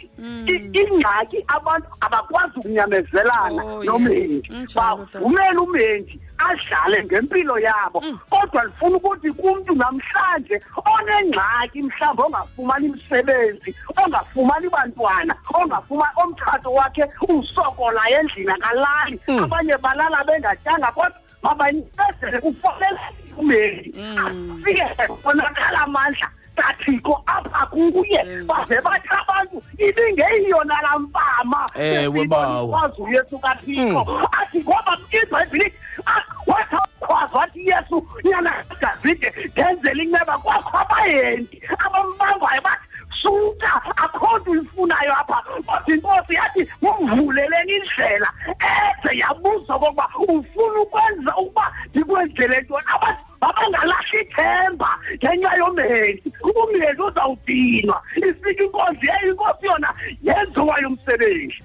I- 0.47 0.69
ingxaki 0.81 1.39
abantu 1.47 1.87
abakwazi 2.01 2.59
ukunyamezelana 2.59 3.63
nomyeni 3.83 4.43
bavumela 4.75 5.61
umyeni 5.61 6.19
adlale 6.37 7.03
ngempilo 7.05 7.59
yabo 7.59 8.03
kodwa 8.29 8.65
lifuna 8.65 8.95
ukuthi 8.97 9.31
kumntu 9.31 9.75
namhlanje 9.75 10.59
onengxaki 10.93 11.81
mhlawumbi 11.81 12.23
ongafumani 12.23 12.85
imisebenzi 12.87 13.75
ongafumani 14.05 14.69
bantwana 14.69 15.35
ongafumani 15.53 16.13
omtshato 16.23 16.73
wakhe 16.73 17.03
usokola 17.29 18.01
endlini 18.09 18.51
akalali. 18.51 19.19
Abanye 19.43 19.77
balala 19.77 20.23
bengatyanga 20.23 20.91
kodwa 20.91 21.19
mabayincedele 21.43 22.39
kufanele 22.41 22.99
umeli 23.37 23.93
afike 24.17 25.13
bonakala 25.23 25.81
amandla 25.81 26.27
kathixo 26.55 27.17
apha 27.25 27.65
kuye. 27.65 28.21
Baze 28.45 28.81
bathi 28.81 29.09
abantu 29.09 29.57
ibingeyiyona 29.77 30.75
nala 30.75 30.99
mfama 30.99 31.65
Ewe, 31.75 32.25
bawo. 32.27 32.77
uyesu 32.97 33.39
kathixo. 33.39 34.01
Athi 34.41 34.59
ngoba 34.61 34.97
ibhayibhile 35.11 35.73
"Ah, 36.05 36.21
wathi 36.47 36.75
akhwazi 36.75 37.35
wathi 37.35 37.67
yesu 37.67 38.07
nyana 38.23 38.51
kadavide 38.69 39.33
ngenzela 39.53 40.03
inceba 40.03 40.37
kwakho 40.37 40.77
abayendi 40.77 41.61
abambambayo 41.85 42.61
bathi 42.61 42.85
suka 43.23 43.71
akho 44.03 44.37
nto 44.37 44.51
uyifunayo 44.51 45.13
apha. 45.21 45.43
Kodwa 45.43 45.95
inkosi 45.95 46.33
yathi 46.33 46.61
mumvuleleni 46.81 47.73
indlela 47.73 48.29
ede 48.49 49.17
yabuza 49.19 49.75
okokuba 49.75 50.05
ufuna 50.27 50.79
ukwenza 50.81 51.31
ukuba 51.37 51.65
ndikwenzele 51.89 52.61
ntoni. 52.61 52.87
Abathi 52.95 53.23
mabangalahli 53.41 54.19
ithemba 54.21 54.89
ngenxa 55.15 55.51
yomhendi 55.59 56.23
umhendi 56.43 57.01
uzawudinwa. 57.01 57.97
Ifika 58.15 58.63
inkosi 58.63 59.05
ye 59.07 59.15
inkosi 59.29 59.65
yona 59.65 59.89
yenziwayo 60.23 60.87
umsebenzi. 60.87 61.59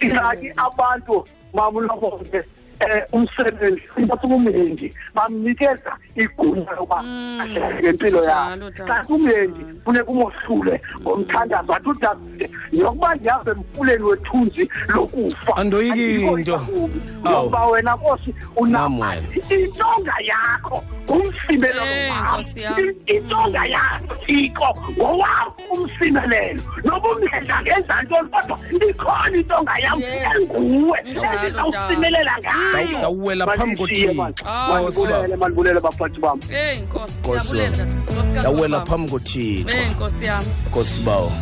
Ingaki 0.00 0.48
abantu 0.56 1.24
mamulobonke 1.54 2.38
um 2.38 2.63
umsebenzi 3.12 3.82
inkosi 3.98 4.26
umhendi. 4.26 4.94
Bamnikeza 5.14 5.92
igunya 6.16 6.70
yokuba 6.70 6.98
ahlale 7.40 7.82
ngempilo 7.82 8.22
yakhe. 8.24 8.84
kanti 8.86 9.12
umhendi 9.12 9.60
funeka 9.84 10.10
umohlule 10.10 10.80
ngomthandazo 11.02 11.72
athi 11.74 11.88
udavide 11.88 12.50
yokuba 12.72 13.14
ndihambe 13.14 13.50
emfuleni 13.50 14.02
wethunzi 14.04 14.68
lokufa 14.88 15.56
Andoyiki 15.56 16.22
into. 16.22 16.60
ngoba 17.26 17.66
wena 17.66 17.94
nkosi 17.94 18.30
Nam 18.34 18.52
unamali 18.56 19.26
intonga 19.50 20.14
yakho 20.30 20.84
ngumsimelelo 21.10 21.82
wakho. 22.10 22.42
intonga 23.06 23.66
yakho 23.66 24.14
thixo 24.26 24.68
ngowakho 24.98 25.62
umsimelelo. 25.72 26.62
Noba 26.84 27.08
umhedla 27.08 27.62
ngenza 27.62 28.02
ntoni 28.02 28.28
kodwa 28.28 28.58
ikhona 28.90 29.36
intonga 29.36 29.74
yam 29.78 30.00
enguwe. 30.02 30.98
Endizawusimelela 30.98 32.34
ngayo 32.42 32.63
ndawuwela 32.98 33.46
phambi 33.46 33.76
kothixomanibulele 33.76 35.80
ah, 35.80 35.84
ndawuwela 38.40 38.86
phambi 38.86 39.10
kothixonkosi 39.10 41.00
bawo. 41.06 41.32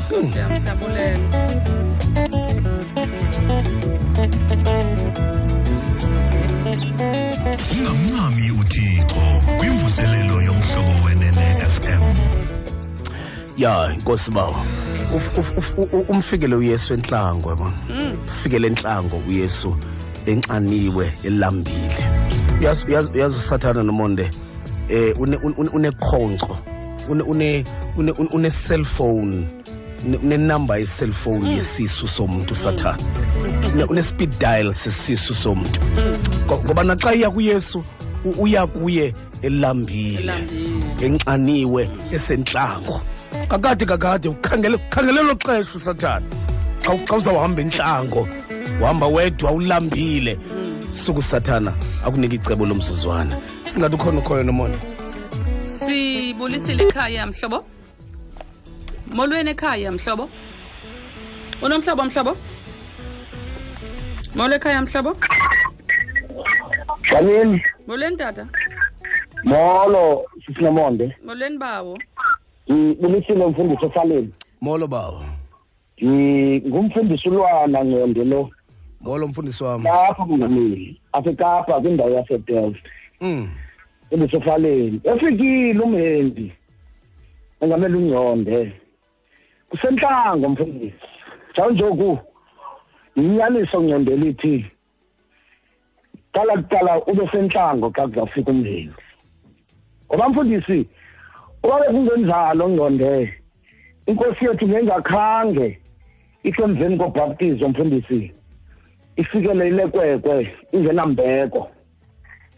Ungamncami 7.72 8.50
uthixo 8.60 9.42
kwimvuselelo 9.58 10.42
yomhlobo 10.42 11.04
wenene 11.06 11.56
fm 11.56 12.02
ya 13.56 13.92
inkosi 13.94 14.30
bawo. 14.30 14.56
Umfikele 16.08 16.54
uyesu 16.54 16.94
entlango 16.94 17.48
yabona? 17.50 17.72
Ufikele 18.26 18.66
entlango 18.66 19.16
uyesu 19.28 19.76
enxaniwe 20.26 21.12
elambile. 21.24 22.02
Uyazi 22.60 23.36
usathana 23.38 23.82
nomonde 23.82 24.30
eh 24.88 25.14
une 25.18 25.36
une- 25.42 25.70
unekhonco 25.72 26.58
une 27.08 27.64
une 27.96 28.14
une 28.32 28.50
cellphone 28.50 29.44
une 30.04 30.36
number 30.36 30.78
ye 30.78 30.86
cellphone 30.86 31.46
yesisu 31.56 32.06
somuntu 32.08 32.54
sathana 32.54 32.96
Une- 33.74 33.86
une 33.90 34.02
speed 34.02 34.30
dial 34.38 34.72
sesisu 34.74 35.34
somuntu 35.34 35.80
ngoba 36.46 36.84
naxa 36.84 37.14
iya 37.14 37.30
kuyesu 37.30 37.82
uya 38.38 38.66
kuye 38.66 39.12
elambile 39.42 40.32
enxaniwe 41.02 41.90
esentlango. 42.12 43.00
Kakade 43.48 43.84
kakade 43.86 44.28
ukhangele 44.28 45.22
lo 45.22 45.34
xesha 45.34 45.76
usathana 45.76 46.26
xa 46.82 46.92
xa 47.06 47.16
uzawuhamba 47.16 47.62
entlango 47.62 48.28
uhamba 48.82 49.06
wedwa 49.06 49.52
ulambile. 49.52 50.38
Suku 50.92 51.22
sathana 51.22 51.74
akunika 52.06 52.34
icebo 52.34 52.66
lomzuzwana. 52.66 53.36
Singathi 53.68 53.94
ukhona 53.94 54.18
ukhoyo 54.18 54.42
nomona 54.42 54.78
sibulisile 55.86 56.82
ekhaya 56.82 57.26
mhlobo? 57.26 57.64
Molweni 59.12 59.50
ekhaya 59.50 59.92
mhlobo? 59.92 60.28
Unomhlobo 61.62 62.04
mhlobo? 62.04 62.36
Molo 64.34 64.54
ekhaya 64.54 64.82
mhlobo? 64.82 65.16
Janini, 67.10 67.62
molweni 67.86 68.16
tata? 68.16 68.46
Molo 69.44 70.24
sisinomonde. 70.46 71.16
molweni 71.24 71.58
bawo? 71.58 71.98
Ngibulisile 72.70 73.44
umfundisi 73.44 73.84
osaleni. 73.84 74.32
molo 74.60 74.86
bawo. 74.86 75.24
Ngingumfundisi 76.02 77.28
ulwana 77.28 77.84
ngqondo 77.84 78.24
lo. 78.24 78.50
Molo 79.02 79.28
mfundisi 79.28 79.64
wami 79.64 79.84
Lapha 79.84 80.24
kungamili. 80.24 81.00
Asekapa 81.12 81.80
kwindawo 81.80 82.10
yaseDelft. 82.10 82.84
Mm. 83.20 83.48
Ebesofaleni. 84.10 85.00
Efikile 85.04 85.80
umhendi. 85.80 86.52
Engamele 87.60 87.96
ungconde. 87.96 88.72
Kusentlango 89.70 90.48
mfundisi. 90.48 90.94
Njalo 91.52 92.18
inyaniso 93.16 93.82
ngcondela 93.82 94.26
ithi 94.26 94.66
qala 96.32 96.52
kuqala 96.56 96.92
ube 97.10 97.28
sentlango 97.32 97.90
xa 97.90 98.08
kuzawufika 98.08 98.50
umhendi 98.50 98.94
ngoba 100.06 100.28
mfundisi 100.28 100.78
owabe 101.62 101.86
kungenjalo 101.92 102.64
ngqonde 102.68 103.12
inkosi 104.06 104.44
yethu 104.44 104.68
ngengakhange 104.68 105.68
ihle 106.48 106.64
emveni 106.64 106.96
kobhaptizo 106.96 107.68
mfundisi 107.68 108.32
ifikele 109.16 109.68
ilekwekwe 109.68 110.52
ingenambeko. 110.72 111.68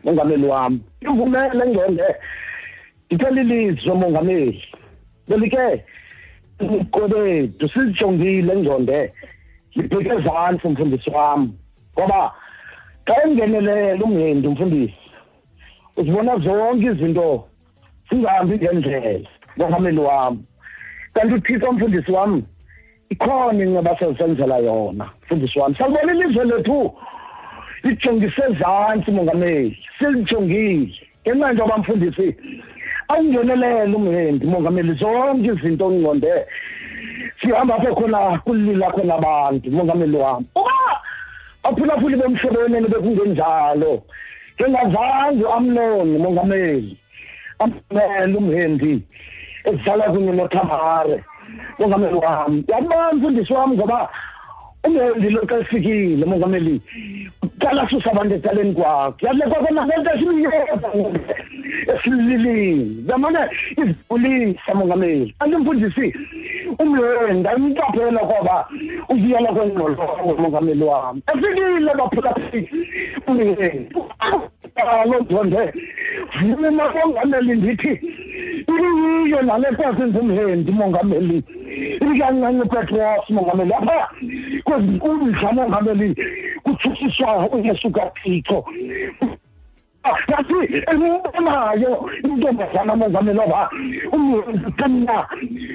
Mongameli 0.04 0.46
wami 0.46 0.80
ivumele 1.00 1.66
ngqonde 1.66 2.04
ndithela 3.06 3.40
ilizwe 3.40 3.94
mongameli. 3.94 4.64
Belike 5.28 5.84
kodethu 6.90 7.68
sizijongile 7.68 8.56
ngqonde 8.56 9.12
libheke 9.74 10.10
ezantsi 10.14 10.68
mfundisi 10.68 11.10
wami. 11.10 11.52
Ngoba 11.94 12.32
xa 13.06 13.14
engenelela 13.24 14.04
umhendi 14.04 14.48
umfundisi 14.48 15.04
uzibona 15.96 16.38
zonke 16.38 16.86
izinto 16.86 17.48
zingahambi 18.08 18.54
ngendlela 18.56 19.28
mongameli 19.56 20.00
wami. 20.00 20.44
Kanti 21.14 21.34
uthixo 21.34 21.72
mfundisi 21.72 22.12
wami 22.12 22.44
ikhona 23.10 23.64
inceba 23.64 23.98
sezenzela 23.98 24.58
yona 24.58 25.10
mfundisi 25.22 25.58
wami. 25.58 25.76
Salibona 25.78 26.12
ilizwe 26.12 26.44
lethu? 26.44 26.94
Lijongise 27.82 28.42
ezantsi 28.50 29.10
mongameli. 29.10 29.78
Silijongile. 29.98 30.94
Ngenxa 31.26 31.52
nto 31.52 31.64
abamfundisi 31.64 32.36
awungenelele 33.08 33.96
umhendi 33.96 34.46
mongameli 34.46 34.94
zonke 34.94 35.48
izinto 35.52 35.90
ngqonde 35.90 36.46
sihamba 37.40 37.74
apha 37.74 37.94
khona 37.94 38.38
kulila 38.44 38.90
khona 38.92 39.14
abantu 39.14 39.70
mongameli 39.70 40.16
wami. 40.16 40.46
Uba 40.56 41.00
aphulaphuli 41.62 42.16
bomhlobo 42.16 42.58
wenene 42.60 42.88
bekungenjalo 42.88 44.02
ngengazange 44.56 45.44
amnoni 45.56 46.18
mongameli. 46.18 46.96
Amele 47.58 48.36
umhendi 48.36 49.02
ezidlala 49.64 50.04
kunye 50.12 50.32
nothamare. 50.32 51.24
Mongameli 51.78 52.14
wami 52.14 52.64
yabona 52.68 53.12
mfundisi 53.12 53.52
wami 53.52 53.76
ngoba 53.76 54.08
umhendi 54.84 55.30
lokhu 55.30 55.54
efikile 55.54 56.24
mongameli. 56.26 56.80
Kuqala 57.58 57.88
susa 57.88 58.10
abantu 58.10 58.34
ecaleni 58.34 58.74
kwakhe. 58.74 59.26
Yadle 59.26 59.44
kwakho 59.46 59.74
nangento 59.74 60.10
esimiyeza 60.14 60.88
esililini. 61.94 63.04
Yamane 63.08 63.38
izibulisa 63.76 64.74
mongameli. 64.74 65.34
Andimfundisi 65.40 66.14
umhendi 66.78 67.48
ayimqaphela 67.48 68.20
kwaba 68.20 68.68
ukuyela 69.08 69.52
kwengqolowo 69.52 70.36
mongameli 70.38 70.84
wami. 70.84 71.22
Efikile 71.32 71.92
baphulaphuli 71.98 72.68
umhendi 73.26 73.88
alo 74.76 75.20
ntonde 75.20 75.72
vuma 76.40 76.70
mongameli 76.70 77.54
ndithi 77.54 78.00
iliyiyo 78.68 79.42
nale 79.42 79.68
kwasenza 79.76 80.20
umhendi 80.20 80.72
mongameli. 80.72 81.44
Ilikancinci 82.00 82.68
petros 82.68 83.30
mongameli 83.30 83.72
apha 83.74 84.08
kwezinkundla 84.64 85.52
mongameli 85.52 86.16
kutshusiswa 86.62 87.48
uyesu 87.50 87.90
kathixo 87.90 88.64
yathi 90.28 90.82
embonayo 90.90 92.10
intombazana 92.24 92.96
mongameli 92.96 93.38
oba 93.38 93.70
umqina 94.12 95.26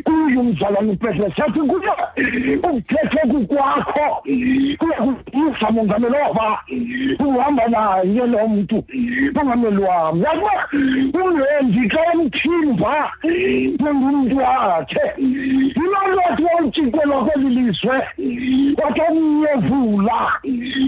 kuyo 0.06 0.40
umzalwane 0.42 0.92
upetros 0.92 1.38
yathi 1.38 1.60
kuye 1.60 1.94
ukuthethe 2.56 3.22
kukwakho 3.32 4.08
kuya 4.80 5.00
kudisa 5.06 5.72
mongameli 5.72 6.16
wava 6.16 6.60
uhamba 7.20 7.68
naye 7.68 8.28
lo 8.28 8.48
mntu 8.48 8.84
mongameli 9.34 9.84
wam 9.84 10.22
yakuba 10.22 10.54
umhendi 11.14 11.90
xa 11.90 12.02
emthimba 12.14 13.12
nangumntu 13.80 14.38
wakhe 14.38 15.04
yiloo 15.18 16.08
nto 16.10 16.22
wathi 16.22 16.44
wawutshikelwa 16.44 17.26
kweli 17.26 17.50
lizwe 17.50 17.98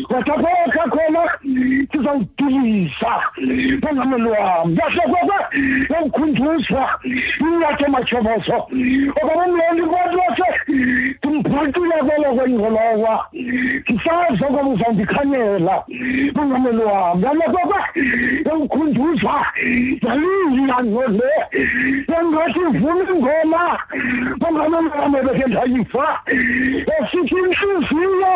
wathi 0.09 0.31
apho 0.31 0.47
wakha 0.65 0.89
khona 0.89 1.21
sizawudilisa 1.91 3.30
mongameli 3.37 4.29
wam 4.29 4.67
yahlekeke 4.79 5.37
yawukhunjuzwa 5.93 6.83
inyathi 7.39 7.83
ematshobozo 7.83 8.57
okaba 9.21 9.43
umlendi 9.45 9.83
kwathi 9.89 10.15
wakhe 10.21 10.49
ndimbhaqile 11.23 11.97
kwelo 12.05 12.29
kwengqolowa 12.35 13.13
ndisazi 13.89 14.43
okoba 14.45 14.69
uzawundikhanyela 14.69 15.75
mongameli 16.35 16.83
wam 16.91 17.23
yalekwekwe 17.23 17.79
yawukhunjuzwa 18.45 19.35
yalila 20.01 20.83
ngole 20.83 21.31
yangathi 22.11 22.59
ivuna 22.59 23.03
ingoma. 23.13 23.79
Mongameli 24.41 24.89
wam 24.99 25.15
ebeke 25.15 25.45
ndayiva 25.47 26.05
esithi 26.95 27.35
intliziyo 27.35 28.33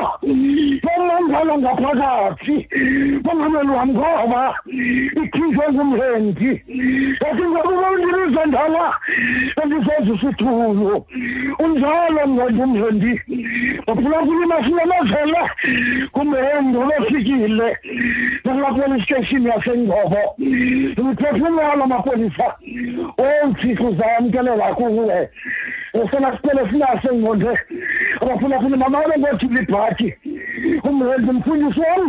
yomangala 0.83 1.57
ngaphakathi. 1.57 2.55
Mongameli 3.23 3.69
wam 3.69 3.89
ngoba 3.89 4.55
ikhishwe 5.23 5.65
ngumhendi 5.73 6.49
yathi 7.21 7.43
ngoba 7.49 7.89
undiliza 7.91 8.45
ndala 8.45 8.93
endisenza 9.63 10.13
isithulu 10.15 11.05
unjalo 11.59 12.27
mngendi 12.27 12.61
umhendi 12.63 13.21
waphulaphula 13.87 14.43
imasinamazele 14.45 15.41
kumhendo 16.11 16.79
lofikile 16.83 17.77
nakulapolice 18.43 19.03
station 19.05 19.47
yasengobo 19.47 20.21
imiphefumalo 20.97 21.83
amapolisa. 21.83 22.55
Othixo 23.17 23.83
uzawamkelela 23.83 24.73
kuwe. 24.75 25.29
sona 26.11 26.37
sicelo 26.37 26.63
silase 26.69 27.09
ngqonde 27.15 27.51
abafunafuna 28.21 28.77
mamane 28.77 29.15
ngothula 29.19 29.61
ibhadi 29.61 30.07
umrenzi 30.83 31.31
mfundisi 31.31 31.79
wam 31.79 32.03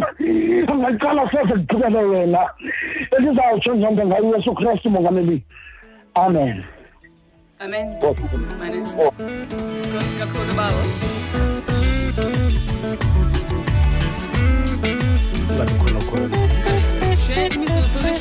angaqala 0.72 1.22
soze 1.30 1.54
kuqhubele 1.60 1.98
wena 1.98 2.42
elizawutsho 3.16 3.74
njomnto 3.74 4.06
ngayo 4.06 4.24
uyesu 4.28 4.54
kristu 4.54 4.90
mongameli 4.90 5.42
amen. 6.14 6.64
Amen. 7.58 7.86
Nkosi 7.96 8.22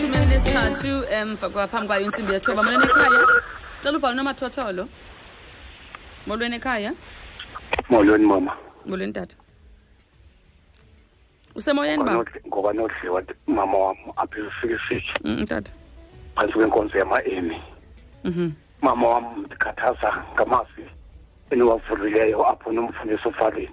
elinesithathu 0.06 1.06
emva 1.12 1.50
kwaphambi 1.50 1.88
kwayo 1.88 2.06
intsimbi 2.06 2.34
yethoba. 2.34 2.64
Malenekhaya 2.64 3.22
cela 3.82 3.98
uvalo 3.98 4.16
nomathotholo 4.16 4.88
molweni 6.26 6.56
ekhaya? 6.56 6.94
Molweni 7.90 8.26
mama. 8.26 8.58
Molweni 8.86 9.14
tata. 9.14 9.36
Usemoyeni 11.56 12.04
ba 12.04 12.26
ngoba 12.48 12.74
nodliwa 12.74 13.24
mama 13.48 13.78
wam 13.78 13.98
apha 14.18 14.40
efikisiki 14.40 15.14
Mm, 15.24 15.46
tata. 15.46 15.72
phantsi 16.36 16.54
kwenkonzo 16.54 16.98
yama-emi 16.98 17.62
Mhm. 18.24 18.52
mama 18.82 19.08
wam 19.08 19.46
ndikhathaza 19.46 20.24
ngamazwi 20.34 20.86
eniwavulileyo 21.50 22.48
apho 22.50 22.72
nomfundisi 22.72 23.28
ufaleni 23.28 23.70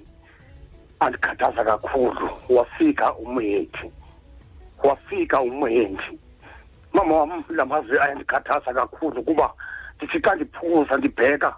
andikhathaza 1.00 1.64
kakhulu. 1.64 2.30
Wafika 2.48 3.14
umhendi. 3.14 3.90
Wafika 4.84 5.40
umhendi. 5.40 6.18
Mama 6.92 7.16
wam 7.16 7.44
la 7.50 7.64
mazwi 7.64 7.98
ayandikhathaza 7.98 8.74
kakhulu 8.74 9.22
kuba 9.22 9.50
ndithi 9.96 10.20
xa 10.20 10.34
ndiphuza 10.34 10.96
ndibheka 10.96 11.56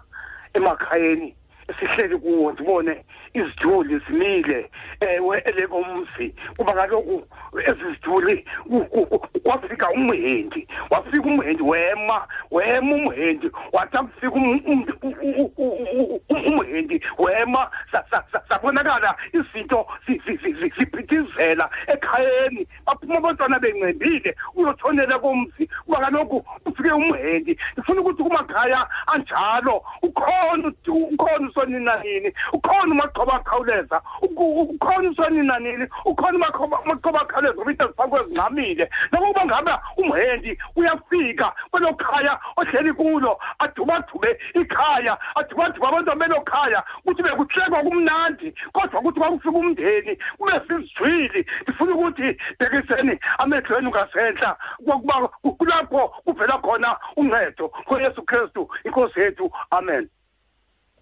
emakhayeni 0.55 1.35
esihleli 1.69 2.17
kuwo 2.17 2.51
ndibone 2.51 3.03
iziduli 3.39 4.01
zimile 4.07 4.69
ewe 4.99 5.37
elekomzi 5.45 6.35
kuba 6.57 6.73
kaloku 6.73 7.23
ezi 7.67 7.83
ziduli 7.93 8.45
ku- 8.69 8.85
ku- 8.85 9.05
ku- 9.05 9.39
kwafika 9.39 9.89
umhendi 9.91 10.67
wafika 10.89 11.27
umhendi 11.27 11.63
wema 11.63 12.27
wema 12.51 12.95
umhendi 12.95 13.51
wathi 13.71 13.97
akufika 13.97 14.31
um- 14.35 14.61
um- 14.65 16.19
umhendi 16.29 17.01
wema 17.17 17.69
sa- 17.91 18.03
sa- 18.11 18.23
sa- 18.31 18.43
sabonakala 18.49 19.15
izinto 19.33 19.87
zi- 20.07 20.21
zi- 20.25 20.37
zi- 20.37 20.53
zi- 20.53 20.73
ziphithizela 20.79 21.69
ekhayeni 21.87 22.67
baphuma 22.85 23.17
abantwana 23.17 23.59
bencembile 23.59 24.35
uyotshonela 24.55 25.19
komzi 25.19 25.67
kuba 25.85 25.97
kaloku 25.99 26.45
ufike 26.65 26.91
umhendi 26.91 27.59
ndifuna 27.73 28.01
ukuthi 28.01 28.23
kumakhaya 28.23 28.87
anjalo 29.07 29.83
ukhona 30.01 30.71
ukhona 30.87 31.47
usonina 31.49 32.03
nini 32.03 32.33
ukhona 32.53 32.91
umaqhoba 32.93 33.24
akhawuleza 33.33 34.01
uku- 34.21 34.61
ukhona 34.61 35.09
usonina 35.09 35.59
nini 35.59 35.87
ukhona 36.05 36.37
umaqhoba 36.37 36.79
umaqhoba 36.81 37.21
akhawuleza 37.21 37.55
ngoba 37.55 37.71
into 37.71 37.87
ziphambi 37.87 38.11
kwezingxamile 38.11 38.89
nokuba 39.11 39.45
ngaba 39.45 39.83
umhendi 39.97 40.57
uyafika 40.75 41.53
kwelo 41.71 41.93
khaya 41.93 42.39
ohleli 42.57 42.93
kulo 42.93 43.39
adubathube 43.59 44.39
ikhaya 44.53 45.17
adubathube 45.35 45.87
abantwana 45.87 46.19
belo 46.27 46.41
khaya 46.41 46.83
kuthi 47.05 47.23
bekuhlekwa 47.23 47.83
kumnandi 47.83 48.53
kodwa 48.73 49.01
kuthi 49.01 49.19
kwakufika 49.19 49.57
umndeni 49.57 50.17
kube 50.37 50.61
sizijwili 50.67 51.45
ndifuna 51.61 51.95
ukuthi 51.95 52.37
bhekiseni 52.59 53.19
amehlweni 53.39 53.87
ngasentla 53.89 54.57
kwakuba 54.85 55.27
kulapho 55.57 56.07
kuvela 56.25 56.57
khona 56.57 56.97
uncedo 57.17 57.71
ngoyesu 57.87 58.21
kristu 58.23 58.69
inkosi 58.83 59.19
yethu 59.19 59.51
amen. 59.71 60.09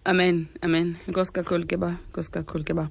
Amen 0.04 0.46
amen. 0.62 0.96
Inkosi 1.08 1.32
kakhulu 1.32 1.66
ke 1.66 1.76
ba 1.76 1.96
inkosi 2.08 2.30
kakhulu 2.30 2.64
ke 2.64 2.74
ba 2.74 2.88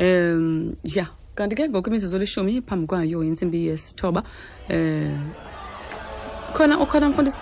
um 0.00 0.76
ya 0.84 1.06
kanti 1.34 1.56
ke 1.56 1.68
ngoku 1.68 1.90
imizuzu 1.90 2.18
lishumi 2.18 2.60
phambi 2.62 2.86
kwayo 2.86 3.24
intsimbi 3.24 3.66
yesithoba 3.66 4.22
um 4.70 5.32
khona 6.54 6.78
ukhona 6.78 7.08
mfundisi? 7.08 7.36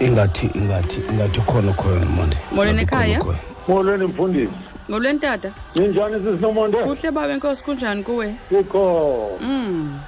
Ingathi 0.00 0.46
ingathi 0.54 1.00
ingathi 1.12 1.40
ukhona 1.40 1.70
ukhona 1.70 2.00
nomonde. 2.00 2.36
Molweni 2.52 2.82
ekhaya? 2.82 3.20
molweni 3.68 4.06
mfundisi. 4.06 4.52
Molweni 4.88 5.18
tata. 5.18 5.52
Ninjani 5.74 6.22
sisinomonde? 6.24 6.78
Kuhle 6.78 7.10
baba 7.10 7.32
enkosi 7.32 7.64
kunjani 7.64 8.02
kuwe? 8.02 8.34
Kukho 8.48 9.38
mm 9.40 10.00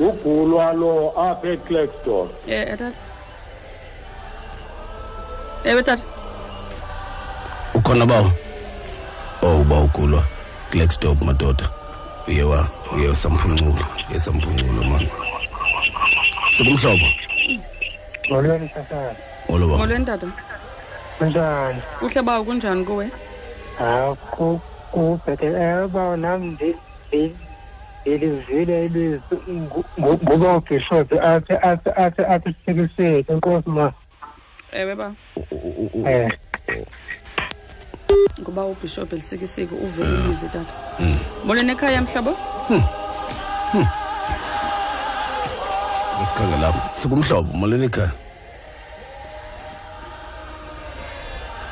ugulwa 0.00 0.72
lo 0.72 1.12
apha 1.16 1.48
eclaxton 1.48 2.28
eh 2.46 2.78
tata. 2.78 2.98
Ewe 5.64 5.82
tata 5.82 6.19
ukhona 7.80 8.06
bawo? 8.06 8.30
Oh 9.42 9.60
uba 9.60 9.80
ugulwa 9.80 10.24
Blackstop 10.72 11.22
madoda. 11.22 11.64
Uye 12.28 12.42
wa 12.42 12.66
uye 12.94 13.14
samphuncula 13.16 13.84
uye 14.10 14.20
samphuncula 14.20 14.88
man. 14.88 15.08
Sikumhlobo? 16.56 17.06
Molweni 18.30 18.68
sasana. 18.68 19.14
Oloba 19.48 19.76
molweni 19.76 20.04
tata. 20.04 20.26
Kunjani 21.18 21.82
kuhle 21.98 22.22
bawo 22.22 22.44
kunjani 22.44 22.84
kuwe? 22.84 23.10
Hayi 23.78 24.14
ku- 24.30 24.60
kubhetele 24.92 25.82
uba 25.84 26.16
nam 26.16 26.50
ndi- 26.52 26.76
ndi- 27.12 27.32
ndilivile 28.06 28.84
ilizwi. 28.86 29.38
Nguba 30.00 30.56
ubhishophi 30.56 31.18
athi 31.18 31.52
athi 31.62 31.90
athi 31.96 32.22
athi 32.22 32.54
sisikiseke 32.64 33.32
enkosi 33.32 33.68
ma. 33.70 33.92
Ewe 34.72 34.94
ba 34.94 35.12
um 35.94 36.28
ngoba 38.40 38.64
ubhishophu 38.64 39.14
elisikisiko 39.14 39.74
uvele 39.74 40.24
ilizwi 40.24 40.48
tata 40.48 40.74
molweni 41.44 41.72
ekhaya 41.72 42.02
mhlobo 42.02 42.36
Ngesikhange 46.20 46.56
lapho. 46.56 46.80
Sikumhlobo 47.02 47.52
molweni 47.52 47.84
ekhaya 47.84 48.12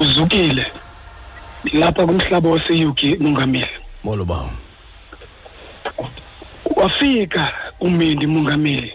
uzukile. 0.00 0.72
Lapha 1.72 2.06
kumhlaba 2.06 2.50
wase-uk 2.50 3.02
mongameli 3.20 3.68
molo 4.04 4.24
bawo. 4.24 4.50
Wafika 6.76 7.52
umendi 7.80 8.26
mongameli. 8.26 8.92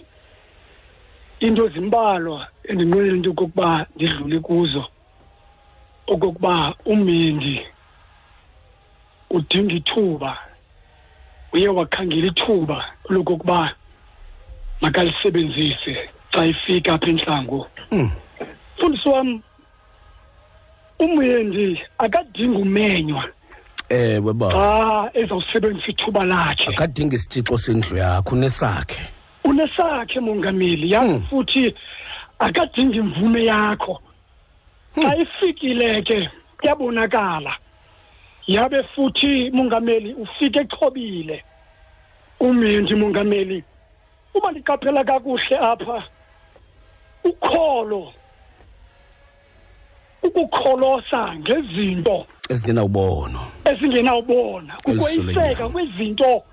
Into 1.39 1.69
zimbalwa 1.69 2.47
endinqwenela 2.63 3.15
into 3.15 3.31
okokuba 3.31 3.85
ndidlule 3.95 4.39
kuzo 4.39 4.85
okokuba 6.07 6.73
umendi 6.85 7.61
udinga 9.29 9.73
ithuba 9.73 10.37
uye 11.53 11.67
wakhangela 11.67 12.27
ithuba 12.27 12.85
lokokuba 13.09 13.75
makalisebenzise 14.81 16.09
xa 16.33 16.45
ifika 16.45 16.93
apha 16.93 17.07
entlango. 17.07 17.67
Mfundisi 17.91 19.09
wam 19.09 19.41
umyendi 20.99 21.81
akadingi 21.97 22.61
umenywa 22.61 23.29
ewe 23.89 24.33
baba 24.33 24.49
xa 24.49 25.09
ezawusebenzisa 25.13 25.91
ithuba 25.91 26.25
lakhe. 26.25 26.69
Akadingi 26.69 27.15
isitixo 27.15 27.57
sendlu 27.57 27.97
yakho 27.97 28.35
unesakhe. 28.35 29.01
Unesakhe 29.43 30.19
mongameli 30.19 30.91
yazi 30.91 31.19
futhi 31.29 31.75
akadingi 32.39 32.97
imvume 32.97 33.45
yakho. 33.45 34.01
Xa 34.95 35.15
ifikile 35.15 36.01
ke 36.01 36.29
yabonakala 36.63 37.57
yabe 38.47 38.83
futhi 38.83 39.51
mongameli 39.51 40.13
ufike 40.13 40.59
echobile 40.59 41.43
umendi 42.39 42.95
mongameli 42.95 43.63
uma 44.33 44.51
ndiqaphela 44.51 45.03
kakuhle 45.03 45.57
apha 45.57 46.03
ukholo 47.23 48.13
ukukholosa 50.23 51.35
ngezinto 51.35 52.27
ezingenawubona 52.49 53.39
Elisole 53.65 54.83
kukoyiseka 54.83 55.69
kwezinto 55.69 56.43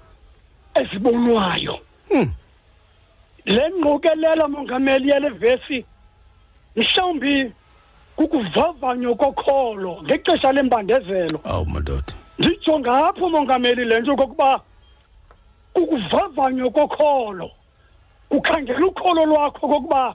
ezibonwayo. 0.75 1.81
Le 3.47 3.71
ngqokelela 3.71 4.49
mongameli 4.49 5.09
yale 5.09 5.29
vesi 5.29 5.85
mhlawumbi 6.77 7.53
kukuvavanyo 8.17 9.15
kokholo 9.15 10.03
ngexesha 10.03 10.53
lembandezelo. 10.53 11.41
Awu 11.45 11.67
madoda. 11.67 12.13
Ndijonga 12.39 13.09
apho 13.09 13.29
mongameli 13.29 13.85
le 13.85 14.01
nto 14.01 14.17
kokuba 14.17 14.61
kukuvavanyo 15.75 16.71
kokholo 16.71 17.51
kukhangela 18.29 18.87
ukholo 18.87 19.25
lwakho 19.27 19.69
kokuba 19.69 20.15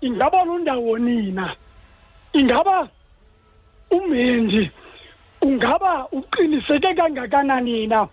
ingaba 0.00 0.44
lundawo 0.44 0.98
nina? 0.98 1.56
Ingaba 2.32 2.88
umendi 3.90 4.70
ungaba 5.42 6.08
uqiniseke 6.12 6.94
kangakanani 6.94 7.86
na? 7.86 8.08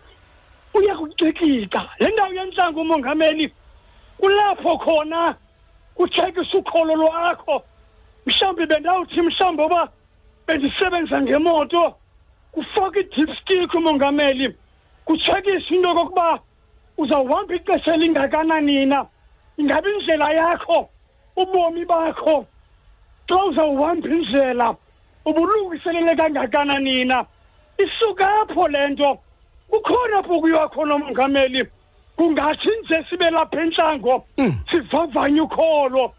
Uyakucikika 0.73 1.89
le 1.99 2.09
ndawo 2.09 2.33
yentlango 2.33 2.81
umongameli 2.81 3.51
kulapho 4.17 4.77
khona 4.77 5.35
kutshekisa 5.95 6.57
ukholo 6.57 6.95
lwakho. 6.95 7.63
Mhlawumbi 8.25 8.65
bendawuthi 8.65 9.21
mhlawumbi 9.21 9.63
uba 9.63 9.89
bendisebenza 10.47 11.21
ngemoto 11.21 11.95
kufaka 12.51 12.99
i-dipstick 12.99 13.73
umongameli 13.73 14.55
kutshekisa 15.05 15.75
into 15.75 15.89
yokokuba 15.89 16.39
uzawuhamba 16.97 17.55
ixesha 17.55 17.93
elingakanani 17.93 18.85
na 18.85 19.05
ingaba 19.57 19.89
indlela 19.89 20.33
yakho 20.33 20.89
ubomi 21.35 21.85
bakho 21.85 22.45
xa 23.27 23.45
uzawuhamba 23.45 24.07
indlela 24.09 24.75
ubulungiselele 25.25 26.15
kangakanani 26.15 27.05
na 27.05 27.25
isuka 27.77 28.41
apho 28.41 28.67
le 28.67 28.89
nto. 28.89 29.19
Kukhona 29.69 30.17
apho 30.19 30.39
kuyiwa 30.39 30.69
khona 30.69 30.95
umongameli? 30.95 31.63
Kungathi 32.17 32.69
nje 32.83 33.05
sibe 33.09 33.29
lapha 33.29 33.61
entlango 33.61 34.25
sivavanye 34.69 35.41
ukholo. 35.41 36.13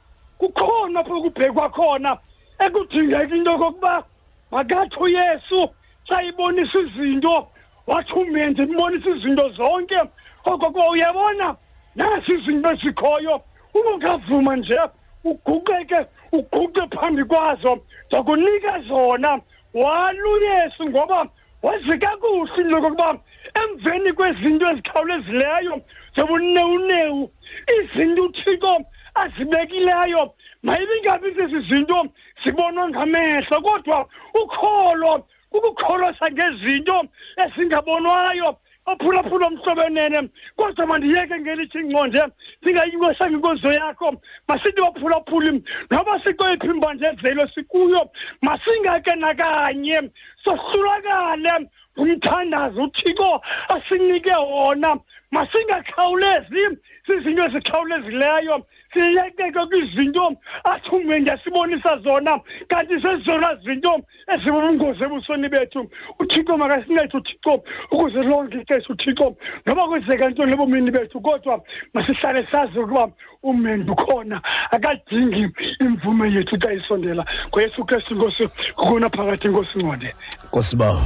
Kukhona 0.49 1.01
apho 1.01 1.23
kubhekwa 1.23 1.69
khona 1.71 2.19
ekudingeka 2.59 3.35
into 3.37 3.51
yokokuba 3.51 4.05
makathi 4.53 4.97
uyesu 5.01 5.69
xa 6.09 6.23
ibonisa 6.23 6.79
izinto 6.79 7.49
wathi 7.87 8.13
umenzi 8.13 8.63
mbonisa 8.63 9.11
izinto 9.11 9.49
zonke. 9.49 10.01
Okokuba 10.45 10.91
uyabona 10.91 11.57
nasi 11.97 12.33
izinto 12.33 12.73
ezikhoyo 12.73 13.41
ubungavuma 13.75 14.57
nje 14.57 14.79
uguqeke 15.25 16.07
uguqe 16.33 16.83
phambi 16.97 17.25
kwazo 17.25 17.81
ndakunika 18.09 18.81
zona. 18.89 19.41
Waluyesu 19.75 20.85
ngoba 20.89 21.29
wazi 21.63 21.99
kakuhle 21.99 22.63
into 22.63 22.77
yokokuba 22.77 23.19
emveni 23.63 24.13
kwezinto 24.13 24.71
ezikhawulezileyo 24.71 25.81
zobunewunewu 26.17 27.31
izinto 27.77 28.23
uthixo 28.23 28.81
azibekileyo. 29.15 30.35
Mayibingabi 30.63 31.31
zezi 31.31 31.61
zinto 31.69 32.07
zibonwa 32.45 32.89
ngamehlo 32.89 33.61
kodwa 33.61 34.09
ukholo 34.43 35.27
kukukholosa 35.51 36.31
ngezinto 36.31 37.05
ezingabonwayo 37.45 38.57
ophulaphula 38.87 39.47
omhlobenene 39.47 40.29
kodwa 40.57 40.87
mandiyeke 40.87 41.37
ngelithi 41.41 41.79
ngqonde 41.85 42.23
ndingayinyosanga 42.63 43.37
inkonzo 43.37 43.73
yakho. 43.73 44.09
Masithi 44.49 44.81
baphulaphuli 44.81 45.51
noba 45.91 46.21
sikweyiphi 46.25 46.67
imbandezelo 46.67 47.49
sikuyo 47.55 48.11
masingake 48.43 49.15
nakanye. 49.17 50.11
Sohlulakale 50.45 51.69
ngumthandazo 51.99 52.83
uthixo 52.83 53.41
asinike 53.75 54.35
wona. 54.37 54.99
Masingakhawulezi 55.31 56.63
zizinto 57.07 57.45
ezikhawulezileyo. 57.47 58.67
Siyekeke 58.95 59.67
kwizinto 59.67 60.37
athi 60.65 60.91
umendi 60.91 61.31
asibonisa 61.31 61.97
zona 61.97 62.41
kanti 62.69 62.95
zezona 62.99 63.55
zinto 63.65 64.01
ezibubungozi 64.35 65.05
ebusweni 65.05 65.49
bethu. 65.49 65.91
Uthixo 66.19 66.57
makasincede 66.57 67.17
uthixo 67.17 67.65
ukuze 67.91 68.23
lonke 68.23 68.59
ixesha 68.59 68.93
uthixo 68.93 69.37
noba 69.67 69.89
kwenzeka 69.89 70.29
ntoni 70.31 70.53
ebomini 70.53 70.91
bethu 70.91 71.21
kodwa 71.21 71.61
masihlale 71.95 72.47
sazi 72.53 72.79
ukuba 72.79 73.09
umendi 73.43 73.91
ukhona 73.91 74.41
akadingi 74.71 75.49
imvume 75.81 76.33
yethu 76.33 76.57
xa 76.59 76.73
isondela 76.73 77.25
ngoyesu 77.49 77.85
kristu 77.85 78.15
nkosi 78.15 78.49
kukona 78.77 79.11
phakathi 79.11 79.49
nkosi 79.49 79.79
ngqonde 79.79 80.15
nkosibawo 80.47 81.05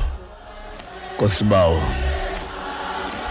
nkosibawo 1.14 1.82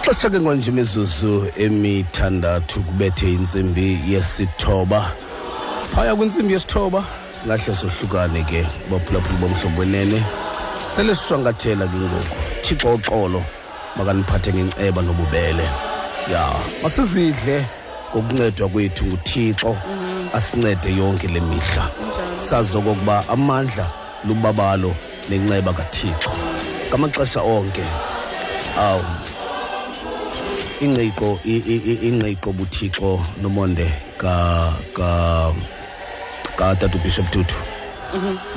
xesha 0.07 0.29
ke 0.29 0.39
ngonje 0.39 0.71
imizuzu 0.71 1.51
emithandathu 1.57 2.79
kubethe 2.83 3.27
intsimbi 3.33 3.99
yesithoba. 4.07 5.11
Phaya 5.91 6.15
kwintsimbi 6.15 6.53
yesithoba. 6.53 7.03
Singahle 7.35 7.75
sohlukane 7.75 8.43
ke 8.47 8.63
baphulaphula 8.89 9.39
bomhlobo 9.39 9.79
wenene. 9.79 10.23
Sele 10.95 11.15
sishwangathela 11.15 11.87
ke 11.91 11.97
ngoku. 11.97 12.35
Thixo 12.63 12.93
uxolo 12.95 13.43
makaniphathe 13.97 14.53
ngenceba 14.53 15.01
nobubele. 15.01 15.67
Ya 16.31 16.55
masizidle 16.83 17.65
ngokuncedwa 18.15 18.69
kwethu 18.69 19.05
nguthixo. 19.05 19.75
Asincede 20.33 20.95
yonke 20.95 21.27
le 21.27 21.39
mihla. 21.39 21.85
Sazi 22.39 22.77
okokuba 22.77 23.23
amandla 23.29 23.87
lubabalo 24.23 24.95
nenceba 25.29 25.73
kathixo. 25.73 26.31
Ngamaxesha 26.89 27.41
onke. 27.41 27.83
Awu 28.79 29.03
ingqiqo 30.81 31.39
i- 31.45 31.63
i- 31.73 31.83
i- 31.91 31.99
ingqiqo 32.07 32.53
buthixo 32.53 33.19
nomonde 33.41 33.87
ka 34.17 34.73
ka 34.93 35.09
katata 36.57 36.97
ubishop 36.97 37.29
tutu. 37.31 37.55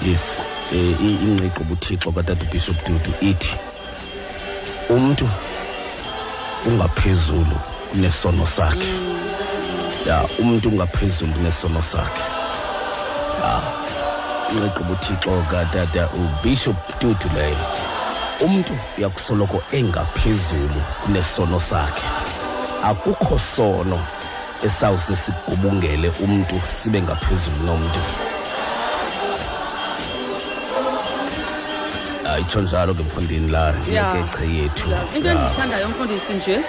Yes 0.06 0.40
eh, 0.72 0.94
i- 1.00 1.20
ingqiqo 1.26 1.64
buthixo 1.64 2.12
katata 2.12 2.42
ubishop 2.44 2.76
tutu 2.84 3.10
ithi 3.20 3.56
umntu 4.90 5.28
ungaphezulu 6.66 7.56
kunesono 7.92 8.46
sakhe. 8.46 8.88
Ya 10.06 10.24
umntu 10.38 10.68
ungaphezulu 10.68 11.32
kunesono 11.32 11.82
sakhe. 11.82 12.22
Ya 13.42 13.60
ingqiqo 14.52 14.84
buthixo 14.84 15.44
katata 15.50 16.08
ubishop 16.14 16.76
tutu 16.98 17.28
leyo. 17.34 17.56
Umntu 18.44 18.74
uyakusoloko 18.98 19.62
engaphezulu 19.72 20.80
kunesono 21.04 21.60
sakhe 21.60 22.06
akukho 22.82 23.38
sono 23.38 23.98
esawuse 24.64 25.16
sigubungele 25.16 26.08
umntu 26.24 26.60
sibe 26.66 27.02
ngaphezulu 27.02 27.62
nomntu 27.64 28.00
ayitsho 32.32 32.60
njalo 32.62 32.94
ke 32.94 33.02
mfundini 33.02 33.48
la 33.50 33.74
Ya. 33.92 34.14
ngekeche 34.14 34.54
yethu 34.54 34.88
into 35.16 35.28
endiyithandayo 35.28 35.88
mfundisi 35.88 36.32
nje 36.32 36.60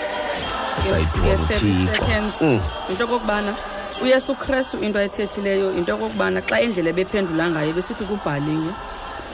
Esayiphiwa 0.80 1.38
nguThixo. 1.38 2.46
Mm. 2.46 2.60
into 2.90 3.04
okokubana 3.04 3.54
uyesu 4.04 4.36
kristu 4.36 4.78
into 4.80 5.00
ayithethileyo 5.00 5.72
yinto 5.76 5.96
okokubana 5.96 6.42
xa 6.42 6.62
indlela 6.62 6.90
ebephendula 6.90 7.50
ngayo 7.50 7.74
besithi 7.74 8.04
kubhaliwe 8.06 8.72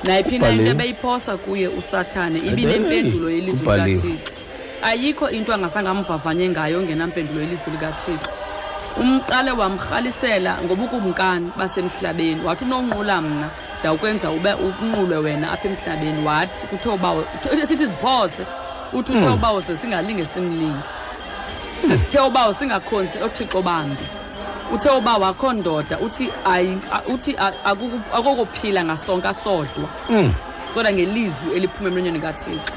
nayiphi 0.03 0.39
na 0.39 0.49
into 0.49 0.71
ebeyiphosa 0.71 1.37
kuye 1.37 1.67
usathane? 1.67 2.39
Ibinempendulo 2.39 3.29
yelizwi 3.29 3.65
likathixo. 3.65 4.31
Ayikho 4.81 5.29
into 5.29 5.53
angasangamvavanye 5.53 6.49
ngayo 6.49 6.81
ngenampendulo 6.81 7.41
yelizwi 7.41 7.71
likathixo. 7.71 8.29
Umqale 8.97 9.51
wamrhalisela 9.51 10.57
ngobukumkani 10.65 11.51
basemhlabeni. 11.57 12.41
Wathi 12.45 12.65
unonqula 12.65 13.21
mna 13.21 13.49
ndawukwenza 13.79 14.31
ube 14.31 14.53
unqulwe 14.53 15.17
wena 15.17 15.51
apha 15.51 15.67
emhlabeni. 15.67 16.25
Wathi 16.25 16.67
kuthe 16.67 16.89
ubawo 16.89 17.25
sithi 17.67 17.85
ziphose 17.85 18.43
uthi 18.93 19.11
uthe 19.11 19.27
ubawo 19.27 19.61
ze 19.61 19.77
singalinge 19.77 20.25
simlinge. 20.25 20.83
Sesithe 21.87 22.19
ubawo 22.19 22.53
singakhonzi 22.53 23.17
othixo 23.23 23.61
bambi 23.61 24.03
uthe 24.73 24.89
uba 24.89 25.17
wakho 25.17 25.53
ndoda 25.53 25.99
uthi 25.99 26.29
ayi- 26.45 26.77
uthi 27.13 27.35
akokuphila 28.13 28.83
ngasonka 28.85 29.33
sodwa. 29.33 29.89
Mm. 30.09 30.33
kodwa 30.73 30.91
ngelizwi 30.93 31.51
eliphuma 31.55 31.89
emlonyeni 31.89 32.19
kathixo. 32.19 32.71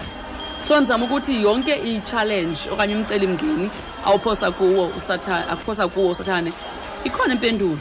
So 0.68 0.76
ndizama 0.80 1.04
ukuthi 1.04 1.42
yonke 1.42 1.74
i-challenge 1.76 2.58
okanye 2.72 2.96
umcelimngeni 2.96 3.70
awuphosa 4.04 4.50
kuwo 4.50 4.86
usathane 4.96 5.44
akuphosa 5.52 5.88
kuwo 5.88 6.10
usathane 6.10 6.52
ikhona 7.04 7.32
impendulo. 7.34 7.78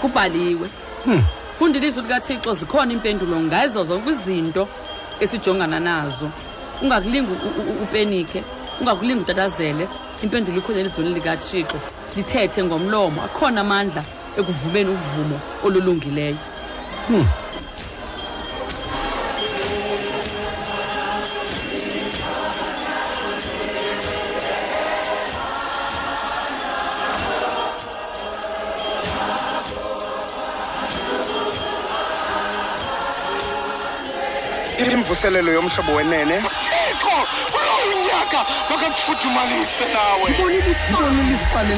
Kubhaliwe. 0.00 0.68
Hmm. 1.04 1.22
funda 1.58 1.78
ilizwi 1.78 2.02
likathixo 2.02 2.54
zikhona 2.54 2.92
impendulo 2.92 3.40
ngazo 3.40 3.84
zonke 3.84 4.10
izinto 4.10 4.68
esijongana 5.20 5.80
nazo. 5.80 6.30
Ungakulingi 6.82 7.32
u- 7.32 7.34
u- 7.48 7.70
u- 7.70 7.82
upenike. 7.82 8.42
Ungakulingi 8.80 9.22
utatazele 9.22 9.88
impendulo 10.22 10.58
ikhona 10.58 10.78
elizweni 10.80 11.14
likathixo. 11.14 11.78
Lithethe 12.16 12.64
ngomlomo. 12.64 13.22
Akhona 13.22 13.60
amandla 13.60 14.02
ekuvumeni 14.38 14.90
uvumo 14.90 15.40
olulungileyo. 15.64 16.38
Hmm. 17.08 17.26
imvuselelo 34.92 35.52
yomhlobo 35.52 35.92
wenene. 35.94 36.36
Thixo 36.40 37.67
uyawunyaka 37.88 38.38
makakufuthumalise 38.70 39.84
nawe 39.94 40.30
ndibonile 40.30 40.70
ifane 41.34 41.74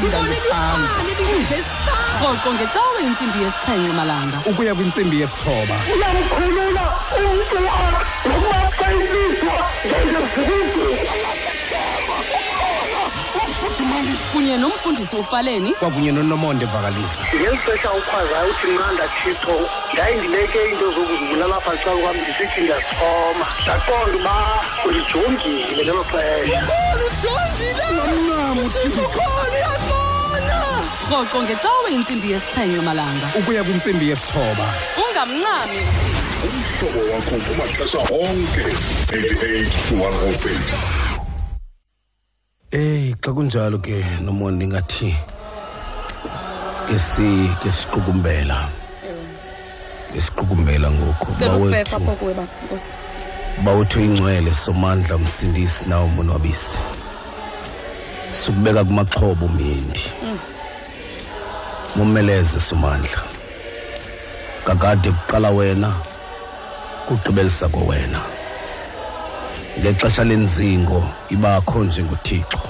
rhoqo 2.21 2.49
intsimbi 3.07 3.39
yesixhenxe 3.45 3.93
malanga 3.93 4.39
ukuya 4.51 4.75
kwintsimbi 4.75 5.21
yesithoba 5.21 5.77
uyamkhulula 5.95 6.85
umntu 7.19 7.57
nokuba 8.27 8.59
xa 8.79 8.87
kunye 14.33 14.57
nomfundisi 14.57 15.17
ufaleni. 15.17 15.73
Kwakunye 15.73 16.13
nonomonde 16.13 16.67
vakalisa 16.67 17.25
ngeli 17.35 17.59
xesha 17.65 17.93
ukhwazayo 17.93 18.51
uthi 18.51 18.67
nqanda 18.67 19.09
thixo 19.09 19.71
ndayindileke 19.93 20.59
iinto 20.59 20.93
zokuzibulala 20.95 21.57
apha 21.57 21.73
xa 21.77 21.91
kwam 21.91 22.17
ndisithi 22.17 22.61
ndiyazixhoma 22.61 23.47
ndaqonda 23.63 24.17
uba 24.19 24.35
ulijongile 24.87 25.83
ngelo 25.85 26.05
xesha. 26.05 26.61
Rhoqo 31.11 31.43
ngecawe 31.43 31.91
intsimbi 31.91 32.31
yesixhenxe 32.31 32.81
malanga. 32.81 33.27
Ukuya 33.39 33.65
kwintsimbi 33.65 34.09
yesithoba. 34.09 34.67
Ungamncami. 35.03 35.81
Umhlobo 36.47 37.01
wakho 37.13 37.37
kumaxesha 37.45 37.99
onke 37.99 38.65
88 39.11 39.69
106 39.93 41.10
eyi 42.71 43.15
xa 43.23 43.33
kunjalo 43.33 43.79
ke 43.79 44.05
nomondi 44.25 44.57
ndingathi 44.67 45.17
ngesi 46.87 47.29
ngesiqukumbela 47.59 48.59
ngesiqukumbela 50.13 50.91
ngoku 50.91 51.33
cela 51.39 51.57
ufefa 51.57 51.99
bawethu 51.99 52.11
apho 52.11 52.13
kuwe 52.21 52.35
ba 52.35 52.43
nkosi. 52.65 52.91
bawethu 53.65 54.01
ingcwele 54.01 54.55
somandla 54.55 55.19
msindisi 55.19 55.87
nawo 55.89 56.09
monwabisi 56.09 56.79
sukubeka 58.45 58.85
kumaxhobo 58.85 59.49
mendi 59.49 60.01
Mm. 60.23 60.39
mumeleze 61.97 62.61
somandla. 62.61 63.23
Kakade 64.65 65.11
kuqala 65.11 65.51
wena 65.51 65.95
kugqibelisa 67.09 67.69
kowena 67.69 68.21
ngexesha 69.81 70.25
lenzingo 70.25 71.09
ibakho 71.29 71.85
njengothixo 71.85 72.61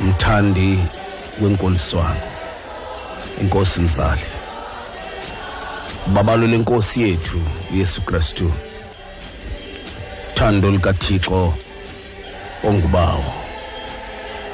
mthandi 0.00 0.78
wenkoliswano. 1.42 2.20
Inkosi 3.40 3.80
mzali 3.80 4.22
babalo 6.06 6.46
lenkosi 6.46 7.02
yethu 7.02 7.40
uyesu 7.72 8.02
kristu. 8.02 8.52
Thando 10.34 10.70
likathixo 10.70 11.54
ongubawo 12.64 13.24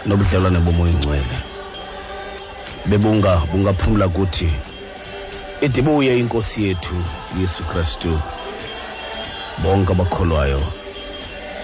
nobudlelwane 0.06 0.58
bomoya 0.58 0.92
ingcwele 0.92 1.36
bebunga 2.86 3.36
bungaphumla 3.52 4.08
kuthi 4.08 4.52
idibuye 5.60 6.18
inkosi 6.18 6.64
yethu 6.64 6.94
uyesu 7.36 7.62
kristu. 7.64 8.20
Bonke 9.62 9.92
abakholwayo 9.92 10.60